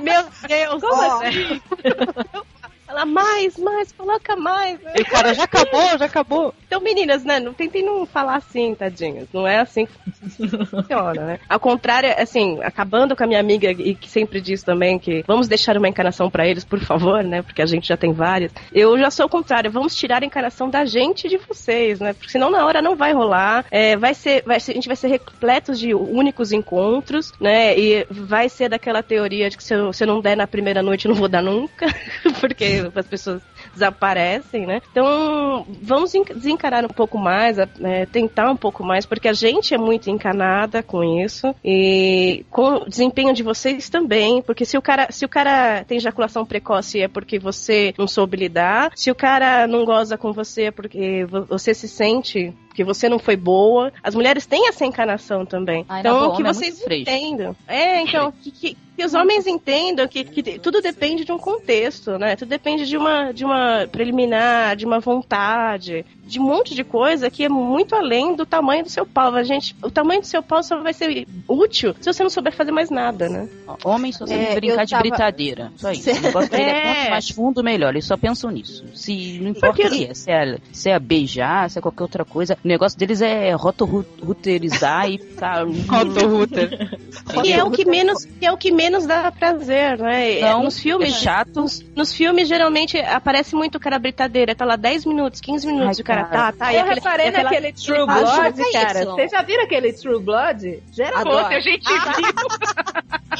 Meu 0.00 0.24
Deus, 0.46 0.80
Como 0.82 1.02
assim? 1.02 1.60
Ela, 2.88 3.04
mais, 3.04 3.56
mais, 3.58 3.92
coloca 3.92 4.34
mais. 4.34 4.78
E 4.96 5.02
o 5.02 5.04
cara, 5.04 5.34
já 5.34 5.44
acabou, 5.44 5.98
já 5.98 6.06
acabou. 6.06 6.54
Então, 6.66 6.80
meninas, 6.80 7.22
né, 7.22 7.38
não 7.38 7.52
tentem 7.52 7.84
não 7.84 8.06
falar 8.06 8.36
assim, 8.36 8.74
tadinhas. 8.74 9.28
Não 9.32 9.46
é 9.46 9.58
assim 9.58 9.86
que 9.86 10.48
funciona, 10.66 11.24
né? 11.24 11.40
Ao 11.48 11.60
contrário, 11.60 12.14
assim, 12.16 12.58
acabando 12.62 13.14
com 13.14 13.24
a 13.24 13.26
minha 13.26 13.40
amiga 13.40 13.70
e 13.70 13.94
que 13.94 14.08
sempre 14.08 14.40
diz 14.40 14.62
também 14.62 14.98
que 14.98 15.22
vamos 15.26 15.48
deixar 15.48 15.76
uma 15.76 15.88
encarnação 15.88 16.30
pra 16.30 16.46
eles, 16.46 16.64
por 16.64 16.80
favor, 16.80 17.22
né? 17.22 17.42
Porque 17.42 17.60
a 17.60 17.66
gente 17.66 17.88
já 17.88 17.96
tem 17.96 18.12
várias. 18.12 18.52
Eu 18.72 18.98
já 18.98 19.10
sou 19.10 19.26
o 19.26 19.28
contrário, 19.30 19.70
vamos 19.70 19.94
tirar 19.94 20.22
a 20.22 20.26
encarnação 20.26 20.70
da 20.70 20.84
gente 20.86 21.28
de 21.28 21.36
vocês, 21.36 22.00
né? 22.00 22.14
Porque 22.14 22.30
senão 22.30 22.50
na 22.50 22.64
hora 22.64 22.80
não 22.80 22.96
vai 22.96 23.12
rolar. 23.12 23.66
É, 23.70 23.96
vai 23.96 24.14
ser, 24.14 24.42
vai 24.44 24.60
ser, 24.60 24.72
a 24.72 24.74
gente 24.74 24.88
vai 24.88 24.96
ser 24.96 25.08
repletos 25.08 25.78
de 25.78 25.94
únicos 25.94 26.52
encontros, 26.52 27.32
né? 27.38 27.78
E 27.78 28.06
vai 28.10 28.48
ser 28.48 28.70
daquela 28.70 29.02
teoria 29.02 29.50
de 29.50 29.56
que 29.56 29.64
se 29.64 29.74
eu, 29.74 29.92
se 29.92 30.04
eu 30.04 30.08
não 30.08 30.20
der 30.20 30.36
na 30.36 30.46
primeira 30.46 30.82
noite, 30.82 31.06
eu 31.06 31.10
não 31.10 31.16
vou 31.16 31.28
dar 31.28 31.42
nunca, 31.42 31.86
porque 32.40 32.77
as 32.94 33.06
pessoas 33.06 33.42
desaparecem, 33.72 34.66
né? 34.66 34.80
Então, 34.90 35.66
vamos 35.82 36.14
en- 36.14 36.22
desencarar 36.24 36.84
um 36.84 36.88
pouco 36.88 37.18
mais, 37.18 37.58
é, 37.58 38.06
tentar 38.06 38.50
um 38.50 38.56
pouco 38.56 38.84
mais, 38.84 39.06
porque 39.06 39.28
a 39.28 39.32
gente 39.32 39.74
é 39.74 39.78
muito 39.78 40.10
encanada 40.10 40.82
com 40.82 41.02
isso 41.22 41.54
e 41.64 42.44
com 42.50 42.76
o 42.82 42.88
desempenho 42.88 43.32
de 43.32 43.42
vocês 43.42 43.88
também, 43.88 44.42
porque 44.42 44.64
se 44.64 44.76
o 44.76 44.82
cara, 44.82 45.08
se 45.10 45.24
o 45.24 45.28
cara 45.28 45.84
tem 45.84 45.96
ejaculação 45.98 46.44
precoce 46.44 47.00
é 47.00 47.08
porque 47.08 47.38
você 47.38 47.94
não 47.98 48.06
soube 48.06 48.36
lidar, 48.36 48.90
se 48.94 49.10
o 49.10 49.14
cara 49.14 49.66
não 49.66 49.84
goza 49.84 50.16
com 50.18 50.32
você 50.32 50.64
é 50.64 50.70
porque 50.70 51.24
vo- 51.24 51.44
você 51.44 51.72
se 51.74 51.88
sente 51.88 52.52
que 52.74 52.84
você 52.84 53.08
não 53.08 53.18
foi 53.18 53.34
boa. 53.36 53.92
As 54.04 54.14
mulheres 54.14 54.46
têm 54.46 54.68
essa 54.68 54.84
encarnação 54.86 55.44
também. 55.44 55.84
Ai, 55.88 55.98
então, 56.00 56.16
boa, 56.20 56.30
que 56.36 56.42
homem 56.42 56.50
é 56.50 56.54
vocês 56.54 56.80
fresco. 56.82 57.10
entendam. 57.10 57.56
É, 57.66 58.00
então, 58.02 58.32
que, 58.32 58.50
que- 58.52 58.76
que 58.98 59.04
os 59.04 59.14
homens 59.14 59.46
entendam 59.46 60.08
que, 60.08 60.24
que 60.24 60.58
tudo 60.58 60.82
depende 60.82 61.24
de 61.24 61.30
um 61.30 61.38
contexto, 61.38 62.18
né? 62.18 62.34
Tudo 62.34 62.48
depende 62.48 62.84
de 62.84 62.96
uma, 62.96 63.30
de 63.30 63.44
uma 63.44 63.86
preliminar, 63.92 64.74
de 64.74 64.84
uma 64.84 64.98
vontade, 64.98 66.04
de 66.28 66.38
um 66.38 66.44
monte 66.44 66.74
de 66.74 66.84
coisa 66.84 67.30
que 67.30 67.44
é 67.44 67.48
muito 67.48 67.94
além 67.94 68.34
do 68.36 68.44
tamanho 68.46 68.84
do 68.84 68.90
seu 68.90 69.06
pau. 69.06 69.34
A 69.34 69.42
gente, 69.42 69.74
o 69.82 69.90
tamanho 69.90 70.20
do 70.20 70.26
seu 70.26 70.42
pau 70.42 70.62
só 70.62 70.80
vai 70.80 70.92
ser 70.92 71.26
útil 71.48 71.94
se 72.00 72.12
você 72.12 72.22
não 72.22 72.30
souber 72.30 72.52
fazer 72.54 72.70
mais 72.70 72.90
nada, 72.90 73.28
né? 73.28 73.48
Homem 73.84 74.12
só 74.12 74.26
sabe 74.26 74.38
É, 74.40 74.54
brincar 74.54 74.84
de 74.84 74.90
tava- 74.90 75.02
britadeira. 75.02 75.72
Só 75.76 75.90
isso. 75.90 76.10
O 76.10 76.20
negócio 76.20 76.50
dele 76.50 76.62
é 76.64 76.68
É. 76.68 76.80
quanto 76.94 77.10
mais 77.10 77.28
fundo, 77.30 77.64
melhor. 77.64 77.94
Eles 77.94 78.04
só 78.04 78.16
pensam 78.16 78.50
nisso. 78.50 78.84
Se 78.94 79.38
não 79.40 79.50
importa 79.50 79.82
o 79.86 79.90
que 79.90 80.04
é, 80.04 80.14
se 80.14 80.30
é, 80.30 80.58
se 80.72 80.90
é 80.90 80.98
beijar, 80.98 81.70
se 81.70 81.78
é 81.78 81.82
qualquer 81.82 82.02
outra 82.02 82.24
coisa. 82.24 82.58
O 82.64 82.68
negócio 82.68 82.98
deles 82.98 83.20
é 83.22 83.52
rotorruterizar 83.52 85.08
e 85.10 85.18
ficar. 85.18 85.64
Rotorruter. 85.88 86.98
Que 87.42 87.52
é 87.52 87.62
o 87.64 87.70
que 87.70 87.84
menos, 87.84 88.24
que 88.24 88.44
é 88.46 88.52
o 88.52 88.56
que 88.56 88.70
menos 88.70 89.06
dá 89.06 89.30
prazer, 89.32 89.98
né? 89.98 90.40
Não, 90.40 90.64
nos 90.64 90.78
filmes 90.78 91.14
é 91.14 91.18
chato. 91.18 91.60
Nos, 91.60 91.84
nos 91.94 92.12
filmes 92.12 92.48
geralmente 92.48 92.98
aparece 92.98 93.54
muito 93.54 93.76
o 93.76 93.80
cara 93.80 93.98
britadeira, 93.98 94.54
tá 94.54 94.64
lá 94.64 94.76
10 94.76 95.04
minutos, 95.06 95.40
15 95.40 95.66
minutos, 95.66 95.98
Ai, 95.98 96.02
o 96.02 96.04
cara 96.04 96.17
cara. 96.24 96.52
tá, 96.52 96.52
tá. 96.52 96.72
Eu 96.74 96.80
aquele- 96.80 96.94
reparei 96.96 97.28
aquela- 97.28 97.44
naquele 97.44 97.72
True 97.72 98.06
Blood, 98.06 98.20
"Joga 98.30 98.72
cara. 98.72 99.00
isso". 99.02 99.10
Vocês 99.10 99.30
já 99.30 99.42
viram 99.42 99.64
aquele 99.64 99.92
True 99.92 100.20
Blood? 100.20 100.82
Geralmente. 100.92 101.42
Pô, 101.42 101.48
tem 101.48 101.60
gente 101.60 101.88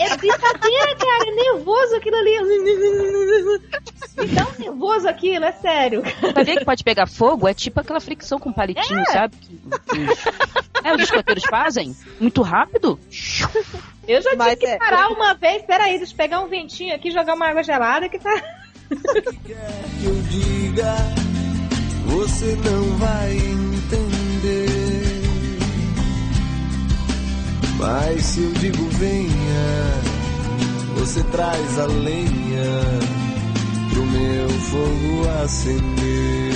É 0.00 0.16
brincadeira, 0.16 0.96
cara. 0.96 1.24
É 1.26 1.30
nervoso 1.32 1.96
aquilo 1.96 2.16
ali. 2.16 2.38
Me 4.18 4.26
dá 4.28 4.46
um 4.46 4.58
nervoso 4.62 5.08
aquilo, 5.08 5.44
é 5.44 5.52
sério. 5.52 6.02
Sabia 6.34 6.56
que 6.56 6.64
pode 6.64 6.84
pegar 6.84 7.06
fogo? 7.06 7.46
É 7.48 7.54
tipo 7.54 7.80
aquela 7.80 8.00
fricção 8.00 8.38
com 8.38 8.52
palitinho, 8.52 9.04
sabe? 9.12 9.36
Que, 9.36 9.56
que- 9.56 10.86
é, 10.88 10.94
os 10.94 11.02
escoteiros 11.02 11.44
fazem. 11.44 11.94
Muito 12.20 12.42
rápido. 12.42 12.98
Eu 14.06 14.22
já 14.22 14.34
Mas 14.36 14.50
tive 14.50 14.60
que 14.60 14.66
é- 14.66 14.78
parar 14.78 15.08
uma 15.08 15.34
vez. 15.34 15.62
Peraí, 15.62 15.98
deixa 15.98 16.12
eu 16.12 16.16
pegar 16.16 16.40
um 16.40 16.48
ventinho 16.48 16.94
aqui 16.94 17.08
e 17.08 17.12
jogar 17.12 17.34
uma 17.34 17.46
água 17.48 17.62
gelada 17.62 18.08
que 18.08 18.18
tá. 18.18 18.34
que 18.88 20.04
eu 20.06 20.14
diga, 20.30 20.94
você 22.08 22.56
não 22.64 22.96
vai 22.98 23.32
entender. 23.36 24.68
Mas 27.78 28.22
se 28.24 28.42
eu 28.42 28.52
digo 28.54 28.84
venha, 28.90 29.28
você 30.98 31.22
traz 31.24 31.78
a 31.78 31.86
lenha 31.86 32.82
pro 33.92 34.04
meu 34.06 34.48
fogo 34.48 35.28
acender. 35.44 36.48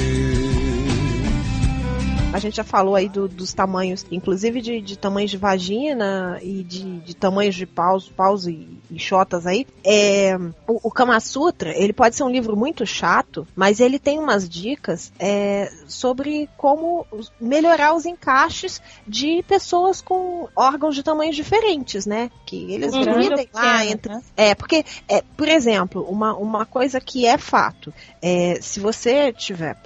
A 2.32 2.38
gente 2.38 2.56
já 2.56 2.64
falou 2.64 2.94
aí 2.96 3.08
do- 3.10 3.28
dos 3.28 3.52
tamanhos, 3.52 4.06
inclusive 4.10 4.60
de, 4.62 4.80
de 4.80 4.96
tamanhos 4.98 5.30
de 5.30 5.36
vagina 5.36 6.38
e 6.42 6.64
de, 6.64 6.98
de 7.00 7.14
tamanhos 7.14 7.54
de 7.54 7.66
paus, 7.66 8.08
paus 8.08 8.46
e, 8.46 8.66
chotas 8.98 9.46
aí. 9.46 9.66
É, 9.84 10.36
o, 10.66 10.88
o 10.88 10.90
Kama 10.90 11.18
Sutra, 11.20 11.72
ele 11.76 11.92
pode 11.92 12.16
ser 12.16 12.22
um 12.22 12.30
livro 12.30 12.56
muito 12.56 12.84
chato, 12.86 13.46
mas 13.54 13.80
ele 13.80 13.98
tem 13.98 14.18
umas 14.18 14.48
dicas 14.48 15.12
é, 15.18 15.70
sobre 15.86 16.48
como 16.56 17.06
melhorar 17.40 17.94
os 17.94 18.06
encaixes 18.06 18.80
de 19.06 19.42
pessoas 19.46 20.00
com 20.00 20.48
órgãos 20.56 20.94
de 20.94 21.02
tamanhos 21.02 21.36
diferentes, 21.36 22.06
né? 22.06 22.30
Que 22.46 22.72
eles 22.72 22.92
Uhum. 22.92 23.00
dividem 23.02 23.48
lá 23.52 23.78
Pequeno, 23.78 23.92
entre 23.92 24.12
né? 24.12 24.22
é, 24.36 24.54
porque, 24.54 24.84
é, 25.08 25.22
por 25.36 25.48
exemplo, 25.48 26.02
uma, 26.08 26.34
uma 26.34 26.66
coisa 26.66 27.00
que 27.00 27.26
é 27.26 27.38
fato, 27.38 27.92
é, 28.20 28.58
se 28.60 28.80
você 28.80 29.32
tiver, 29.32 29.76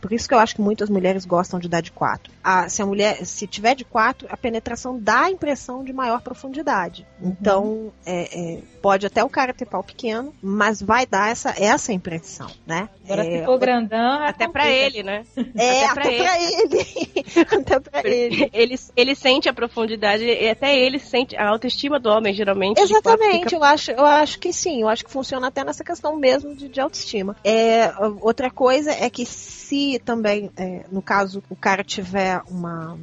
por 0.00 0.12
isso 0.12 0.28
que 0.28 0.34
eu 0.34 0.38
acho 0.38 0.54
que 0.56 0.60
muitas 0.60 0.88
mulheres 0.90 1.24
gostam 1.24 1.58
de 1.58 1.68
dar 1.68 1.80
de 1.80 1.92
quatro. 1.92 2.32
A, 2.42 2.68
se 2.68 2.82
a 2.82 2.86
mulher, 2.86 3.24
se 3.24 3.46
tiver 3.46 3.74
de 3.74 3.84
quatro, 3.84 4.26
a 4.30 4.36
penetração 4.36 4.98
dá 4.98 5.22
a 5.22 5.30
impressão 5.30 5.82
de 5.84 5.92
maior 5.92 6.20
profundidade. 6.20 7.06
Então, 7.20 7.92
é, 8.04 8.55
pode 8.82 9.06
até 9.06 9.22
o 9.24 9.28
cara 9.28 9.52
ter 9.54 9.66
pau 9.66 9.82
pequeno, 9.82 10.34
mas 10.42 10.80
vai 10.82 11.06
dar 11.06 11.30
essa, 11.30 11.54
essa 11.58 11.92
impressão, 11.92 12.48
né? 12.66 12.88
Agora, 13.04 13.24
É, 13.26 13.38
se 13.40 13.44
for 13.44 13.58
grandão, 13.58 14.22
é 14.22 14.28
Até 14.28 14.48
pra 14.48 14.68
ele, 14.70 15.02
né? 15.02 15.24
É, 15.56 15.84
Até 15.84 15.84
até, 15.84 15.94
pra 15.94 16.02
pra 16.02 16.42
ele. 16.42 16.86
até 17.60 17.80
pra 17.80 18.00
ele. 18.08 18.50
Ele, 18.52 18.74
ele 18.96 19.14
sente 19.14 19.48
a 19.48 19.52
profundidade 19.52 20.24
e 20.24 20.48
até 20.48 20.76
ele 20.78 20.98
sente 20.98 21.36
a 21.36 21.48
autoestima 21.48 21.98
do 21.98 22.08
homem, 22.08 22.32
geralmente. 22.34 22.80
Exatamente, 22.80 23.44
fica- 23.44 23.56
eu 23.56 23.64
acho, 23.64 23.90
eu 23.92 24.04
acho 24.06 24.38
que 24.38 24.52
sim, 24.52 24.82
eu 24.82 24.88
acho 24.88 25.04
que 25.04 25.10
funciona 25.10 25.46
até 25.48 25.64
nessa 25.64 25.84
questão 25.84 26.16
mesmo 26.16 26.54
de, 26.54 26.68
de 26.68 26.80
autoestima. 26.80 27.36
É, 27.44 27.92
outra 28.20 28.50
coisa 28.50 28.90
é 28.92 29.08
que 29.10 29.24
se 29.24 30.00
também, 30.04 30.50
é, 30.56 30.84
no 30.90 31.02
caso, 31.02 31.42
o 31.50 31.56
cara 31.56 31.82
tiver 31.84 32.40
uma. 32.48 32.98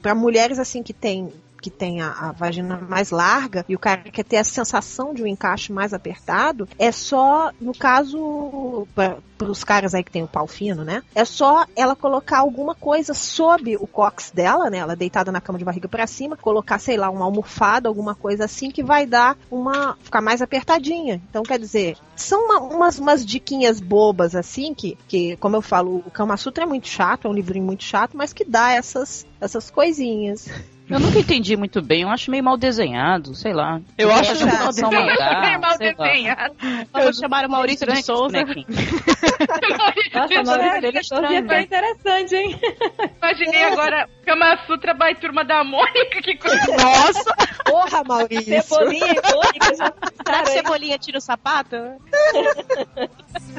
Para 0.00 0.14
mulheres 0.14 0.58
assim 0.58 0.82
que 0.82 0.92
tem 0.92 1.32
que 1.62 1.70
tem 1.70 2.02
a, 2.02 2.10
a 2.10 2.32
vagina 2.32 2.76
mais 2.76 3.10
larga 3.10 3.64
e 3.68 3.76
o 3.76 3.78
cara 3.78 4.02
quer 4.02 4.24
ter 4.24 4.36
a 4.38 4.44
sensação 4.44 5.14
de 5.14 5.22
um 5.22 5.26
encaixe 5.26 5.72
mais 5.72 5.94
apertado, 5.94 6.68
é 6.76 6.90
só, 6.90 7.52
no 7.60 7.72
caso, 7.72 8.86
para 8.94 9.50
os 9.50 9.62
caras 9.62 9.94
aí 9.94 10.02
que 10.02 10.10
tem 10.10 10.22
o 10.24 10.28
pau 10.28 10.46
fino, 10.46 10.84
né? 10.84 11.02
É 11.14 11.24
só 11.24 11.64
ela 11.76 11.94
colocar 11.94 12.38
alguma 12.40 12.74
coisa 12.74 13.14
sob 13.14 13.76
o 13.76 13.86
cox 13.86 14.32
dela, 14.32 14.68
né? 14.68 14.78
Ela 14.78 14.96
deitada 14.96 15.30
na 15.30 15.40
cama 15.40 15.58
de 15.58 15.64
barriga 15.64 15.88
para 15.88 16.06
cima, 16.06 16.36
colocar, 16.36 16.78
sei 16.78 16.96
lá, 16.96 17.08
uma 17.08 17.24
almofada, 17.24 17.88
alguma 17.88 18.14
coisa 18.14 18.44
assim 18.44 18.70
que 18.70 18.82
vai 18.82 19.06
dar 19.06 19.36
uma. 19.50 19.96
ficar 20.02 20.20
mais 20.20 20.42
apertadinha. 20.42 21.22
Então, 21.30 21.42
quer 21.44 21.58
dizer, 21.58 21.96
são 22.16 22.44
uma- 22.44 22.60
umas, 22.60 22.98
umas 22.98 23.24
diquinhas 23.24 23.80
bobas 23.80 24.34
assim 24.34 24.74
que, 24.74 24.98
que, 25.06 25.36
como 25.36 25.56
eu 25.56 25.62
falo, 25.62 26.02
o 26.06 26.10
Kama 26.10 26.36
Sutra 26.36 26.64
é 26.64 26.66
muito 26.66 26.88
chato, 26.88 27.26
é 27.26 27.30
um 27.30 27.34
livrinho 27.34 27.64
muito 27.64 27.84
chato, 27.84 28.16
mas 28.16 28.32
que 28.32 28.44
dá 28.44 28.72
essas, 28.72 29.26
essas 29.40 29.70
coisinhas. 29.70 30.48
Eu 30.88 31.00
nunca 31.00 31.18
entendi 31.18 31.56
muito 31.56 31.80
bem, 31.80 32.02
eu 32.02 32.08
acho 32.08 32.30
meio 32.30 32.44
mal 32.44 32.56
desenhado, 32.56 33.34
sei 33.34 33.52
lá. 33.52 33.80
Eu 33.96 34.12
acho 34.12 34.36
que 34.36 34.44
mal 34.82 34.92
mangá, 34.92 35.40
Bem 35.40 35.58
mal 35.58 35.78
desenhado. 35.78 36.54
Vamos 36.92 37.16
chamar 37.18 37.46
o 37.46 37.50
Maurício 37.50 37.86
de 37.86 38.02
Souza. 38.02 38.42
Né? 38.42 38.54
Nossa, 40.14 40.34
Ele 40.34 40.42
Maurício, 40.44 40.84
é 40.84 40.88
ele 40.88 40.98
estranho, 40.98 41.44
né? 41.44 41.62
interessante, 41.62 42.34
hein? 42.34 42.60
Imaginei 43.18 43.64
agora 43.64 44.08
Kama 44.24 44.56
Sutra 44.66 44.94
by 44.94 45.14
Turma 45.20 45.44
da 45.44 45.64
Mônica, 45.64 46.22
que 46.22 46.36
coisa. 46.36 46.76
Nossa! 46.76 47.34
Porra, 47.64 48.04
Maurício! 48.04 48.62
Cebolinha 48.62 49.06
e 49.06 49.34
Mônica 49.34 49.76
já 49.76 49.92
Será 50.24 50.42
que? 50.42 50.50
Cebolinha 50.50 50.98
tira 50.98 51.18
o 51.18 51.20
sapato? 51.20 51.76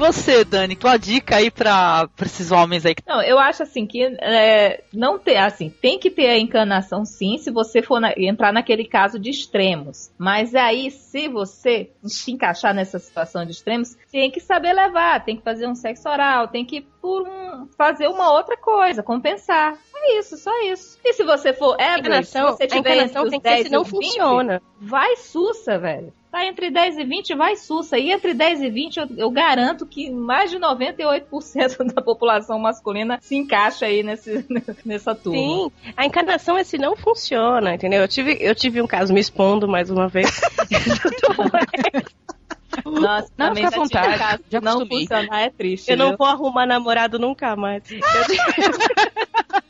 você, 0.00 0.44
Dani, 0.44 0.74
tua 0.74 0.96
dica 0.96 1.36
aí 1.36 1.50
pra, 1.50 2.08
pra 2.08 2.26
esses 2.26 2.50
homens 2.50 2.86
aí 2.86 2.94
Não, 3.06 3.22
eu 3.22 3.38
acho 3.38 3.62
assim 3.62 3.86
que 3.86 4.02
é, 4.20 4.82
não 4.92 5.18
ter, 5.18 5.36
assim, 5.36 5.68
tem 5.70 5.98
que 5.98 6.10
ter 6.10 6.28
a 6.28 6.38
encanação 6.38 7.04
sim, 7.04 7.36
se 7.38 7.50
você 7.50 7.82
for 7.82 8.00
na- 8.00 8.14
entrar 8.16 8.52
naquele 8.52 8.84
caso 8.86 9.18
de 9.18 9.30
extremos. 9.30 10.10
Mas 10.18 10.54
aí, 10.54 10.90
se 10.90 11.28
você 11.28 11.90
se 12.02 12.32
encaixar 12.32 12.74
nessa 12.74 12.98
situação 12.98 13.44
de 13.44 13.52
extremos, 13.52 13.96
tem 14.10 14.30
que 14.30 14.40
saber 14.40 14.72
levar, 14.72 15.24
tem 15.24 15.36
que 15.36 15.42
fazer 15.44 15.68
um 15.68 15.74
sexo 15.74 16.08
oral, 16.08 16.48
tem 16.48 16.64
que 16.64 16.80
por 17.00 17.26
um, 17.28 17.68
fazer 17.78 18.08
uma 18.08 18.32
outra 18.32 18.56
coisa, 18.56 19.02
compensar. 19.02 19.76
É 20.02 20.18
isso, 20.18 20.36
só 20.38 20.50
isso. 20.62 20.98
E 21.04 21.12
se 21.12 21.22
você 21.24 21.52
for 21.52 21.74
average, 21.74 22.00
Encanação- 22.00 22.50
se 22.52 22.56
você 22.56 22.64
a 22.64 22.68
tiver 22.68 22.94
encanação 22.94 23.26
entre 23.26 23.36
os 23.36 23.42
que 23.42 23.48
ser 23.48 23.54
10 23.54 23.66
se 23.66 23.72
não 23.72 23.80
e 23.80 23.82
os 23.82 23.90
20, 23.90 24.00
funciona. 24.06 24.62
vai 24.80 25.16
sussa, 25.16 25.78
velho. 25.78 26.12
Tá 26.32 26.46
entre 26.46 26.70
10 26.70 26.96
e 26.96 27.04
20, 27.04 27.34
vai 27.34 27.56
sussa. 27.56 27.98
E 27.98 28.10
entre 28.12 28.32
10 28.32 28.62
e 28.62 28.70
20, 28.70 28.96
eu, 28.98 29.06
eu 29.16 29.30
garanto 29.30 29.84
que 29.84 30.08
mais 30.10 30.50
de 30.50 30.58
98% 30.58 31.84
da 31.92 32.00
população 32.00 32.58
masculina 32.58 33.18
se 33.20 33.36
encaixa 33.36 33.84
aí 33.86 34.02
nesse, 34.02 34.46
nessa 34.86 35.14
turma. 35.14 35.38
Sim, 35.38 35.70
a 35.96 36.06
encarnação 36.06 36.56
é 36.56 36.64
se 36.64 36.78
não 36.78 36.96
funciona, 36.96 37.74
entendeu? 37.74 38.00
Eu 38.00 38.08
tive, 38.08 38.38
eu 38.40 38.54
tive 38.54 38.80
um 38.80 38.86
caso 38.86 39.12
me 39.12 39.20
expondo 39.20 39.68
mais 39.68 39.90
uma 39.90 40.08
vez. 40.08 40.30
Nossa, 42.84 43.30
Não, 43.36 43.54
fica 43.54 43.68
à 43.68 43.70
vontade, 43.70 44.18
caso 44.18 44.42
já 44.50 44.60
não 44.60 44.72
acostumei. 44.72 45.00
funcionar 45.06 45.40
é 45.40 45.50
triste. 45.50 45.90
Eu 45.90 45.96
não 45.96 46.08
viu? 46.08 46.16
vou 46.18 46.26
arrumar 46.26 46.66
namorado 46.66 47.18
nunca 47.18 47.54
mais. 47.56 47.82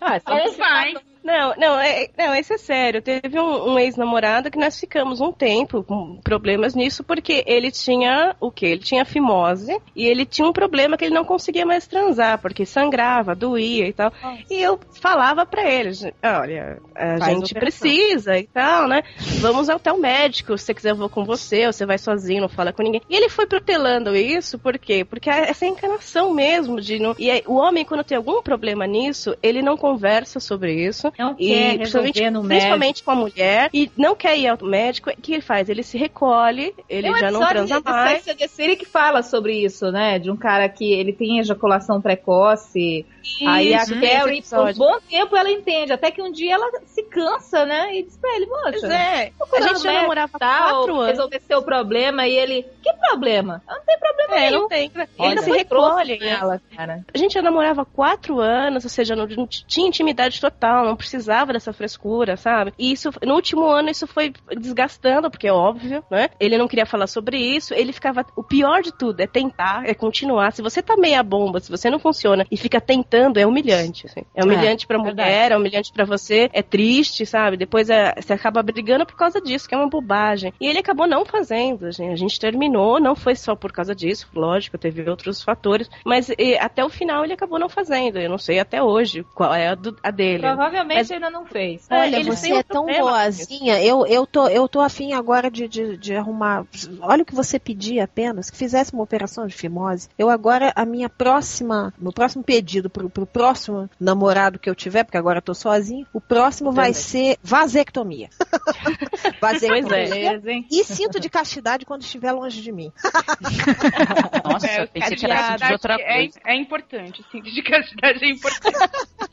Ah, 0.00 0.20
Ou 0.26 0.38
você 0.52 0.56
vai. 0.56 0.94
Não, 1.22 1.54
não, 1.56 1.78
é, 1.78 2.08
não, 2.16 2.34
isso 2.34 2.52
é 2.52 2.58
sério. 2.58 3.02
Teve 3.02 3.38
um, 3.38 3.72
um 3.72 3.78
ex-namorado 3.78 4.50
que 4.50 4.58
nós 4.58 4.78
ficamos 4.78 5.20
um 5.20 5.30
tempo 5.32 5.82
com 5.82 6.16
problemas 6.22 6.74
nisso, 6.74 7.04
porque 7.04 7.44
ele 7.46 7.70
tinha 7.70 8.34
o 8.40 8.50
quê? 8.50 8.66
Ele 8.66 8.80
tinha 8.80 9.04
fimose 9.04 9.78
e 9.94 10.06
ele 10.06 10.24
tinha 10.24 10.46
um 10.48 10.52
problema 10.52 10.96
que 10.96 11.04
ele 11.04 11.14
não 11.14 11.24
conseguia 11.24 11.66
mais 11.66 11.86
transar, 11.86 12.40
porque 12.40 12.64
sangrava, 12.64 13.34
doía 13.34 13.86
e 13.86 13.92
tal. 13.92 14.12
E 14.50 14.60
eu 14.60 14.78
falava 15.00 15.44
pra 15.44 15.68
ele, 15.70 15.90
olha, 16.22 16.78
a 16.94 17.18
Faz 17.18 17.24
gente 17.24 17.52
operação. 17.52 17.60
precisa 17.60 18.38
e 18.38 18.46
tal, 18.46 18.88
né? 18.88 19.02
Vamos 19.40 19.68
até 19.68 19.92
o 19.92 19.98
médico, 19.98 20.56
se 20.56 20.64
você 20.64 20.74
quiser 20.74 20.90
eu 20.90 20.96
vou 20.96 21.08
com 21.08 21.24
você, 21.24 21.66
ou 21.66 21.72
você 21.72 21.86
vai 21.86 21.98
sozinho, 21.98 22.42
não 22.42 22.48
fala 22.48 22.72
com 22.72 22.82
ninguém. 22.82 23.02
E 23.08 23.16
ele 23.16 23.28
foi 23.28 23.46
protelando 23.46 24.16
isso, 24.16 24.58
por 24.58 24.78
quê? 24.78 25.04
Porque 25.04 25.28
essa 25.30 25.66
encarnação 25.66 26.32
mesmo 26.32 26.80
de 26.80 26.98
não... 26.98 27.14
E 27.18 27.30
aí, 27.30 27.42
o 27.46 27.54
homem, 27.54 27.84
quando 27.84 28.04
tem 28.04 28.16
algum 28.16 28.42
problema 28.42 28.86
nisso, 28.86 29.36
ele 29.42 29.62
não 29.62 29.76
conversa 29.76 30.40
sobre 30.40 30.74
isso. 30.74 31.09
Não 31.18 31.34
e 31.38 31.48
quer 31.48 31.76
principalmente, 31.78 32.30
no 32.30 32.44
principalmente 32.44 33.02
com 33.02 33.10
a 33.10 33.14
mulher, 33.14 33.70
e 33.72 33.90
não 33.96 34.14
quer 34.14 34.38
ir 34.38 34.48
ao 34.48 34.58
médico, 34.62 35.10
o 35.10 35.16
que 35.20 35.32
ele 35.34 35.42
faz? 35.42 35.68
Ele 35.68 35.82
se 35.82 35.96
recolhe, 35.98 36.74
ele 36.88 37.02
Tem 37.02 37.12
um 37.12 37.18
já 37.18 37.30
não 37.30 37.46
transa 37.46 37.80
de- 37.80 37.84
mais. 37.90 38.24
The 38.24 38.48
City 38.48 38.76
que 38.76 38.84
fala 38.86 39.22
sobre 39.22 39.54
isso, 39.64 39.90
né? 39.90 40.18
De 40.18 40.30
um 40.30 40.36
cara 40.36 40.68
que 40.68 40.92
ele 40.92 41.12
tem 41.12 41.38
ejaculação 41.38 42.00
precoce. 42.00 43.04
aí 43.46 43.74
a 43.74 43.82
Isso, 43.82 43.92
tem 43.98 44.08
esse 44.08 44.16
Carrie, 44.18 44.42
por 44.42 44.68
um 44.68 44.72
bom 44.74 44.98
tempo, 45.08 45.36
ela 45.36 45.50
entende. 45.50 45.92
Até 45.92 46.10
que 46.10 46.22
um 46.22 46.30
dia 46.32 46.54
ela 46.54 46.70
se 46.86 47.02
cansa, 47.04 47.64
né? 47.66 47.94
E 47.96 48.02
diz 48.04 48.16
pra 48.16 48.34
ele, 48.34 48.46
moça. 48.46 48.70
Pois 48.72 48.84
é, 48.84 49.32
a 49.56 49.60
gente 49.60 49.82
já 49.82 49.92
namorava 49.92 50.32
e 50.36 50.38
tal, 50.38 50.74
quatro 50.78 50.94
anos. 50.96 51.06
Resolver 51.10 51.40
seu 51.46 51.62
problema. 51.62 52.26
E 52.26 52.34
ele, 52.36 52.62
que 52.82 52.92
problema? 52.94 53.62
Não 53.68 53.80
tem 53.84 53.98
problema 53.98 54.34
É, 54.36 54.50
nenhum. 54.50 54.60
não 54.62 54.68
tem. 54.68 54.90
Ele 54.94 55.32
Ele 55.32 55.42
se 55.42 55.50
recolhe, 55.50 56.18
com 56.18 56.24
né? 56.24 56.30
ela, 56.40 56.60
cara. 56.76 57.04
A 57.12 57.18
gente 57.18 57.34
já 57.34 57.42
namorava 57.42 57.82
há 57.82 57.84
quatro 57.84 58.40
anos, 58.40 58.84
ou 58.84 58.90
seja, 58.90 59.14
não, 59.16 59.26
não 59.26 59.46
tinha 59.46 59.86
intimidade 59.88 60.40
total, 60.40 60.84
não 60.86 60.96
precisava 61.00 61.52
dessa 61.52 61.72
frescura, 61.72 62.36
sabe? 62.36 62.72
E 62.78 62.92
isso, 62.92 63.10
no 63.26 63.34
último 63.34 63.64
ano, 63.66 63.90
isso 63.90 64.06
foi 64.06 64.32
desgastando, 64.64 65.30
porque 65.30 65.48
é 65.48 65.52
óbvio, 65.52 66.04
né? 66.10 66.28
Ele 66.38 66.56
não 66.58 66.68
queria 66.68 66.86
falar 66.86 67.06
sobre 67.06 67.38
isso, 67.38 67.74
ele 67.74 67.92
ficava. 67.92 68.24
O 68.36 68.42
pior 68.42 68.82
de 68.82 68.92
tudo 68.92 69.20
é 69.20 69.26
tentar, 69.26 69.82
é 69.86 69.94
continuar. 69.94 70.52
Se 70.52 70.62
você 70.62 70.82
tá 70.82 70.96
meia 70.96 71.22
bomba, 71.22 71.60
se 71.60 71.70
você 71.70 71.90
não 71.90 71.98
funciona 71.98 72.46
e 72.50 72.56
fica 72.56 72.80
tentando, 72.80 73.38
é 73.38 73.46
humilhante. 73.46 74.06
assim. 74.06 74.22
É 74.34 74.44
humilhante 74.44 74.86
pra 74.86 74.98
mulher, 74.98 75.14
verdade. 75.16 75.52
é 75.54 75.56
humilhante 75.56 75.92
pra 75.92 76.04
você, 76.04 76.48
é 76.52 76.62
triste, 76.62 77.24
sabe? 77.26 77.56
Depois 77.56 77.88
é, 77.90 78.14
você 78.20 78.32
acaba 78.32 78.62
brigando 78.62 79.06
por 79.06 79.16
causa 79.16 79.40
disso, 79.40 79.68
que 79.68 79.74
é 79.74 79.78
uma 79.78 79.88
bobagem. 79.88 80.52
E 80.60 80.66
ele 80.66 80.78
acabou 80.78 81.06
não 81.06 81.24
fazendo, 81.24 81.90
gente. 81.90 82.12
A 82.12 82.16
gente 82.16 82.38
terminou, 82.38 83.00
não 83.00 83.16
foi 83.16 83.34
só 83.34 83.54
por 83.56 83.72
causa 83.72 83.94
disso, 83.94 84.28
lógico, 84.34 84.76
teve 84.78 85.08
outros 85.08 85.42
fatores, 85.42 85.88
mas 86.04 86.28
e, 86.38 86.56
até 86.58 86.84
o 86.84 86.88
final 86.88 87.24
ele 87.24 87.32
acabou 87.32 87.58
não 87.58 87.68
fazendo. 87.68 88.18
Eu 88.18 88.28
não 88.30 88.38
sei 88.38 88.58
até 88.58 88.82
hoje 88.82 89.24
qual 89.34 89.54
é 89.54 89.68
a, 89.68 89.74
do- 89.74 89.96
a 90.02 90.10
dele. 90.10 90.40
Provavelmente 90.40 90.89
Mas- 90.96 91.10
ainda 91.10 91.30
não 91.30 91.44
fez. 91.46 91.86
Olha, 91.90 92.16
eles 92.16 92.26
você 92.38 92.52
é 92.52 92.62
tão 92.62 92.84
problema. 92.84 93.10
boazinha. 93.10 93.82
Eu, 93.82 94.06
eu, 94.06 94.26
tô, 94.26 94.48
eu 94.48 94.68
tô 94.68 94.80
afim 94.80 95.12
agora 95.12 95.50
de, 95.50 95.66
de, 95.68 95.96
de 95.96 96.14
arrumar. 96.14 96.64
Olha 97.00 97.22
o 97.22 97.26
que 97.26 97.34
você 97.34 97.58
pedia 97.58 98.04
apenas, 98.04 98.50
que 98.50 98.56
fizesse 98.56 98.92
uma 98.92 99.02
operação 99.02 99.46
de 99.46 99.54
fimose. 99.54 100.08
Eu 100.18 100.28
agora, 100.30 100.72
a 100.76 100.84
minha 100.84 101.08
próxima, 101.08 101.92
meu 101.98 102.12
próximo 102.12 102.42
pedido 102.42 102.88
pro, 102.90 103.08
pro 103.10 103.26
próximo 103.26 103.88
namorado 103.98 104.58
que 104.58 104.68
eu 104.68 104.74
tiver, 104.74 105.04
porque 105.04 105.16
agora 105.18 105.38
eu 105.38 105.42
tô 105.42 105.54
sozinho, 105.54 106.06
o 106.12 106.20
próximo 106.20 106.72
vai 106.72 106.92
Também. 106.92 107.02
ser 107.02 107.38
vasectomia. 107.42 108.28
vasectomia. 109.40 110.40
Pois 110.40 110.46
é. 110.46 110.60
E 110.70 110.84
cinto 110.84 111.18
de 111.20 111.28
castidade 111.28 111.84
quando 111.84 112.02
estiver 112.02 112.32
longe 112.32 112.60
de 112.60 112.72
mim. 112.72 112.92
Nossa, 114.44 114.66
É, 114.66 114.86
pensei 114.86 115.16
que 115.16 115.26
era 115.26 115.56
de 115.56 115.72
outra 115.72 115.94
é, 115.94 116.14
coisa. 116.16 116.40
é 116.46 116.54
importante, 116.56 117.24
sim, 117.30 117.40
de 117.42 117.62
castidade 117.62 118.24
é 118.24 118.30
importante. 118.30 118.76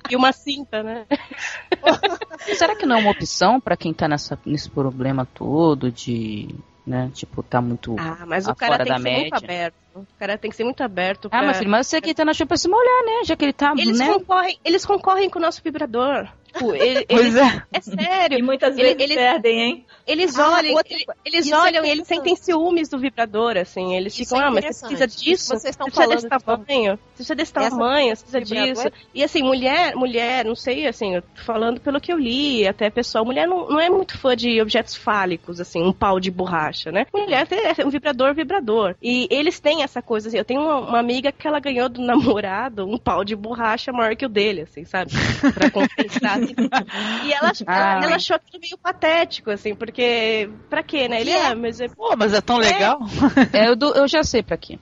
E 0.10 0.16
uma 0.16 0.32
cinta, 0.32 0.82
né? 0.84 1.06
Será 2.58 2.76
que 2.76 2.86
não 2.86 2.98
é 2.98 3.00
uma 3.00 3.12
opção 3.12 3.60
pra 3.60 3.76
quem 3.76 3.94
tá 3.94 4.08
nessa, 4.08 4.40
nesse 4.46 4.70
problema 4.70 5.26
todo 5.26 5.92
de, 5.92 6.48
né, 6.86 7.12
tipo, 7.14 7.44
tá 7.44 7.62
muito 7.62 7.96
Ah, 8.00 8.26
mas 8.26 8.48
o 8.48 8.56
cara 8.56 8.84
tem 8.84 8.94
que 8.96 9.02
ser 9.02 9.10
muito 9.10 9.32
média? 9.32 9.38
aberto. 9.38 9.76
O 9.96 10.06
cara 10.20 10.38
tem 10.38 10.52
que 10.52 10.58
ser 10.58 10.64
muito 10.64 10.84
aberto. 10.84 11.30
Pra... 11.30 11.40
Ah, 11.40 11.44
mas 11.44 11.58
filho, 11.58 11.70
mas 11.70 11.88
você 11.88 12.00
que 12.00 12.14
tá 12.14 12.24
na 12.24 12.34
chuva 12.34 12.50
pra 12.50 12.58
se 12.58 12.70
molhar, 12.70 13.04
né? 13.06 13.24
Já 13.26 13.36
que 13.36 13.46
ele 13.46 13.54
tá, 13.54 13.74
Eles, 13.76 13.98
né? 14.00 14.14
concorrem, 14.14 14.60
eles 14.64 14.86
concorrem 14.86 15.30
com 15.30 15.40
o 15.40 15.42
nosso 15.42 15.62
vibrador. 15.64 16.28
Tipo, 16.58 16.76
ele- 16.76 17.06
Pois 17.10 17.36
eles- 17.36 17.36
é. 17.36 17.64
É 17.72 17.82
sério. 17.82 18.40
E 18.40 18.42
muitas 18.42 18.74
Ele- 18.78 18.84
vezes 18.96 19.02
eles- 19.02 19.16
perdem, 19.16 19.60
hein? 19.62 19.86
Eles 20.06 20.38
Ah, 20.40 20.52
olham, 20.56 20.74
outra 20.76 20.96
eles 21.26 21.52
é 21.52 21.56
olham 21.56 21.86
e 21.86 21.90
eles 21.90 22.08
sentem 22.08 22.36
ciúmes 22.36 22.88
do 22.90 22.98
vibrador, 22.98 23.58
assim. 23.58 23.94
Eles 23.96 24.14
Isso 24.14 24.24
ficam, 24.30 24.42
é 24.42 24.48
ah, 24.48 24.52
mas 24.52 24.66
você 24.66 24.80
precisa 24.88 25.08
disso, 25.08 25.48
Vocês 25.50 25.66
estão 25.66 25.88
você 25.88 25.92
precisa 26.08 26.16
desse 26.16 26.30
tamanho, 26.46 26.92
você 26.94 27.14
precisa 27.16 27.36
desse 27.36 27.52
Essa- 27.58 27.70
tamanho, 27.70 28.16
você 28.16 28.26
precisa 28.26 28.42
disso. 28.74 28.88
E 29.14 29.24
assim, 29.24 29.44
mulher, 29.44 29.96
mulher, 29.96 30.46
não 30.46 30.56
sei, 30.56 30.88
assim, 30.88 31.16
eu 31.16 31.22
tô 31.22 31.42
falando 31.44 31.82
pelo 31.82 32.00
que 32.00 32.12
eu 32.14 32.18
li, 32.18 32.66
até 32.68 32.90
pessoal, 32.90 33.26
mulher 33.26 33.48
não, 33.48 33.68
não 33.70 33.80
é 33.80 33.90
muito 33.90 34.18
fã 34.18 34.34
de 34.36 34.62
objetos 34.62 34.96
fálicos, 34.96 35.60
assim, 35.60 35.84
um 35.84 35.92
pau 35.92 36.20
de 36.20 36.32
borracha, 36.32 36.92
né? 36.92 37.06
Mulher 37.14 37.46
é 37.78 37.86
um 37.86 37.90
vibrador, 37.90 38.34
vibrador. 38.34 38.96
E 39.02 39.28
eles 39.30 39.60
têm 39.60 39.84
essa 39.84 40.02
coisa, 40.02 40.30
assim, 40.30 40.38
eu 40.38 40.46
tenho 40.46 40.62
uma, 40.62 40.78
uma 40.80 41.00
amiga 41.00 41.32
que 41.34 41.46
ela 41.48 41.60
ganhou 41.60 41.90
do 41.90 42.02
namorado 42.02 42.86
um 42.88 42.98
pau 42.98 43.26
de 43.26 43.36
borracha 43.36 43.92
maior 43.92 44.16
que 44.16 44.26
o 44.26 44.30
dele, 44.30 44.62
assim, 44.62 44.86
sabe? 44.86 45.12
Pra 45.54 45.70
compensar. 45.70 46.40
E 47.26 47.34
ela, 47.34 47.50
ela, 47.50 47.54
Ah. 47.68 48.00
ela 48.04 48.16
achou 48.16 48.36
aquilo 48.36 48.60
meio 48.62 48.78
patético, 48.78 49.52
assim, 49.52 49.76
porque, 49.76 50.50
pra 50.70 50.82
quê, 50.84 51.08
né? 51.08 51.22
Ele, 51.22 51.32
é? 51.32 51.48
ah, 51.48 51.56
mas 51.56 51.80
é 51.80 51.88
Pô, 51.88 52.16
mas 52.18 52.34
é 52.34 52.42
tão 52.42 52.58
legal. 52.58 53.00
É, 53.54 53.68
eu, 53.68 53.76
do- 53.76 53.94
eu 53.96 54.08
já 54.08 54.24
sei 54.24 54.42
pra 54.44 54.58
quê. 54.58 54.78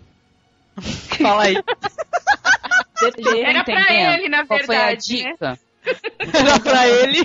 Fala 1.21 1.43
aí. 1.43 1.55
Era 3.45 3.63
pra 3.63 3.93
ele, 3.93 4.29
na 4.29 4.45
Qual 4.45 4.59
foi 4.63 4.75
a 4.75 4.85
verdade, 4.87 5.23
né? 5.41 5.57
Era 6.33 6.59
pra 6.59 6.87
ele. 6.87 7.21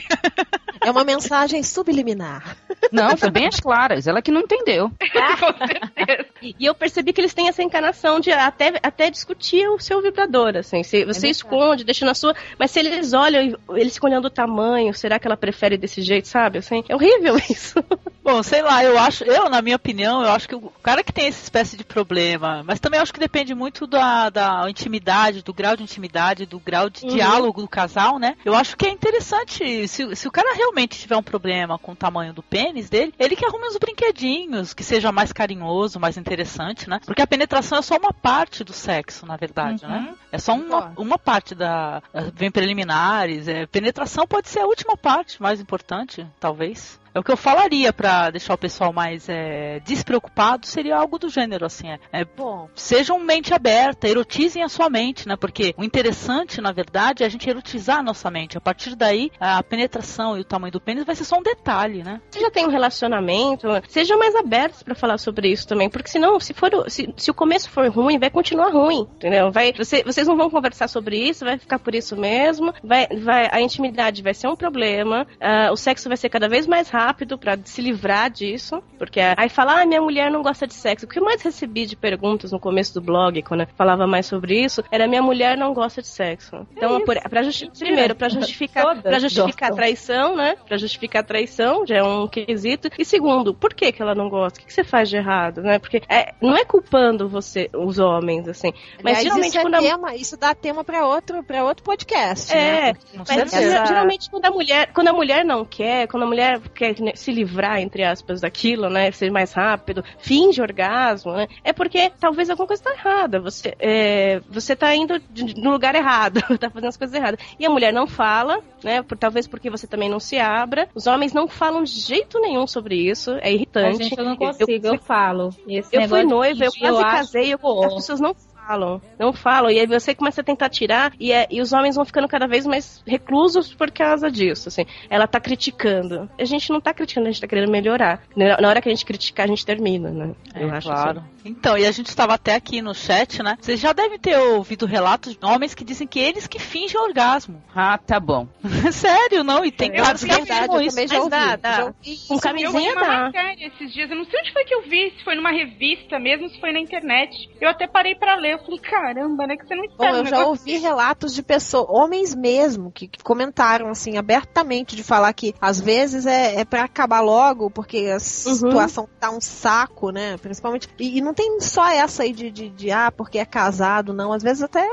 É 0.81 0.91
uma 0.91 1.05
mensagem 1.05 1.63
subliminar. 1.63 2.57
Não, 2.91 3.17
foi 3.17 3.31
bem 3.31 3.47
as 3.47 3.61
claras. 3.61 4.07
Ela 4.07 4.23
que 4.23 4.31
não 4.31 4.41
entendeu. 4.41 4.91
Com 5.41 5.67
certeza. 5.67 6.27
E 6.43 6.65
eu 6.65 6.75
percebi 6.75 7.13
que 7.13 7.21
eles 7.21 7.35
têm 7.35 7.49
essa 7.49 7.63
encarnação 7.63 8.19
de 8.21 8.31
até, 8.33 8.73
até 8.83 9.11
discutir 9.11 9.69
o 9.69 9.79
seu 9.79 10.01
vibrador, 10.01 10.57
assim. 10.57 10.83
Se 10.83 11.05
você 11.05 11.21
verdade. 11.21 11.31
esconde, 11.31 11.85
deixa 11.85 12.07
na 12.07 12.15
sua. 12.15 12.35
Mas 12.59 12.71
se 12.71 12.79
eles 12.81 13.13
olham, 13.13 13.57
eles 13.71 13.95
ficam 13.95 14.09
olhando 14.11 14.27
o 14.27 14.31
tamanho, 14.31 14.95
será 14.95 15.19
que 15.19 15.27
ela 15.27 15.37
prefere 15.37 15.77
desse 15.77 16.01
jeito, 16.03 16.29
sabe? 16.29 16.59
Assim, 16.59 16.83
é 16.89 16.95
horrível 16.95 17.37
isso. 17.51 17.83
Bom, 18.23 18.43
sei 18.43 18.63
lá, 18.63 18.85
eu 18.85 18.99
acho, 18.99 19.25
eu, 19.25 19.49
na 19.49 19.61
minha 19.63 19.77
opinião, 19.77 20.23
eu 20.23 20.31
acho 20.31 20.49
que 20.49 20.55
o 20.55 20.73
cara 20.83 21.03
que 21.03 21.13
tem 21.13 21.27
essa 21.27 21.43
espécie 21.43 21.77
de 21.77 21.85
problema, 21.85 22.63
mas 22.65 22.79
também 22.81 23.01
acho 23.01 23.13
que 23.13 23.21
depende 23.21 23.55
muito 23.55 23.87
da, 23.87 24.29
da 24.31 24.65
intimidade, 24.69 25.43
do 25.43 25.53
grau 25.55 25.77
de 25.77 25.83
intimidade, 25.83 26.47
do 26.47 26.59
grau 26.59 26.89
de 26.89 27.01
Uhum. 27.05 27.15
diálogo 27.15 27.63
do 27.63 27.69
casal, 27.69 28.19
né? 28.19 28.37
Eu 28.45 28.50
acho 28.55 28.77
que 28.77 28.87
é 28.87 28.91
interessante, 28.91 29.89
se, 29.89 30.15
se 30.15 30.29
o 30.29 30.31
cara 30.31 30.55
realmente 30.55 30.99
tiver 30.99 31.17
um 31.17 31.23
problema 31.23 31.79
com 31.79 31.93
o 31.93 31.97
tamanho 31.97 32.33
do 32.33 32.43
pênis 32.43 32.89
dele, 32.89 33.15
ele 33.19 33.37
que 33.37 33.45
arrume 33.45 33.67
uns 33.67 33.77
brinquedinhos, 33.77 34.75
que 34.75 34.85
seja 34.85 35.11
mais 35.11 35.33
carinhoso, 35.33 35.99
mais 35.99 36.17
interessante, 36.17 36.89
né? 36.89 37.01
Porque 37.05 37.23
a 37.23 37.27
penetração 37.27 37.79
é 37.79 37.83
só 37.83 37.97
uma 37.97 38.13
parte 38.13 38.63
do 38.63 38.73
sexo, 38.73 39.27
na 39.27 39.37
verdade, 39.37 39.87
né? 39.87 40.09
Uhum. 40.09 40.15
É 40.33 40.39
só 40.39 40.55
uma, 40.55 40.93
uma 40.97 41.19
parte 41.19 41.55
da. 41.55 42.03
Vem 42.35 42.51
preliminares. 42.51 43.49
É, 43.49 43.67
penetração 43.67 44.27
pode 44.27 44.49
ser 44.49 44.61
a 44.61 44.67
última 44.67 44.97
parte, 44.97 45.41
mais 45.41 45.61
importante, 45.61 46.27
talvez. 46.39 47.00
É 47.15 47.19
o 47.19 47.23
que 47.23 47.31
eu 47.33 47.37
falaria 47.37 47.93
pra 47.93 48.31
deixar 48.31 48.55
o 48.55 48.59
pessoal 48.59 48.93
mais 48.93 49.29
é, 49.29 49.81
despreocupado, 49.81 50.67
seria 50.67 50.97
algo 50.97 51.19
do 51.19 51.29
gênero, 51.29 51.67
assim. 51.67 51.89
É, 51.91 51.99
é, 52.13 52.25
Bom, 52.25 52.69
sejam 52.75 53.19
mente 53.19 53.53
aberta, 53.53 54.09
erotizem 54.09 54.63
a 54.63 54.69
sua 54.69 54.89
mente, 54.89 55.27
né? 55.29 55.37
Porque 55.37 55.75
o 55.77 55.85
interessante, 55.85 56.61
na 56.61 56.73
verdade, 56.73 57.23
é 57.23 57.27
a 57.27 57.29
gente 57.29 57.49
erotizar 57.49 57.99
a 57.99 58.03
nossa 58.03 58.31
mente. 58.31 58.57
A 58.57 58.61
partir 58.61 58.95
daí, 58.95 59.31
a 59.41 59.63
penetração 59.63 60.37
e 60.37 60.41
o 60.41 60.45
tamanho 60.45 60.73
do 60.73 60.81
pênis 60.81 61.05
vai 61.05 61.15
ser 61.17 61.25
só 61.25 61.39
um 61.39 61.43
detalhe, 61.43 62.03
né? 62.03 62.21
Você 62.31 62.41
já 62.41 62.51
tem 62.51 62.65
um 62.67 62.71
relacionamento, 62.71 63.67
sejam 63.89 64.19
mais 64.19 64.35
abertos 64.37 64.83
pra 64.83 64.95
falar 64.95 65.19
sobre 65.19 65.49
isso 65.51 65.67
também, 65.67 65.89
porque 65.91 66.09
senão, 66.09 66.39
se 66.39 66.55
for, 66.55 66.71
se, 66.89 67.13
se 67.17 67.31
o 67.31 67.35
começo 67.35 67.69
for 67.71 67.89
ruim, 67.91 68.19
vai 68.19 68.31
continuar 68.31 68.71
ruim, 68.71 69.07
entendeu? 69.17 69.51
Vai, 69.51 69.73
você- 69.73 70.03
vocês 70.05 70.27
não 70.27 70.37
vão 70.37 70.51
conversar 70.51 70.89
sobre 70.89 71.17
isso, 71.19 71.45
vai 71.45 71.59
ficar 71.59 71.79
por 71.79 71.95
isso 71.95 72.17
mesmo, 72.17 72.73
vai, 72.83 73.07
vai, 73.23 73.49
a 73.51 73.61
intimidade 73.61 74.23
vai 74.23 74.35
ser 74.35 74.49
um 74.49 74.57
problema, 74.57 75.27
ah, 75.41 75.71
o 75.73 75.77
sexo 75.77 76.09
vai 76.09 76.17
ser 76.17 76.29
cada 76.29 76.49
vez 76.49 76.67
mais 76.67 76.89
rápido, 76.89 77.00
rápido 77.05 77.39
pra 77.39 77.59
se 77.65 77.81
livrar 77.81 78.31
disso, 78.31 78.83
porque 78.99 79.21
aí 79.21 79.49
fala, 79.49 79.81
ah, 79.81 79.87
minha 79.87 80.01
mulher 80.01 80.31
não 80.31 80.43
gosta 80.43 80.67
de 80.67 80.75
sexo. 80.75 81.07
O 81.07 81.09
que 81.09 81.19
eu 81.19 81.25
mais 81.25 81.43
recebi 81.43 81.87
de 81.87 81.97
perguntas 81.97 82.53
no 82.53 82.61
começo 82.61 82.95
do 82.95 83.01
blog, 83.01 83.43
quando 83.43 83.63
eu 83.63 83.67
falava 83.77 84.07
mais 84.07 84.27
sobre 84.27 84.63
isso, 84.63 84.83
era 84.91 85.07
minha 85.09 85.23
mulher 85.23 85.57
não 85.57 85.73
gosta 85.73 86.03
de 86.03 86.09
sexo. 86.09 86.67
Então, 86.77 86.97
isso? 86.97 87.07
por, 87.07 87.21
pra 87.29 87.43
justi- 87.43 87.71
primeiro, 87.79 88.15
pra 88.15 88.29
justificar, 88.29 89.01
pra 89.01 89.19
justificar 89.19 89.73
a 89.73 89.75
traição, 89.75 90.37
né? 90.37 90.57
Pra 90.67 90.77
justificar 90.77 91.23
a 91.23 91.25
traição, 91.25 91.87
já 91.87 91.97
é 91.97 92.03
um 92.03 92.29
quesito. 92.29 92.89
E 92.99 93.05
segundo, 93.05 93.55
por 93.55 93.75
que 93.75 93.93
que 93.93 94.03
ela 94.03 94.15
não 94.15 94.29
gosta? 94.29 94.61
O 94.61 94.65
que, 94.65 94.73
você 94.73 94.85
faz 94.85 95.09
de 95.09 95.17
errado, 95.17 95.63
né? 95.63 95.79
Porque 95.79 96.03
é, 96.09 96.35
não 96.41 96.57
é 96.57 96.65
culpando 96.65 97.29
você, 97.29 97.71
os 97.75 97.99
homens, 97.99 98.49
assim. 98.49 98.73
Mas 99.03 99.19
Aliás, 99.19 99.23
geralmente 99.25 99.49
isso, 99.49 99.59
é 99.59 99.63
quando 99.63 99.75
a 99.75 99.81
tema, 99.81 100.15
isso 100.15 100.37
dá 100.37 100.55
tema 100.55 100.85
pra 100.85 101.07
outro, 101.07 101.43
pra 101.43 101.65
outro 101.65 101.85
podcast. 101.85 102.53
é, 102.53 102.93
né? 102.93 102.95
mas 103.17 103.51
geralmente 103.89 104.31
quando 104.31 104.45
a 104.45 104.51
mulher, 104.51 104.93
quando 104.93 105.09
a 105.09 105.13
mulher 105.13 105.45
não 105.45 105.65
quer, 105.65 106.07
quando 106.07 106.25
a 106.25 106.27
mulher 106.27 106.61
quer 106.75 106.90
né, 106.99 107.13
se 107.15 107.31
livrar 107.31 107.81
entre 107.81 108.03
aspas 108.05 108.41
daquilo, 108.41 108.89
né, 108.89 109.11
ser 109.13 109.31
mais 109.31 109.53
rápido, 109.53 110.05
finge 110.19 110.61
orgasmo, 110.61 111.33
né, 111.33 111.47
é 111.65 111.73
porque 111.73 112.11
talvez 112.19 112.51
alguma 112.51 112.67
coisa 112.67 112.83
tá 112.83 112.93
errada. 112.93 113.41
Você, 113.41 113.75
é, 113.79 114.41
você 114.49 114.75
tá 114.75 114.95
indo 114.95 115.21
no 115.57 115.71
lugar 115.71 115.95
errado, 115.95 116.41
tá 116.59 116.71
fazendo 116.71 116.89
as 116.89 116.97
coisas 116.97 117.15
erradas. 117.15 117.41
E 117.59 117.67
a 117.67 117.71
mulher 117.71 117.93
não 117.93 118.07
fala, 118.07 118.61
né, 118.83 119.03
por, 119.03 119.17
talvez 119.17 119.47
porque 119.47 119.71
você 119.71 119.87
também 119.87 120.09
não 120.09 120.21
se 120.21 120.39
abra. 120.39 120.89
Os 120.95 121.07
homens 121.07 121.33
não 121.33 121.49
falam 121.49 121.83
de 121.83 122.01
jeito 122.01 122.41
nenhum 122.41 122.67
sobre 122.67 122.97
isso, 122.97 123.33
é 123.41 123.49
A 123.49 123.51
irritante. 123.51 124.05
gente, 124.05 124.19
eu 124.19 124.25
não 124.25 124.37
consigo, 124.37 124.87
eu, 124.87 124.99
falo. 124.99 125.51
E 125.67 125.79
esse 125.79 125.95
Eu 125.95 126.09
fui 126.09 126.25
noiva, 126.25 126.65
eu 126.65 126.73
quase 126.73 126.97
acho 126.97 127.17
casei, 127.17 127.55
eu, 127.55 127.85
as 127.85 127.95
pessoas 127.95 128.21
não 128.21 128.35
falam, 128.67 129.01
não 129.19 129.33
falam. 129.33 129.71
E 129.71 129.79
aí 129.81 129.87
você 129.87 130.15
começa 130.15 130.41
a 130.41 130.45
tentar 130.45 130.69
tirar 130.69 131.13
e, 131.19 131.33
é- 131.33 131.47
e 131.51 131.61
os 131.61 131.73
homens 131.73 131.97
vão 131.97 132.05
ficando 132.05 132.29
cada 132.29 132.47
vez 132.47 132.67
mais 132.67 133.03
reclusos 133.07 133.73
por 133.75 133.91
causa 133.91 134.31
disso, 134.31 134.69
assim. 134.69 134.85
Ela 135.09 135.27
tá 135.27 135.41
criticando. 135.41 136.29
A 136.39 136.45
gente 136.45 136.71
não 136.71 136.81
tá 136.81 136.93
criticando, 136.95 137.27
a 137.29 137.31
gente 137.31 137.41
tá 137.41 137.47
querendo 137.47 137.71
melhorar. 137.71 138.23
Na 138.37 138.69
hora 138.69 138.81
que 138.81 138.89
a 138.89 138.93
gente 138.93 139.05
criticar, 139.05 139.45
a 139.45 139.49
gente 139.49 139.65
termina, 139.67 140.11
né? 140.11 140.35
Eu 140.55 140.69
É, 140.69 140.77
acho 140.77 140.89
claro. 140.89 141.19
assim. 141.21 141.27
Então, 141.43 141.77
e 141.79 141.87
a 141.87 141.91
gente 141.91 142.07
estava 142.09 142.35
até 142.35 142.55
aqui 142.55 142.83
no 142.83 142.95
chat, 142.95 143.43
né? 143.43 143.57
Vocês 143.61 143.81
já 143.81 143.93
devem 143.95 144.19
ter 144.19 144.37
ouvido 144.39 144.85
relatos 144.85 145.35
de 145.37 145.45
homens 145.45 145.75
que 145.75 145.83
dizem 145.85 146.07
que 146.07 146.19
eles 146.21 146.47
que 146.47 146.59
fingem 146.59 147.01
orgasmo. 147.01 147.63
Ah, 147.75 147.97
tá 147.99 148.21
bom. 148.21 148.47
Sério, 148.93 149.43
não? 149.43 149.65
E 149.65 149.71
tem 149.73 149.91
É 149.91 149.95
caras 149.97 150.23
que 150.23 150.29
verdade, 150.31 150.53
afirmam 150.53 150.81
eu 150.81 150.87
isso. 150.87 151.09
já 151.09 151.19
ouvi. 151.19 151.31
dá, 151.31 151.57
dá. 151.57 151.73
já 151.73 151.85
ouvi 151.87 151.95
Com 152.29 152.35
isso. 152.35 152.41
camisinha 152.41 152.69
Eu 152.69 152.73
vi 152.83 152.89
uma 152.99 153.01
dá. 153.07 153.19
matéria 153.25 153.67
esses 153.67 153.93
dias, 153.93 154.11
eu 154.11 154.17
não 154.17 154.25
sei 154.27 154.39
onde 154.41 154.53
foi 154.53 154.65
que 154.65 154.75
eu 154.75 154.83
vi, 154.83 155.13
se 155.17 155.25
foi 155.25 155.35
numa 155.35 155.51
revista 155.51 156.19
mesmo, 156.19 156.49
se 156.51 156.61
foi 156.61 156.73
na 156.73 156.79
internet. 156.81 157.49
Eu 157.61 157.69
até 157.71 157.87
parei 157.87 158.15
pra 158.15 158.35
ler, 158.37 158.50
eu 158.53 158.59
falei, 158.59 158.79
caramba, 158.79 159.47
né, 159.47 159.57
que 159.57 159.67
você 159.67 159.75
não 159.75 159.85
Bom, 159.85 159.91
espera 159.91 160.15
um 160.15 160.19
eu 160.19 160.27
já 160.27 160.47
ouvi 160.47 160.79
relatos 160.79 161.35
de 161.35 161.43
pessoas, 161.43 161.87
homens 161.89 162.35
mesmo, 162.35 162.91
que, 162.91 163.09
que 163.09 163.23
comentaram 163.23 163.89
assim 163.89 164.17
abertamente 164.17 164.95
de 164.97 165.03
falar 165.03 165.33
que 165.33 165.55
às 165.61 165.81
vezes 165.81 166.27
é, 166.27 166.61
é 166.61 166.65
para 166.65 166.85
acabar 166.85 167.21
logo, 167.21 167.71
porque 167.71 168.11
a 168.15 168.21
situação 168.21 169.09
tá 169.19 169.31
um 169.31 169.41
saco, 169.41 170.11
né? 170.11 170.37
Principalmente. 170.39 170.89
E, 170.99 171.19
e 171.19 171.21
não 171.21 171.35
tem 171.35 171.61
só 171.61 171.89
essa 171.89 172.23
aí 172.23 172.33
de, 172.33 172.51
de, 172.51 172.69
de, 172.69 172.91
ah, 172.91 173.11
porque 173.11 173.39
é 173.39 173.45
casado, 173.45 174.13
não. 174.13 174.33
Às 174.33 174.43
vezes 174.43 174.63
até 174.63 174.87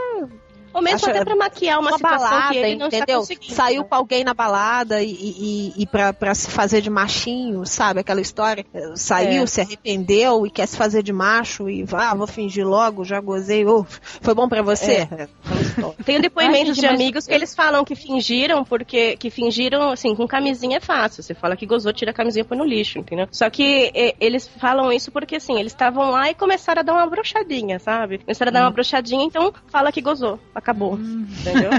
Ou 0.78 0.84
mesmo 0.84 0.98
Acho- 0.98 1.10
até 1.10 1.26
pra 1.26 1.36
maquiar 1.36 1.80
uma, 1.80 1.90
uma 1.90 1.98
situação 1.98 2.30
balada, 2.30 2.52
que 2.54 2.58
ele 2.60 2.76
não 2.76 2.86
está 2.86 2.98
entendeu? 3.00 3.26
Saiu 3.50 3.82
né? 3.82 3.88
pra 3.90 3.98
alguém 3.98 4.24
na 4.24 4.36
balada 4.36 5.02
e, 5.02 5.10
e, 5.12 5.74
e 5.76 5.88
pra, 5.88 6.14
pra 6.14 6.36
se 6.36 6.52
fazer 6.52 6.82
de 6.82 6.90
machinho, 6.92 7.66
sabe? 7.66 8.00
Aquela 8.02 8.22
história. 8.22 8.64
Saiu, 8.96 9.42
É. 9.42 9.48
se 9.48 9.60
arrependeu 9.60 10.46
e 10.46 10.52
quer 10.52 10.68
se 10.68 10.78
fazer 10.78 11.02
de 11.02 11.12
macho 11.12 11.68
e 11.68 11.84
ah, 11.94 12.14
vou 12.14 12.28
fingir 12.28 12.64
logo, 12.68 13.04
já 13.04 13.20
gozei. 13.20 13.66
Oh, 13.66 13.84
foi 14.22 14.36
bom 14.36 14.48
pra 14.48 14.62
você? 14.62 15.08
É. 15.12 15.28
Tenho 16.06 16.22
depoimentos 16.22 16.60
Ai, 16.60 16.66
gente, 16.68 16.82
de 16.82 16.88
mas- 16.88 16.96
amigos 16.96 17.28
que 17.28 17.34
eles 17.34 17.54
falam 17.56 17.84
que 17.86 17.96
fingiram, 17.96 18.64
porque 18.64 19.16
que 19.18 19.30
fingiram, 19.30 19.92
assim, 19.92 20.16
com 20.16 20.28
camisinha 20.28 20.78
é 20.78 20.80
fácil. 20.82 21.24
Você 21.24 21.34
fala 21.34 21.56
que 21.56 21.66
gozou, 21.66 21.92
tira 21.94 22.12
a 22.12 22.14
camisinha 22.14 22.42
e 22.42 22.46
põe 22.48 22.58
no 22.58 22.64
lixo, 22.66 23.00
entendeu? 23.00 23.28
Só 23.32 23.50
que 23.50 23.92
e, 23.94 24.16
eles 24.20 24.48
falam 24.60 24.92
isso 24.92 25.12
porque, 25.12 25.36
assim, 25.38 25.60
eles 25.60 25.72
estavam 25.72 26.12
lá 26.12 26.30
e 26.30 26.34
começaram 26.36 26.80
a 26.82 26.84
dar 26.84 26.94
uma 26.94 27.06
brochadinha, 27.08 27.80
sabe? 27.80 28.20
Começaram 28.20 28.50
a 28.50 28.54
dar 28.54 28.62
uma 28.64 28.72
brochadinha, 28.72 29.24
então 29.24 29.54
fala 29.68 29.92
que 29.92 30.02
gozou, 30.02 30.40
acabou. 30.54 30.96
Entendeu? 30.98 31.70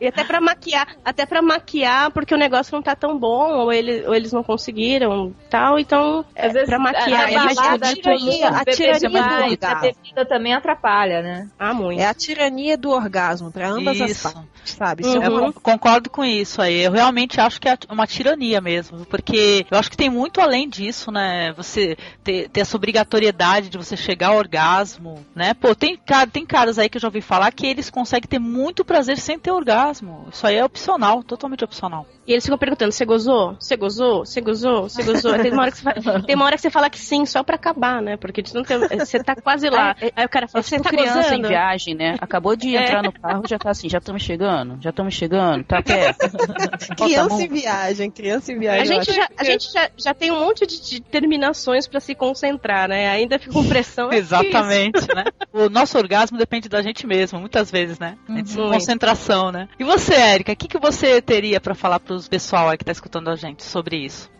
E 0.00 0.06
até 0.06 0.24
pra 0.24 0.40
maquiar, 0.40 0.96
até 1.04 1.24
pra 1.26 1.40
maquiar, 1.42 2.10
porque 2.10 2.34
o 2.34 2.38
negócio 2.38 2.74
não 2.74 2.82
tá 2.82 2.94
tão 2.96 3.18
bom, 3.18 3.52
ou, 3.58 3.72
ele, 3.72 4.06
ou 4.06 4.14
eles 4.14 4.32
não 4.32 4.42
conseguiram, 4.42 5.34
tal, 5.50 5.78
então, 5.78 6.24
é, 6.34 6.46
Às 6.46 6.52
vezes 6.52 6.68
pra 6.68 6.78
maquiar, 6.78 7.26
a, 7.26 7.30
é 7.30 7.36
a 7.36 7.44
mais 7.44 7.56
balada, 7.56 7.78
difícil. 7.94 8.02
tirania- 8.02 8.48
a 8.48 8.58
beber 8.58 8.74
tirania 8.76 8.94
do 9.00 9.08
demais, 9.08 9.28
a 9.42 9.46
orgasmo. 9.46 9.80
bebida 10.02 10.24
também 10.26 10.54
atrapalha, 10.54 11.22
né? 11.22 11.48
Ah, 11.58 11.72
muito. 11.74 12.00
É 12.00 12.06
a 12.06 12.14
tirania 12.14 12.76
do 12.76 12.90
orgasmo 12.90 13.37
pra 13.50 13.70
ambas 13.70 14.00
as 14.00 14.10
Isso. 14.10 14.32
partes, 14.32 14.72
sabe? 14.72 15.06
É 15.06 15.26
Eu 15.26 15.52
concordo 15.52 16.10
com 16.10 16.24
isso 16.24 16.60
aí. 16.60 16.82
Eu 16.82 16.92
realmente 16.92 17.40
acho 17.40 17.60
que 17.60 17.68
é 17.68 17.76
uma 17.90 18.06
tirania 18.06 18.60
mesmo, 18.60 19.04
porque 19.06 19.64
eu 19.70 19.78
acho 19.78 19.90
que 19.90 19.96
tem 19.96 20.10
muito 20.10 20.40
além 20.40 20.68
disso, 20.68 21.10
né? 21.10 21.52
Você 21.56 21.96
ter, 22.24 22.48
ter 22.48 22.60
essa 22.60 22.76
obrigatoriedade 22.76 23.68
de 23.68 23.78
você 23.78 23.96
chegar 23.96 24.28
ao 24.28 24.36
orgasmo, 24.36 25.24
né? 25.34 25.54
Pô, 25.54 25.74
tem, 25.74 25.96
cara, 25.96 26.26
tem 26.28 26.44
caras 26.44 26.78
aí 26.78 26.88
que 26.88 26.96
eu 26.96 27.00
já 27.00 27.08
ouvi 27.08 27.20
falar 27.20 27.50
que 27.52 27.66
eles 27.66 27.90
conseguem 27.90 28.28
ter 28.28 28.38
muito 28.38 28.84
prazer 28.84 29.18
sem 29.18 29.38
ter 29.38 29.50
orgasmo. 29.50 30.26
Isso 30.32 30.46
aí 30.46 30.56
é 30.56 30.64
opcional, 30.64 31.22
totalmente 31.22 31.64
opcional. 31.64 32.06
E 32.26 32.32
eles 32.32 32.44
ficam 32.44 32.58
perguntando: 32.58 32.92
você 32.92 33.04
gozou? 33.04 33.56
Você 33.58 33.76
gozou? 33.76 34.24
Você 34.26 34.40
gozou? 34.40 34.82
Você 34.88 35.02
gozou? 35.02 35.32
Aí 35.32 35.42
Tem 35.42 35.52
uma, 35.52 35.62
hora 35.62 35.70
que 35.70 35.78
você 35.78 35.82
fala, 36.02 36.22
tem 36.26 36.34
uma 36.36 36.44
hora 36.44 36.56
que 36.56 36.62
você 36.62 36.70
fala 36.70 36.90
que 36.90 36.98
sim, 36.98 37.24
só 37.24 37.42
pra 37.42 37.54
acabar, 37.56 38.02
né? 38.02 38.16
Porque 38.16 38.42
você, 38.44 38.56
não 38.56 38.64
tem, 38.64 38.78
você 38.78 39.22
tá 39.22 39.34
quase 39.36 39.68
lá. 39.70 39.94
É, 40.00 40.12
Aí 40.14 40.26
o 40.26 40.28
cara 40.28 40.46
fala: 40.48 40.60
É 40.60 40.62
você 40.62 40.76
tipo 40.76 40.82
tá 40.84 40.90
criança 40.90 41.18
em 41.18 41.22
gozando? 41.22 41.48
viagem, 41.48 41.94
né? 41.94 42.16
Acabou 42.20 42.54
de 42.56 42.76
É. 42.76 42.82
entrar 42.82 43.02
no 43.02 43.12
carro, 43.28 43.42
já 43.46 43.58
tá 43.58 43.70
assim, 43.70 43.88
já 43.88 43.98
estamos 43.98 44.22
chegando, 44.22 44.78
já 44.80 44.90
estamos 44.90 45.14
chegando, 45.14 45.64
tá 45.64 45.82
perto. 45.82 46.18
Criança 46.96 47.42
em 47.42 47.48
viagem, 47.48 48.10
criança 48.10 48.52
em 48.52 48.56
A 48.56 48.58
viagem. 48.58 48.96
eu 48.96 49.02
gente, 49.04 49.14
já, 49.16 49.28
a 49.36 49.44
gente 49.44 49.72
já, 49.72 49.90
já 49.96 50.14
tem 50.14 50.30
um 50.32 50.40
monte 50.40 50.66
de, 50.66 50.80
de 50.80 51.00
terminações 51.00 51.86
pra 51.86 52.00
se 52.00 52.14
concentrar, 52.14 52.88
né? 52.88 53.08
Ainda 53.10 53.38
fica 53.38 53.52
com 53.52 53.66
pressão. 53.68 54.10
é 54.12 54.16
Exatamente, 54.16 55.06
né? 55.14 55.24
O 55.52 55.68
nosso 55.68 55.96
orgasmo 55.98 56.38
depende 56.38 56.68
da 56.68 56.80
gente 56.82 57.06
mesmo, 57.06 57.38
muitas 57.38 57.70
vezes, 57.70 57.98
né? 57.98 58.16
A 58.28 58.32
gente- 58.36 58.56
Muito. 58.56 58.72
concentração, 58.72 59.52
né? 59.52 59.68
E 59.78 59.84
você, 59.84 60.14
Érica, 60.14 60.52
o 60.52 60.56
que, 60.56 60.68
que 60.68 60.78
você 60.78 61.20
teria 61.20 61.60
pra 61.60 61.74
falar 61.74 62.00
pros 62.00 62.28
pessoal 62.28 62.68
aí 62.68 62.78
que 62.78 62.84
tá 62.84 62.92
escutando 62.92 63.28
a 63.28 63.36
gente 63.36 63.62
sobre 63.62 63.96
isso? 63.96 64.30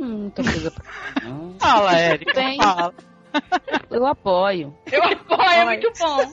Hum, 0.00 0.18
muita 0.22 0.42
coisa 0.42 0.70
pra... 0.70 0.84
Fala, 1.58 1.96
Érica, 1.98 2.32
Tem. 2.34 2.56
fala. 2.56 2.94
Eu 3.90 4.06
apoio. 4.06 4.74
Eu 4.90 5.04
apoio, 5.04 5.40
é 5.42 5.64
muito 5.64 5.92
bom. 5.98 6.32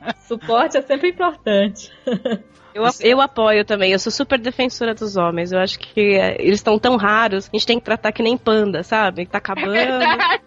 Suporte 0.31 0.77
é 0.77 0.81
sempre 0.81 1.09
importante. 1.09 1.91
Eu, 2.73 2.85
eu 3.01 3.21
apoio 3.21 3.65
também, 3.65 3.91
eu 3.91 3.99
sou 3.99 4.11
super 4.11 4.39
defensora 4.39 4.93
dos 4.93 5.17
homens. 5.17 5.51
Eu 5.51 5.59
acho 5.59 5.77
que 5.77 6.15
é, 6.15 6.37
eles 6.39 6.59
estão 6.59 6.79
tão 6.79 6.95
raros, 6.95 7.49
a 7.51 7.57
gente 7.57 7.65
tem 7.67 7.77
que 7.77 7.85
tratar 7.85 8.11
que 8.11 8.23
nem 8.23 8.37
panda, 8.37 8.81
sabe? 8.83 9.25
Tá 9.25 9.37
acabando. 9.39 9.71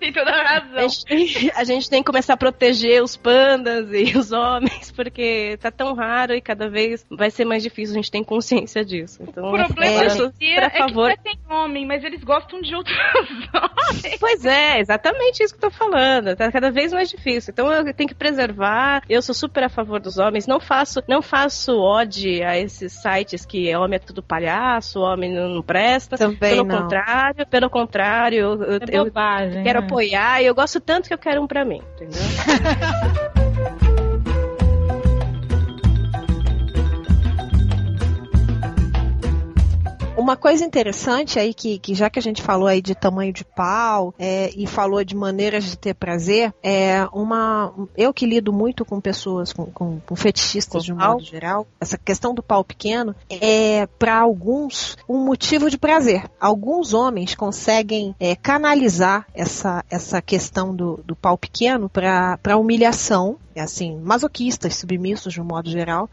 Tem 0.01 0.13
toda 0.13 0.31
a 0.31 0.43
razão. 0.43 0.79
A 0.79 0.89
gente, 0.89 1.05
tem, 1.05 1.53
a 1.55 1.65
gente 1.65 1.91
tem 1.91 2.03
que 2.03 2.07
começar 2.07 2.35
a 2.35 2.37
proteger 2.37 3.03
os 3.03 3.17
pandas 3.17 3.89
e 3.93 4.17
os 4.17 4.33
homens, 4.33 4.91
porque 4.91 5.59
tá 5.61 5.71
tão 5.71 5.95
raro 5.95 6.35
e 6.35 6.41
cada 6.41 6.69
vez 6.69 7.05
vai 7.11 7.31
ser 7.31 7.45
mais 7.45 7.63
difícil, 7.63 7.95
a 7.95 7.97
gente 7.97 8.11
tem 8.11 8.25
consciência 8.25 8.85
disso. 8.85 9.23
Então, 9.23 9.49
O 9.49 9.53
problema 9.53 10.05
eu 10.05 10.11
super 10.11 10.63
a 10.63 10.67
é 10.67 10.71
que 10.71 10.79
favor. 10.79 11.11
até 11.11 11.23
tem 11.23 11.39
homem, 11.51 11.87
mas 11.87 12.03
eles 12.05 12.25
gostam 12.25 12.61
de 12.61 12.75
outros 12.75 12.97
homens. 13.53 14.17
Pois 14.19 14.45
é, 14.45 14.81
exatamente 14.81 15.43
isso 15.43 15.55
que 15.55 15.65
eu 15.65 15.71
tô 15.71 15.77
falando. 15.77 16.35
Tá 16.37 16.51
cada 16.51 16.71
vez 16.71 16.93
mais 16.93 17.11
difícil. 17.11 17.53
Então 17.53 17.71
eu 17.71 17.93
tenho 17.93 18.09
que 18.09 18.15
preservar. 18.15 19.03
Eu 19.09 19.21
sou 19.21 19.35
super 19.35 19.65
a 19.65 19.69
favor 19.75 20.01
dos 20.01 20.19
homens. 20.19 20.47
Não 20.47 20.61
faço, 20.61 21.03
não 21.09 21.21
faço 21.21 21.77
ode 21.79 22.43
a 22.43 22.57
esses 22.59 22.93
sites 22.93 23.45
que 23.45 23.75
homem 23.77 23.97
é 23.97 23.99
tudo 23.99 24.23
palhaço, 24.23 25.01
homem 25.01 25.33
não 25.33 25.63
presta. 25.63 26.17
Também 26.17 26.39
pelo 26.57 26.65
não. 26.65 26.83
contrário, 26.83 27.47
pelo 27.47 27.71
contrário, 27.71 28.59
É 28.91 28.99
eu 28.99 29.05
bobagem. 29.05 29.63
quero 29.63 29.81
né? 29.81 29.87
apoiar 29.87 30.43
e 30.43 30.47
eu 30.47 30.55
gosto 30.55 30.81
tanto 30.81 31.09
que 31.09 31.15
eu 31.15 31.19
quero 31.19 31.43
um 31.43 31.47
pra 31.47 31.65
mim, 31.65 31.83
entendeu? 31.95 32.21
Uma 40.17 40.37
coisa 40.37 40.65
interessante 40.65 41.41
aí, 41.41 41.53
que, 41.53 41.79
que 41.79 41.95
já 41.95 42.09
que 42.09 42.19
a 42.19 42.23
gente 42.23 42.41
falou 42.41 42.69
aí 42.69 42.81
de 42.81 42.95
tamanho 42.95 43.33
de 43.33 43.45
pau 43.45 44.15
é, 44.17 44.51
e 44.57 44.65
falou 44.67 45.03
de 45.03 45.15
maneiras 45.15 45.65
de 45.65 45.77
ter 45.77 45.93
prazer, 45.95 46.55
é 46.63 47.07
uma. 47.13 47.75
Eu 47.97 48.15
que 48.15 48.25
lido 48.25 48.53
muito 48.53 48.85
com 48.85 49.01
pessoas, 49.01 49.53
com, 49.53 49.67
com, 49.67 49.99
com 50.01 50.17
fetichistas 50.17 50.85
de 50.85 50.93
um 50.93 50.97
modo 50.97 51.25
geral, 51.25 51.67
essa 51.81 51.99
questão 51.99 52.33
do 52.33 52.43
pau 52.43 52.63
pequeno 52.63 53.15
é, 53.29 53.87
para 53.99 54.17
alguns, 54.17 54.97
um 55.09 55.19
motivo 55.25 55.69
de 55.69 55.77
prazer. 55.77 56.31
Alguns 56.41 56.95
homens 56.95 57.35
conseguem 57.35 58.15
é, 58.21 58.37
canalizar 58.37 59.27
essa, 59.35 59.85
essa 59.91 60.23
questão 60.23 60.75
do, 60.75 61.01
do 61.05 61.17
pau 61.17 61.37
pequeno 61.37 61.89
para 61.89 62.57
humilhação. 62.57 63.37
É 63.57 63.61
assim, 63.61 63.97
masoquistas, 64.01 64.75
submissos 64.75 65.33
de 65.33 65.41
um 65.41 65.45
modo 65.45 65.71
geral. 65.71 66.11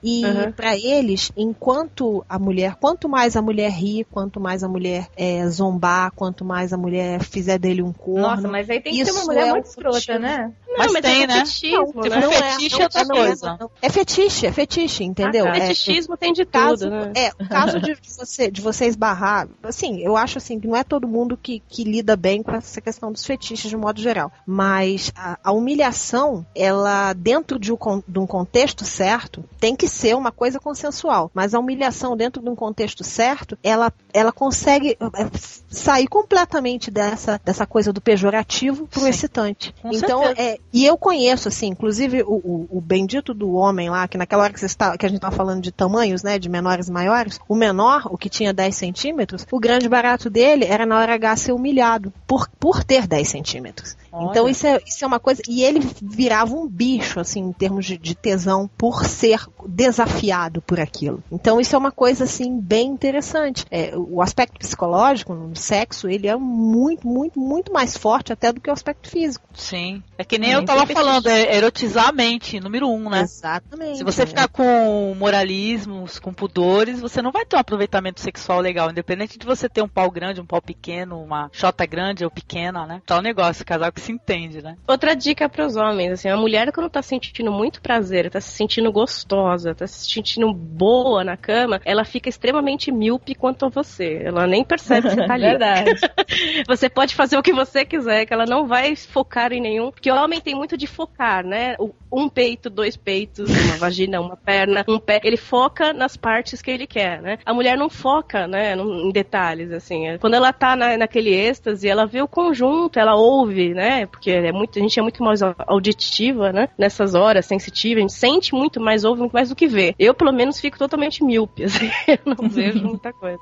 E 0.00 0.24
Uhum. 0.24 0.52
para 0.52 0.76
eles, 0.76 1.32
enquanto 1.36 2.24
a 2.28 2.38
mulher, 2.38 2.76
quanto 2.76 3.08
mais 3.08 3.36
a 3.36 3.42
mulher 3.44 3.70
rir, 3.70 4.04
quanto 4.10 4.40
mais 4.40 4.62
a 4.64 4.68
mulher 4.68 5.08
é, 5.16 5.46
zombar, 5.48 6.10
quanto 6.12 6.44
mais 6.44 6.72
a 6.72 6.76
mulher 6.76 7.22
fizer 7.22 7.58
dele 7.58 7.82
um 7.82 7.92
corno. 7.92 8.22
Nossa, 8.22 8.48
mas 8.48 8.68
aí 8.68 8.80
tem 8.80 8.92
que 8.92 9.04
ser 9.04 9.12
uma 9.12 9.24
mulher 9.24 9.46
é 9.48 9.50
muito 9.52 9.66
escrota, 9.66 10.18
né? 10.18 10.52
Mas 10.76 10.92
mas 10.92 11.02
tem, 11.02 11.22
é 11.22 11.26
né? 11.26 11.34
fetichismo, 11.40 11.86
Tipo, 11.86 12.08
né? 12.08 12.20
fetiche 12.28 12.80
é 12.80 12.84
outra 12.84 13.04
não 13.04 13.16
coisa. 13.16 13.56
não. 13.60 13.70
É 13.80 13.88
fetiche, 13.88 14.46
é 14.46 14.52
fetiche, 14.52 15.04
entendeu? 15.04 15.46
Ah, 15.46 15.52
tá. 15.52 15.56
É- 15.58 15.66
Fetichismo 15.68 16.16
tem 16.16 16.32
de 16.32 16.44
caso, 16.44 16.84
tudo, 16.86 16.90
né? 16.90 17.12
É, 17.14 17.30
o 17.38 17.48
caso 17.48 17.80
de 17.80 17.94
você, 18.18 18.50
de 18.50 18.60
você 18.60 18.86
esbarrar, 18.86 19.48
assim, 19.62 20.00
eu 20.00 20.16
acho 20.16 20.38
assim 20.38 20.58
que 20.58 20.66
não 20.66 20.74
é 20.76 20.82
todo 20.82 21.06
mundo 21.06 21.36
que, 21.40 21.60
que 21.68 21.84
lida 21.84 22.16
bem 22.16 22.42
com 22.42 22.52
essa 22.52 22.80
questão 22.80 23.12
dos 23.12 23.24
fetiches 23.24 23.70
de 23.70 23.76
modo 23.76 24.00
geral. 24.00 24.32
Mas 24.46 25.12
a, 25.14 25.38
a 25.44 25.52
humilhação, 25.52 26.44
ela, 26.54 27.12
dentro 27.12 27.58
de 27.58 27.72
um, 27.72 27.76
de 28.06 28.18
um 28.18 28.26
contexto 28.26 28.84
certo, 28.84 29.44
tem 29.60 29.76
que 29.76 29.86
ser 29.86 30.16
uma 30.16 30.32
coisa 30.32 30.58
consensual. 30.58 31.30
Mas 31.34 31.54
a 31.54 31.58
humilhação 31.58 32.16
dentro 32.16 32.42
de 32.42 32.48
um 32.48 32.56
contexto 32.56 33.04
certo, 33.04 33.33
ela, 33.62 33.92
ela 34.12 34.32
consegue 34.32 34.96
é, 35.00 35.30
sair 35.68 36.06
completamente 36.06 36.90
dessa, 36.90 37.40
dessa 37.44 37.66
coisa 37.66 37.92
do 37.92 38.00
pejorativo 38.00 38.86
pro 38.86 39.00
Sim. 39.00 39.08
excitante. 39.08 39.74
Com 39.80 39.92
então, 39.92 40.24
certeza. 40.24 40.48
é, 40.48 40.58
e 40.72 40.84
eu 40.84 40.96
conheço, 40.96 41.48
assim, 41.48 41.68
inclusive 41.68 42.22
o, 42.22 42.34
o, 42.34 42.68
o 42.70 42.80
bendito 42.80 43.34
do 43.34 43.52
homem 43.52 43.90
lá, 43.90 44.06
que 44.06 44.18
naquela 44.18 44.44
hora 44.44 44.52
que, 44.52 44.60
você 44.60 44.66
está, 44.66 44.96
que 44.96 45.06
a 45.06 45.08
gente 45.08 45.18
estava 45.18 45.34
falando 45.34 45.62
de 45.62 45.72
tamanhos, 45.72 46.22
né, 46.22 46.38
de 46.38 46.48
menores 46.48 46.88
e 46.88 46.92
maiores, 46.92 47.40
o 47.48 47.54
menor, 47.54 48.06
o 48.10 48.16
que 48.16 48.28
tinha 48.28 48.52
10 48.52 48.74
centímetros, 48.74 49.46
o 49.50 49.58
grande 49.58 49.88
barato 49.88 50.30
dele 50.30 50.64
era 50.64 50.86
na 50.86 50.98
hora 50.98 51.14
H 51.14 51.36
ser 51.36 51.52
humilhado 51.52 52.12
por, 52.26 52.48
por 52.58 52.84
ter 52.84 53.06
10 53.06 53.28
centímetros. 53.28 53.96
Olha. 54.14 54.30
Então 54.30 54.48
isso 54.48 54.64
é, 54.66 54.80
isso 54.86 55.04
é 55.04 55.06
uma 55.06 55.18
coisa. 55.18 55.42
E 55.48 55.64
ele 55.64 55.80
virava 56.00 56.54
um 56.54 56.68
bicho, 56.68 57.18
assim, 57.18 57.40
em 57.40 57.52
termos 57.52 57.84
de, 57.84 57.98
de 57.98 58.14
tesão, 58.14 58.70
por 58.78 59.04
ser 59.04 59.40
desafiado 59.66 60.62
por 60.62 60.78
aquilo. 60.78 61.22
Então 61.32 61.60
isso 61.60 61.74
é 61.74 61.78
uma 61.78 61.90
coisa, 61.90 62.24
assim, 62.24 62.60
bem 62.60 62.86
interessante. 62.86 63.66
É, 63.70 63.92
o 63.96 64.22
aspecto 64.22 64.58
psicológico 64.58 65.34
no 65.34 65.56
sexo, 65.56 66.08
ele 66.08 66.28
é 66.28 66.36
muito, 66.36 67.06
muito, 67.06 67.40
muito 67.40 67.72
mais 67.72 67.96
forte 67.96 68.32
até 68.32 68.52
do 68.52 68.60
que 68.60 68.70
o 68.70 68.72
aspecto 68.72 69.08
físico. 69.08 69.48
Sim. 69.52 70.00
É 70.16 70.22
que 70.22 70.38
nem 70.38 70.50
Também 70.50 70.62
eu 70.62 70.66
tava 70.66 70.86
falando, 70.86 71.26
é 71.26 71.56
erotizar 71.56 72.08
a 72.08 72.12
mente, 72.12 72.60
número 72.60 72.88
um, 72.88 73.10
né? 73.10 73.22
Exatamente. 73.22 73.98
Se 73.98 74.04
você 74.04 74.24
ficar 74.24 74.46
com 74.46 75.12
moralismos, 75.18 76.20
com 76.20 76.32
pudores, 76.32 77.00
você 77.00 77.20
não 77.20 77.32
vai 77.32 77.44
ter 77.44 77.56
um 77.56 77.58
aproveitamento 77.58 78.20
sexual 78.20 78.60
legal, 78.60 78.90
independente 78.90 79.38
de 79.38 79.46
você 79.46 79.68
ter 79.68 79.82
um 79.82 79.88
pau 79.88 80.08
grande, 80.10 80.40
um 80.40 80.46
pau 80.46 80.62
pequeno, 80.62 81.20
uma 81.20 81.50
chota 81.52 81.84
grande 81.84 82.24
ou 82.24 82.30
pequena, 82.30 82.86
né? 82.86 83.02
Tá 83.04 83.18
o 83.18 83.22
negócio, 83.22 83.64
casal 83.64 83.90
que 83.90 84.03
se 84.04 84.12
entende, 84.12 84.62
né? 84.62 84.76
Outra 84.86 85.14
dica 85.14 85.48
para 85.48 85.66
os 85.66 85.76
homens, 85.76 86.12
assim, 86.12 86.28
a 86.28 86.36
mulher 86.36 86.70
quando 86.72 86.88
tá 86.90 87.02
sentindo 87.02 87.50
muito 87.52 87.80
prazer, 87.80 88.30
tá 88.30 88.40
se 88.40 88.50
sentindo 88.50 88.90
gostosa, 88.92 89.74
tá 89.74 89.86
se 89.86 90.10
sentindo 90.10 90.52
boa 90.52 91.24
na 91.24 91.36
cama, 91.36 91.80
ela 91.84 92.04
fica 92.04 92.28
extremamente 92.28 92.90
míope 92.92 93.34
quanto 93.34 93.66
a 93.66 93.68
você. 93.68 94.22
Ela 94.24 94.46
nem 94.46 94.64
percebe 94.64 95.08
que 95.08 95.14
você 95.14 95.26
tá 95.26 95.34
ali. 95.34 95.44
Verdade. 95.44 95.90
Você 96.66 96.88
pode 96.88 97.14
fazer 97.14 97.36
o 97.36 97.42
que 97.42 97.52
você 97.52 97.84
quiser, 97.84 98.24
que 98.26 98.32
ela 98.32 98.46
não 98.46 98.66
vai 98.66 98.96
focar 98.96 99.52
em 99.52 99.60
nenhum. 99.60 99.90
Porque 99.90 100.10
o 100.10 100.14
homem 100.16 100.40
tem 100.40 100.54
muito 100.54 100.76
de 100.76 100.86
focar, 100.86 101.44
né? 101.44 101.74
O- 101.78 101.92
Um 102.10 102.28
peito, 102.28 102.70
dois 102.70 102.96
peitos, 102.96 103.50
uma 103.50 103.76
vagina, 103.76 104.20
uma 104.20 104.36
perna, 104.36 104.84
um 104.88 104.98
pé. 104.98 105.20
Ele 105.24 105.36
foca 105.36 105.92
nas 105.92 106.16
partes 106.16 106.62
que 106.62 106.70
ele 106.70 106.86
quer, 106.86 107.20
né? 107.20 107.38
A 107.44 107.52
mulher 107.52 107.76
não 107.76 107.90
foca, 107.90 108.46
né? 108.46 108.74
Em 108.76 109.10
detalhes, 109.12 109.72
assim. 109.72 110.16
Quando 110.20 110.34
ela 110.34 110.52
tá 110.52 110.74
na, 110.76 110.96
naquele 110.96 111.30
êxtase, 111.34 111.88
ela 111.88 112.06
vê 112.06 112.22
o 112.22 112.28
conjunto, 112.28 112.98
ela 112.98 113.14
ouve, 113.16 113.74
né? 113.74 113.93
Porque 114.06 114.30
é 114.30 114.52
muito, 114.52 114.78
a 114.78 114.82
gente 114.82 114.98
é 114.98 115.02
muito 115.02 115.22
mais 115.22 115.42
au- 115.42 115.54
auditiva, 115.66 116.52
né? 116.52 116.68
Nessas 116.78 117.14
horas, 117.14 117.46
sensitiva. 117.46 117.98
A 117.98 118.02
gente 118.02 118.12
sente 118.12 118.54
muito 118.54 118.80
mais, 118.80 119.04
ouve 119.04 119.20
muito 119.20 119.32
mais 119.32 119.48
do 119.48 119.54
que 119.56 119.66
vê. 119.66 119.94
Eu, 119.98 120.14
pelo 120.14 120.32
menos, 120.32 120.60
fico 120.60 120.78
totalmente 120.78 121.22
míope, 121.24 121.64
assim. 121.64 121.88
Eu 122.08 122.34
não 122.36 122.48
vejo 122.48 122.82
muita 122.84 123.12
coisa. 123.12 123.38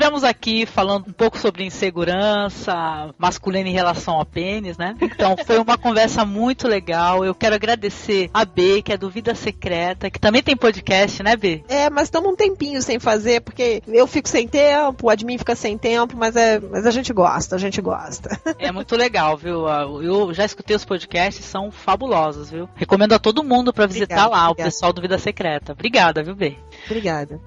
Estivemos 0.00 0.24
aqui 0.24 0.64
falando 0.64 1.08
um 1.08 1.12
pouco 1.12 1.36
sobre 1.36 1.62
insegurança 1.62 3.12
masculina 3.18 3.68
em 3.68 3.72
relação 3.74 4.14
ao 4.14 4.24
pênis, 4.24 4.78
né? 4.78 4.96
Então 4.98 5.36
foi 5.44 5.58
uma 5.58 5.76
conversa 5.76 6.24
muito 6.24 6.66
legal. 6.66 7.22
Eu 7.22 7.34
quero 7.34 7.54
agradecer 7.54 8.30
a 8.32 8.46
B, 8.46 8.80
que 8.80 8.94
é 8.94 8.96
do 8.96 9.10
Vida 9.10 9.34
Secreta, 9.34 10.08
que 10.08 10.18
também 10.18 10.42
tem 10.42 10.56
podcast, 10.56 11.22
né, 11.22 11.36
B? 11.36 11.62
É, 11.68 11.90
mas 11.90 12.04
estamos 12.04 12.32
um 12.32 12.34
tempinho 12.34 12.80
sem 12.80 12.98
fazer, 12.98 13.42
porque 13.42 13.82
eu 13.88 14.06
fico 14.06 14.26
sem 14.26 14.48
tempo, 14.48 15.06
o 15.06 15.10
admin 15.10 15.36
fica 15.36 15.54
sem 15.54 15.76
tempo, 15.76 16.16
mas, 16.16 16.34
é, 16.34 16.58
mas 16.58 16.86
a 16.86 16.90
gente 16.90 17.12
gosta, 17.12 17.56
a 17.56 17.58
gente 17.58 17.82
gosta. 17.82 18.40
É 18.58 18.72
muito 18.72 18.96
legal, 18.96 19.36
viu? 19.36 19.68
Eu 20.02 20.32
já 20.32 20.46
escutei 20.46 20.74
os 20.74 20.84
podcasts, 20.84 21.44
são 21.44 21.70
fabulosos, 21.70 22.50
viu? 22.50 22.66
Recomendo 22.74 23.12
a 23.12 23.18
todo 23.18 23.44
mundo 23.44 23.70
para 23.70 23.86
visitar 23.86 24.14
Obrigada, 24.14 24.30
lá, 24.30 24.48
o 24.48 24.50
obrigada. 24.52 24.70
pessoal 24.70 24.92
do 24.94 25.02
Vida 25.02 25.18
Secreta. 25.18 25.72
Obrigada, 25.72 26.22
viu, 26.22 26.34
B? 26.34 26.56
Obrigada. 26.86 27.38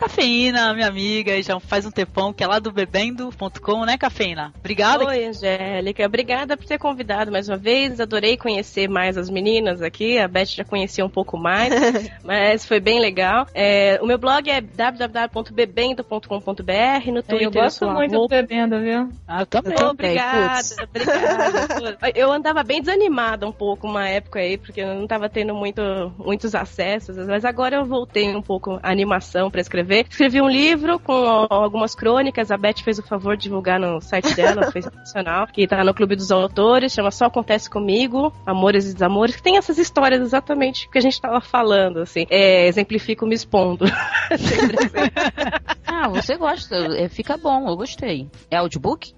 Cafeína, 0.00 0.72
minha 0.72 0.88
amiga, 0.88 1.36
e 1.36 1.42
já 1.42 1.60
faz 1.60 1.84
um 1.84 1.90
tempão 1.90 2.32
que 2.32 2.42
é 2.42 2.46
lá 2.46 2.58
do 2.58 2.72
bebendo.com, 2.72 3.84
né, 3.84 3.98
cafeína? 3.98 4.50
Obrigada. 4.58 5.04
Oi, 5.04 5.26
Angélica. 5.26 6.06
Obrigada 6.06 6.56
por 6.56 6.64
ter 6.64 6.78
convidado 6.78 7.30
mais 7.30 7.50
uma 7.50 7.58
vez. 7.58 8.00
Adorei 8.00 8.38
conhecer 8.38 8.88
mais 8.88 9.18
as 9.18 9.28
meninas 9.28 9.82
aqui. 9.82 10.18
A 10.18 10.26
Beth 10.26 10.46
já 10.46 10.64
conhecia 10.64 11.04
um 11.04 11.10
pouco 11.10 11.36
mais, 11.36 11.68
mas 12.24 12.64
foi 12.64 12.80
bem 12.80 12.98
legal. 12.98 13.46
É, 13.52 13.98
o 14.00 14.06
meu 14.06 14.16
blog 14.16 14.48
é 14.48 14.62
www.bebendo.com.br. 14.62 17.10
No 17.12 17.22
Twitter 17.22 17.42
Eu 17.42 17.50
gosto 17.50 17.80
sou 17.80 17.92
muito 17.92 18.12
do 18.12 18.26
bebendo, 18.26 18.80
viu? 18.80 19.10
Ah, 19.28 19.42
eu 19.42 19.46
também. 19.46 19.76
Ô, 19.82 19.90
obrigada, 19.90 20.62
obrigada. 20.82 21.98
Eu 22.14 22.32
andava 22.32 22.62
bem 22.62 22.80
desanimada 22.80 23.46
um 23.46 23.52
pouco 23.52 23.86
uma 23.86 24.08
época 24.08 24.40
aí, 24.40 24.56
porque 24.56 24.80
eu 24.80 24.94
não 24.94 25.02
estava 25.02 25.28
tendo 25.28 25.54
muito, 25.54 25.82
muitos 26.16 26.54
acessos, 26.54 27.18
mas 27.26 27.44
agora 27.44 27.76
eu 27.76 27.84
voltei 27.84 28.34
um 28.34 28.40
pouco 28.40 28.80
a 28.82 28.90
animação 28.90 29.50
para 29.50 29.60
escrever. 29.60 29.89
Escrevi 30.08 30.40
um 30.40 30.48
livro 30.48 30.98
com 30.98 31.46
algumas 31.50 31.94
crônicas, 31.94 32.50
a 32.50 32.56
Beth 32.56 32.82
fez 32.82 32.98
o 32.98 33.02
favor 33.02 33.36
de 33.36 33.44
divulgar 33.44 33.78
no 33.78 34.00
site 34.00 34.34
dela, 34.34 34.70
foi 34.70 34.82
sensacional, 34.82 35.46
que 35.46 35.66
tá 35.66 35.82
no 35.82 35.94
Clube 35.94 36.16
dos 36.16 36.30
Autores, 36.30 36.92
chama 36.92 37.10
Só 37.10 37.26
Acontece 37.26 37.68
Comigo, 37.68 38.32
Amores 38.46 38.88
e 38.88 38.92
Desamores, 38.92 39.36
que 39.36 39.42
tem 39.42 39.56
essas 39.56 39.78
histórias 39.78 40.20
exatamente 40.20 40.88
que 40.88 40.98
a 40.98 41.00
gente 41.00 41.14
estava 41.14 41.40
falando, 41.40 42.00
assim, 42.00 42.26
é, 42.30 42.66
exemplifico 42.66 43.26
me 43.26 43.34
expondo. 43.34 43.84
Ah, 45.92 46.08
você 46.08 46.36
gosta. 46.36 46.76
É, 46.96 47.08
fica 47.10 47.36
bom, 47.36 47.68
eu 47.68 47.76
gostei. 47.76 48.26
É 48.50 48.56
audiobook? 48.56 49.12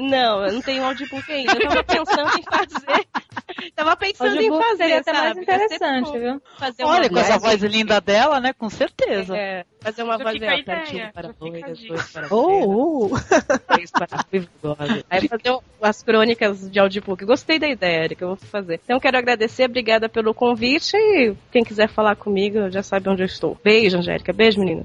Não, 0.00 0.46
eu 0.46 0.52
não 0.54 0.62
tenho 0.62 0.82
audiobook 0.84 1.30
ainda. 1.30 1.52
Eu 1.52 1.60
tava 1.68 1.84
pensando 1.84 2.30
em 2.38 2.42
fazer. 2.42 3.06
Tava 3.74 3.96
pensando 3.96 4.28
Audiobook 4.36 4.62
em 4.64 4.68
fazer, 4.68 4.76
seria 4.84 4.98
até 5.00 5.12
mais 5.12 5.36
interessante, 5.36 6.18
viu? 6.18 6.42
Fazer 6.58 6.84
uma 6.84 6.94
Olha, 6.94 7.10
com 7.10 7.18
essa 7.18 7.38
voz 7.38 7.62
linda 7.62 8.00
dela, 8.00 8.40
né? 8.40 8.52
Com 8.52 8.70
certeza. 8.70 9.36
É, 9.36 9.64
fazer 9.82 10.02
uma 10.02 10.16
voz 10.16 10.34
é, 10.34 10.38
ideia, 10.38 10.64
partido 10.64 11.12
para 11.12 11.32
dois, 11.32 11.86
dois 11.86 12.12
para 12.12 12.28
Oh, 12.30 13.10
três 13.68 13.90
para 13.92 14.06
dois. 14.62 15.04
Aí 15.10 15.28
fazer 15.28 15.50
um- 15.52 15.60
as 15.82 16.02
crônicas 16.02 16.70
de 16.70 16.78
audiobook. 16.78 17.24
Gostei 17.24 17.58
da 17.58 17.68
ideia, 17.68 18.04
Erika, 18.04 18.24
eu 18.24 18.28
vou 18.28 18.36
fazer. 18.36 18.80
Então 18.82 19.00
quero 19.00 19.18
agradecer, 19.18 19.64
obrigada 19.64 20.08
pelo 20.08 20.32
convite 20.32 20.96
e 20.96 21.34
quem 21.52 21.62
quiser 21.64 21.88
falar 21.88 22.16
comigo 22.16 22.70
já 22.70 22.82
sabe 22.82 23.08
onde 23.10 23.22
eu 23.22 23.26
estou. 23.26 23.58
Beijo, 23.62 23.98
Angélica. 23.98 24.32
Beijo, 24.32 24.60
menina. 24.60 24.84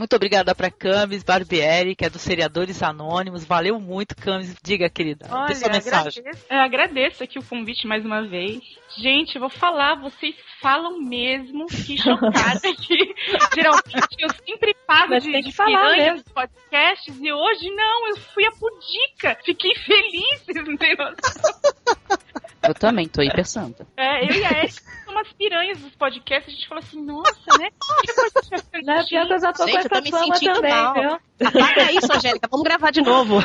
Muito 0.00 0.16
obrigada 0.16 0.54
pra 0.54 0.70
Camis 0.70 1.22
Barbieri, 1.22 1.94
que 1.94 2.06
é 2.06 2.08
dos 2.08 2.22
Seriadores 2.22 2.82
Anônimos. 2.82 3.44
Valeu 3.44 3.78
muito, 3.78 4.16
Camis. 4.16 4.56
Diga, 4.62 4.88
querida. 4.88 5.26
Olha, 5.30 5.48
Dê 5.48 5.54
sua 5.56 5.68
mensagem. 5.68 6.22
agradeço, 6.22 6.46
eu 6.48 6.58
agradeço 6.58 7.22
aqui 7.22 7.38
o 7.38 7.42
convite 7.44 7.86
mais 7.86 8.02
uma 8.02 8.26
vez. 8.26 8.62
Gente, 8.96 9.34
eu 9.34 9.40
vou 9.42 9.50
falar, 9.50 9.96
vocês 9.96 10.34
falam 10.62 11.02
mesmo, 11.02 11.66
que 11.66 11.98
chocada 11.98 12.60
que 12.80 13.14
geralmente 13.54 14.16
eu 14.20 14.30
sempre 14.42 14.74
pago 14.86 15.10
Mas 15.10 15.22
de, 15.22 15.52
falar 15.52 15.90
piranha 15.90 15.96
mesmo. 16.14 16.14
nos 16.24 16.32
podcasts 16.32 17.18
e 17.20 17.30
hoje 17.30 17.70
não, 17.70 18.08
eu 18.08 18.16
fui 18.16 18.46
a 18.46 18.52
pudica. 18.52 19.36
Fiquei 19.44 19.74
feliz, 19.74 20.42
vocês 20.46 20.66
não 20.66 20.78
tem 20.78 20.96
noção. 20.96 21.60
Eu 22.62 22.74
também 22.74 23.06
tô 23.06 23.20
hiper 23.22 23.46
santa. 23.46 23.86
É, 23.98 24.24
eu 24.24 24.34
e 24.34 24.44
a 24.46 24.62
Erika 24.62 24.82
umas 25.10 25.32
piranhas 25.32 25.78
dos 25.80 25.94
podcasts, 25.94 26.52
a 26.52 26.56
gente 26.56 26.68
falou 26.68 26.82
assim, 26.82 27.02
nossa, 27.04 27.58
né? 27.58 27.68
Que 28.04 28.12
podcast 28.14 28.50
Não 28.84 28.94
é 28.94 29.04
pior 29.06 29.26
que 29.26 29.32
eu 29.34 29.40
já 29.40 29.52
tô 29.52 29.66
Gente, 29.66 29.74
com 29.74 29.80
eu 29.82 29.88
tô 29.90 29.96
essa 29.96 30.00
me 30.02 30.10
fama 30.10 30.24
sentindo 30.34 30.54
também, 30.54 30.70
mal. 30.72 30.94
viu? 30.94 31.18
Apaga 31.46 31.92
isso, 31.92 32.12
Angélica. 32.12 32.48
Vamos 32.50 32.64
gravar 32.64 32.90
de 32.90 33.02
novo. 33.02 33.38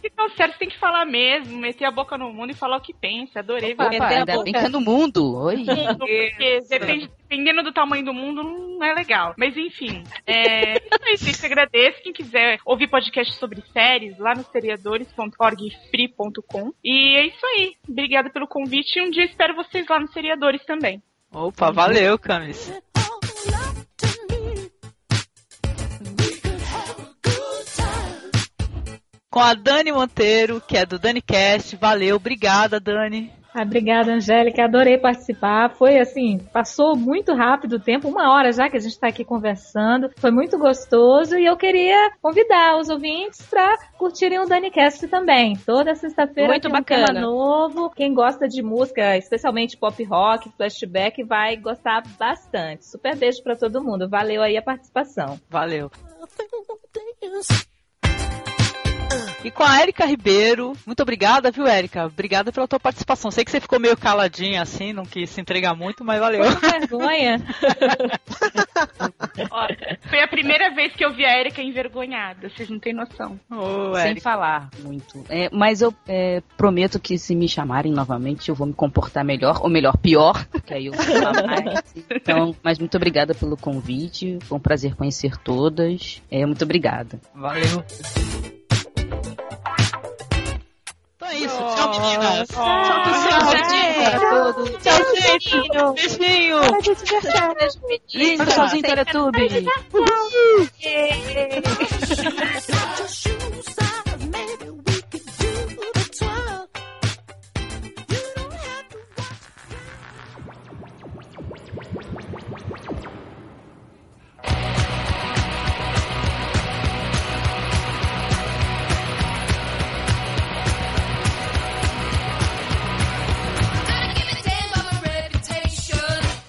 Então, 0.00 0.28
sério, 0.30 0.52
você 0.52 0.60
tem 0.60 0.68
que 0.68 0.78
falar 0.78 1.04
mesmo, 1.04 1.58
meter 1.58 1.84
a 1.84 1.90
boca 1.90 2.16
no 2.16 2.32
mundo 2.32 2.50
e 2.50 2.54
falar 2.54 2.76
o 2.76 2.80
que 2.80 2.94
pensa. 2.94 3.40
Adorei. 3.40 3.72
Opa, 3.74 3.88
Meter 3.88 4.22
a 4.22 4.26
boca 4.26 4.50
é 4.58 4.68
no 4.68 4.80
mundo. 4.80 5.36
Oi. 5.44 5.64
Porque 5.98 6.60
depende- 6.68 7.10
dependendo 7.28 7.62
do 7.64 7.72
tamanho 7.72 8.04
do 8.04 8.14
mundo, 8.14 8.42
não 8.42 8.82
é 8.84 8.94
legal. 8.94 9.34
Mas 9.36 9.56
enfim, 9.56 10.02
é 10.26 10.74
isso 10.78 10.88
aí, 11.02 11.16
gente. 11.16 11.44
Agradeço. 11.46 12.02
Quem 12.02 12.12
quiser 12.12 12.58
ouvir 12.64 12.86
podcast 12.88 13.34
sobre 13.34 13.60
séries, 13.72 14.16
lá 14.18 14.34
no 14.34 14.44
seriadores.orgfree.com. 14.44 16.72
E 16.82 17.16
é 17.16 17.26
isso 17.26 17.44
aí. 17.46 17.74
Obrigada 17.88 18.30
pelo 18.30 18.46
convite 18.46 18.98
e 18.98 19.02
um 19.02 19.10
dia 19.10 19.24
espero 19.24 19.54
vocês 19.54 19.87
lá 19.88 20.00
nos 20.00 20.12
Seriadores 20.12 20.64
também. 20.64 21.02
Opa, 21.32 21.70
valeu, 21.70 22.18
Camis. 22.18 22.72
Com 29.30 29.40
a 29.40 29.54
Dani 29.54 29.92
Monteiro, 29.92 30.60
que 30.60 30.76
é 30.76 30.86
do 30.86 30.98
DaniCast. 30.98 31.76
Valeu, 31.76 32.16
obrigada, 32.16 32.80
Dani. 32.80 33.37
Ah, 33.58 33.62
Obrigada, 33.62 34.12
Angélica. 34.12 34.64
Adorei 34.64 34.98
participar. 34.98 35.70
Foi 35.70 35.98
assim, 35.98 36.38
passou 36.52 36.94
muito 36.94 37.34
rápido 37.34 37.74
o 37.74 37.80
tempo, 37.80 38.08
uma 38.08 38.32
hora 38.32 38.52
já 38.52 38.70
que 38.70 38.76
a 38.76 38.80
gente 38.80 38.92
está 38.92 39.08
aqui 39.08 39.24
conversando. 39.24 40.10
Foi 40.16 40.30
muito 40.30 40.56
gostoso 40.56 41.36
e 41.36 41.44
eu 41.44 41.56
queria 41.56 42.12
convidar 42.22 42.78
os 42.78 42.88
ouvintes 42.88 43.42
para 43.42 43.76
curtirem 43.96 44.38
o 44.38 44.46
DaniCast 44.46 45.08
também. 45.08 45.56
Toda 45.56 45.94
sexta-feira 45.96 46.50
Muito 46.50 46.62
tem 46.62 46.70
um 46.70 46.74
bacana. 46.74 47.06
tema 47.06 47.20
novo. 47.20 47.90
Quem 47.90 48.14
gosta 48.14 48.46
de 48.46 48.62
música, 48.62 49.16
especialmente 49.16 49.76
pop 49.76 50.04
rock, 50.04 50.50
flashback, 50.56 51.24
vai 51.24 51.56
gostar 51.56 52.02
bastante. 52.16 52.86
Super 52.86 53.16
beijo 53.16 53.42
para 53.42 53.56
todo 53.56 53.82
mundo. 53.82 54.08
Valeu 54.08 54.40
aí 54.40 54.56
a 54.56 54.62
participação. 54.62 55.40
Valeu. 55.50 55.90
E 59.44 59.50
com 59.52 59.62
a 59.62 59.80
Érica 59.80 60.04
Ribeiro, 60.04 60.72
muito 60.84 61.00
obrigada, 61.00 61.50
viu, 61.50 61.66
Érica? 61.66 62.06
Obrigada 62.06 62.52
pela 62.52 62.66
tua 62.66 62.80
participação. 62.80 63.30
Sei 63.30 63.44
que 63.44 63.50
você 63.50 63.60
ficou 63.60 63.78
meio 63.78 63.96
caladinha 63.96 64.60
assim, 64.60 64.92
não 64.92 65.04
quis 65.04 65.30
se 65.30 65.40
entregar 65.40 65.74
muito, 65.74 66.04
mas 66.04 66.18
valeu. 66.18 66.42
Com 66.42 66.68
vergonha. 66.68 67.38
Ó, 69.50 69.68
foi 70.08 70.20
a 70.20 70.28
primeira 70.28 70.74
vez 70.74 70.92
que 70.92 71.04
eu 71.04 71.14
vi 71.14 71.24
a 71.24 71.38
Erika 71.38 71.62
envergonhada, 71.62 72.50
vocês 72.50 72.68
não 72.68 72.78
têm 72.78 72.92
noção. 72.92 73.38
Ô, 73.50 73.94
Sem 73.94 74.10
Érica. 74.10 74.20
falar 74.20 74.68
muito. 74.82 75.24
É, 75.28 75.48
mas 75.52 75.82
eu 75.82 75.94
é, 76.06 76.42
prometo 76.56 76.98
que 76.98 77.16
se 77.16 77.34
me 77.34 77.48
chamarem 77.48 77.92
novamente, 77.92 78.48
eu 78.48 78.54
vou 78.54 78.66
me 78.66 78.74
comportar 78.74 79.24
melhor, 79.24 79.60
ou 79.62 79.70
melhor, 79.70 79.96
pior, 79.96 80.44
que 80.66 80.74
aí 80.74 80.86
eu 80.86 80.92
vou 80.92 81.04
falar 81.04 81.46
mais. 81.46 81.94
Então, 82.10 82.54
mas 82.62 82.78
muito 82.78 82.96
obrigada 82.96 83.34
pelo 83.34 83.56
convite. 83.56 84.38
Foi 84.42 84.58
um 84.58 84.60
prazer 84.60 84.94
conhecer 84.96 85.36
todas. 85.38 86.20
É, 86.30 86.44
muito 86.44 86.64
obrigada. 86.64 87.20
Valeu. 87.34 87.84
Então 91.16 91.28
é 91.28 91.34
isso. 91.36 91.56
Tchau, 91.56 91.90
meninas. 91.90 92.48
Solta 92.48 93.10
o 93.10 93.14
seu 93.14 93.38
Tchau, 94.78 95.00
Tchau, 95.00 95.14
gente. 95.14 95.50
Beijinho. 95.94 96.60
Lindo, 98.14 98.46
tchauzinho, 98.46 98.82
Teletubbies. 98.82 99.64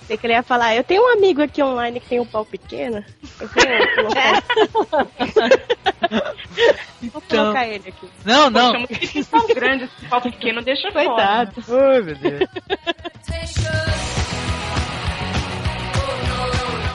Sei 0.10 0.18
que 0.18 0.26
ele 0.26 0.34
ia 0.34 0.42
falar, 0.42 0.76
eu 0.76 0.84
tenho 0.84 1.04
um 1.04 1.14
amigo 1.14 1.40
aqui 1.40 1.62
online 1.62 2.00
que 2.00 2.10
tem 2.10 2.20
um 2.20 2.26
pau 2.26 2.44
pequeno. 2.44 3.06
Eu 3.40 3.46
vou 4.74 4.84
colocar, 4.84 5.24
vou 7.14 7.22
colocar 7.22 7.68
ele 7.68 7.90
aqui. 7.90 8.10
Não, 8.26 8.50
não. 8.50 8.72
Poxa, 8.72 8.88
mas 8.90 9.12
que 9.12 9.24
tão 9.24 9.48
grande 9.50 9.84
esse 9.84 10.08
pau 10.08 10.20
pequeno, 10.20 10.64
deixa 10.64 10.92
Coitado. 10.92 11.64
Ai, 11.70 12.02
meu 12.02 12.16
Deus. 12.16 12.50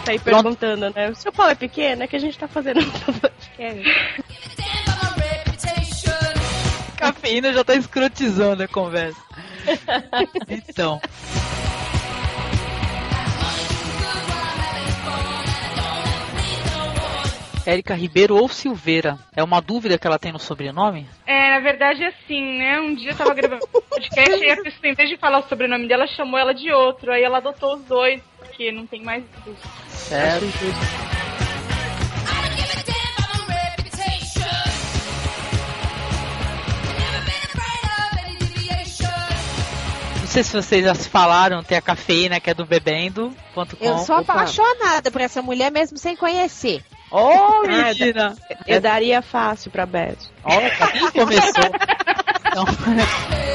Tá 0.05 0.11
aí 0.11 0.19
perguntando, 0.19 0.91
né? 0.91 1.11
O 1.11 1.15
seu 1.15 1.31
pau 1.31 1.49
é 1.49 1.55
pequeno? 1.55 2.03
É 2.03 2.09
que 2.09 2.17
a 2.17 2.19
gente 2.21 2.37
tá 2.37 2.49
fazendo 2.49 2.81
um 2.81 2.91
podcast. 2.91 4.25
Cafeína 6.97 7.53
já 7.53 7.63
tá 7.63 7.77
escrotizando 7.77 8.65
a 8.65 8.67
conversa. 8.67 9.23
Então. 10.49 11.01
Érica 17.67 17.95
Ribeiro 17.95 18.37
ou 18.37 18.49
Silveira? 18.49 19.19
É 19.35 19.43
uma 19.43 19.61
dúvida 19.61 19.99
que 19.99 20.07
ela 20.07 20.19
tem 20.19 20.33
no 20.33 20.39
sobrenome? 20.39 21.07
É, 21.27 21.51
na 21.51 21.61
verdade 21.61 22.03
é 22.03 22.09
assim, 22.09 22.59
né? 22.59 22.79
Um 22.79 22.95
dia 22.95 23.13
eu 23.13 23.17
tava 23.17 23.33
gravando 23.33 23.67
um 23.75 23.81
podcast 23.81 24.45
e 24.45 24.51
a 24.51 24.57
pessoa, 24.57 24.89
em 24.91 24.95
vez 24.95 25.09
de 25.09 25.17
falar 25.17 25.39
o 25.39 25.49
sobrenome 25.49 25.89
dela, 25.89 26.07
chamou 26.07 26.39
ela 26.39 26.53
de 26.53 26.71
outro. 26.71 27.11
Aí 27.11 27.23
ela 27.23 27.39
adotou 27.39 27.77
os 27.77 27.85
dois, 27.85 28.21
porque 28.39 28.71
não 28.71 28.87
tem 28.87 29.03
mais 29.03 29.25
isso. 29.47 29.69
Certo. 29.89 30.45
Não 40.21 40.27
sei 40.27 40.43
se 40.43 40.53
vocês 40.53 40.85
já 40.85 40.95
se 40.97 41.09
falaram, 41.09 41.63
tem 41.63 41.79
a 41.79 41.83
cafeína 41.83 42.41
que 42.41 42.51
é 42.51 42.55
do 42.55 42.67
bebendo.com. 42.67 43.67
Eu 43.81 43.99
sou 43.99 44.17
apaixonada 44.17 45.09
por 45.09 45.21
essa 45.21 45.41
mulher 45.41 45.71
mesmo 45.71 45.97
sem 45.97 46.17
conhecer. 46.17 46.83
Oh, 47.11 47.63
Ah, 47.69 47.93
menina! 47.95 48.35
Eu 48.67 48.81
daria 48.81 49.23
fácil 49.23 49.71
pra 49.71 49.87
Beth. 49.87 50.17
Olha, 50.43 50.71
nem 50.95 51.11
começou. 51.13 51.65
Então... 52.49 52.65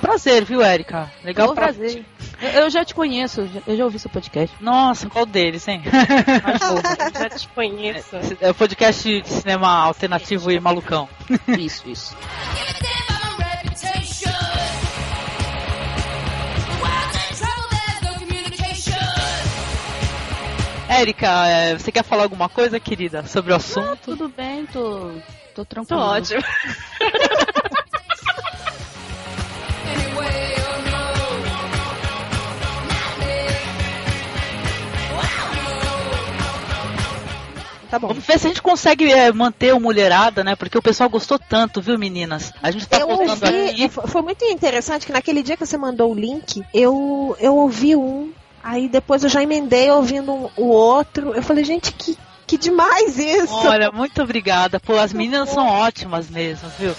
Prazer, 0.00 0.44
viu, 0.44 0.62
Érica? 0.62 1.10
Legal 1.22 1.54
prazer. 1.54 2.04
Eu, 2.40 2.48
eu 2.62 2.70
já 2.70 2.84
te 2.84 2.94
conheço, 2.94 3.42
eu 3.42 3.48
já- 3.48 3.60
eu 3.66 3.76
já 3.76 3.84
ouvi 3.84 3.98
seu 3.98 4.10
podcast. 4.10 4.54
Nossa, 4.60 5.08
qual 5.10 5.26
deles, 5.26 5.66
hein? 5.68 5.82
Já 7.18 7.28
te 7.30 7.48
conheço. 7.48 8.16
É 8.40 8.50
o 8.50 8.54
podcast 8.54 9.20
de 9.22 9.28
cinema 9.28 9.68
alternativo 9.68 10.50
e 10.50 10.58
malucão. 10.60 11.08
Isso, 11.48 11.88
isso. 11.88 12.16
Érica, 20.88 21.46
é, 21.46 21.76
você 21.78 21.92
quer 21.92 22.02
falar 22.02 22.22
alguma 22.24 22.48
coisa, 22.48 22.80
querida, 22.80 23.24
sobre 23.26 23.52
o 23.52 23.54
Ah, 23.54 23.58
assunto? 23.58 23.98
tudo 24.02 24.28
bem, 24.28 24.64
tô, 24.66 25.10
tô 25.54 25.64
Tô 25.64 25.64
tranquilo. 25.66 26.00
ótimo. 26.00 26.42
Tá 37.90 37.98
bom. 37.98 38.08
Vamos 38.08 38.24
ver 38.26 38.38
se 38.38 38.46
a 38.46 38.50
gente 38.50 38.60
consegue 38.60 39.10
é, 39.10 39.32
manter 39.32 39.72
o 39.72 39.80
mulherada, 39.80 40.44
né? 40.44 40.54
Porque 40.54 40.76
o 40.76 40.82
pessoal 40.82 41.08
gostou 41.08 41.38
tanto, 41.38 41.80
viu, 41.80 41.98
meninas? 41.98 42.52
A 42.62 42.70
gente 42.70 42.86
tá 42.86 42.98
Eu 42.98 43.06
voltando 43.08 43.42
ouvi, 43.46 43.70
aqui. 43.70 43.88
fo- 43.88 44.06
foi 44.06 44.20
muito 44.20 44.44
interessante 44.44 45.06
que 45.06 45.12
naquele 45.12 45.42
dia 45.42 45.56
que 45.56 45.64
você 45.64 45.78
mandou 45.78 46.12
o 46.12 46.14
link, 46.14 46.62
eu, 46.74 47.34
eu 47.40 47.56
ouvi 47.56 47.96
um, 47.96 48.30
aí 48.68 48.88
depois 48.88 49.24
eu 49.24 49.30
já 49.30 49.42
emendei 49.42 49.90
ouvindo 49.90 50.32
um- 50.32 50.50
o 50.56 50.66
outro. 50.66 51.34
Eu 51.34 51.42
falei, 51.42 51.64
gente, 51.64 51.92
que, 51.92 52.16
que 52.46 52.58
demais 52.58 53.18
isso! 53.18 53.54
Olha, 53.54 53.90
muito 53.90 54.22
obrigada. 54.22 54.78
Pô, 54.78 54.98
as 54.98 55.12
meninas 55.12 55.48
são 55.50 55.66
ótimas 55.66 56.28
mesmo, 56.28 56.68
viu? 56.78 56.94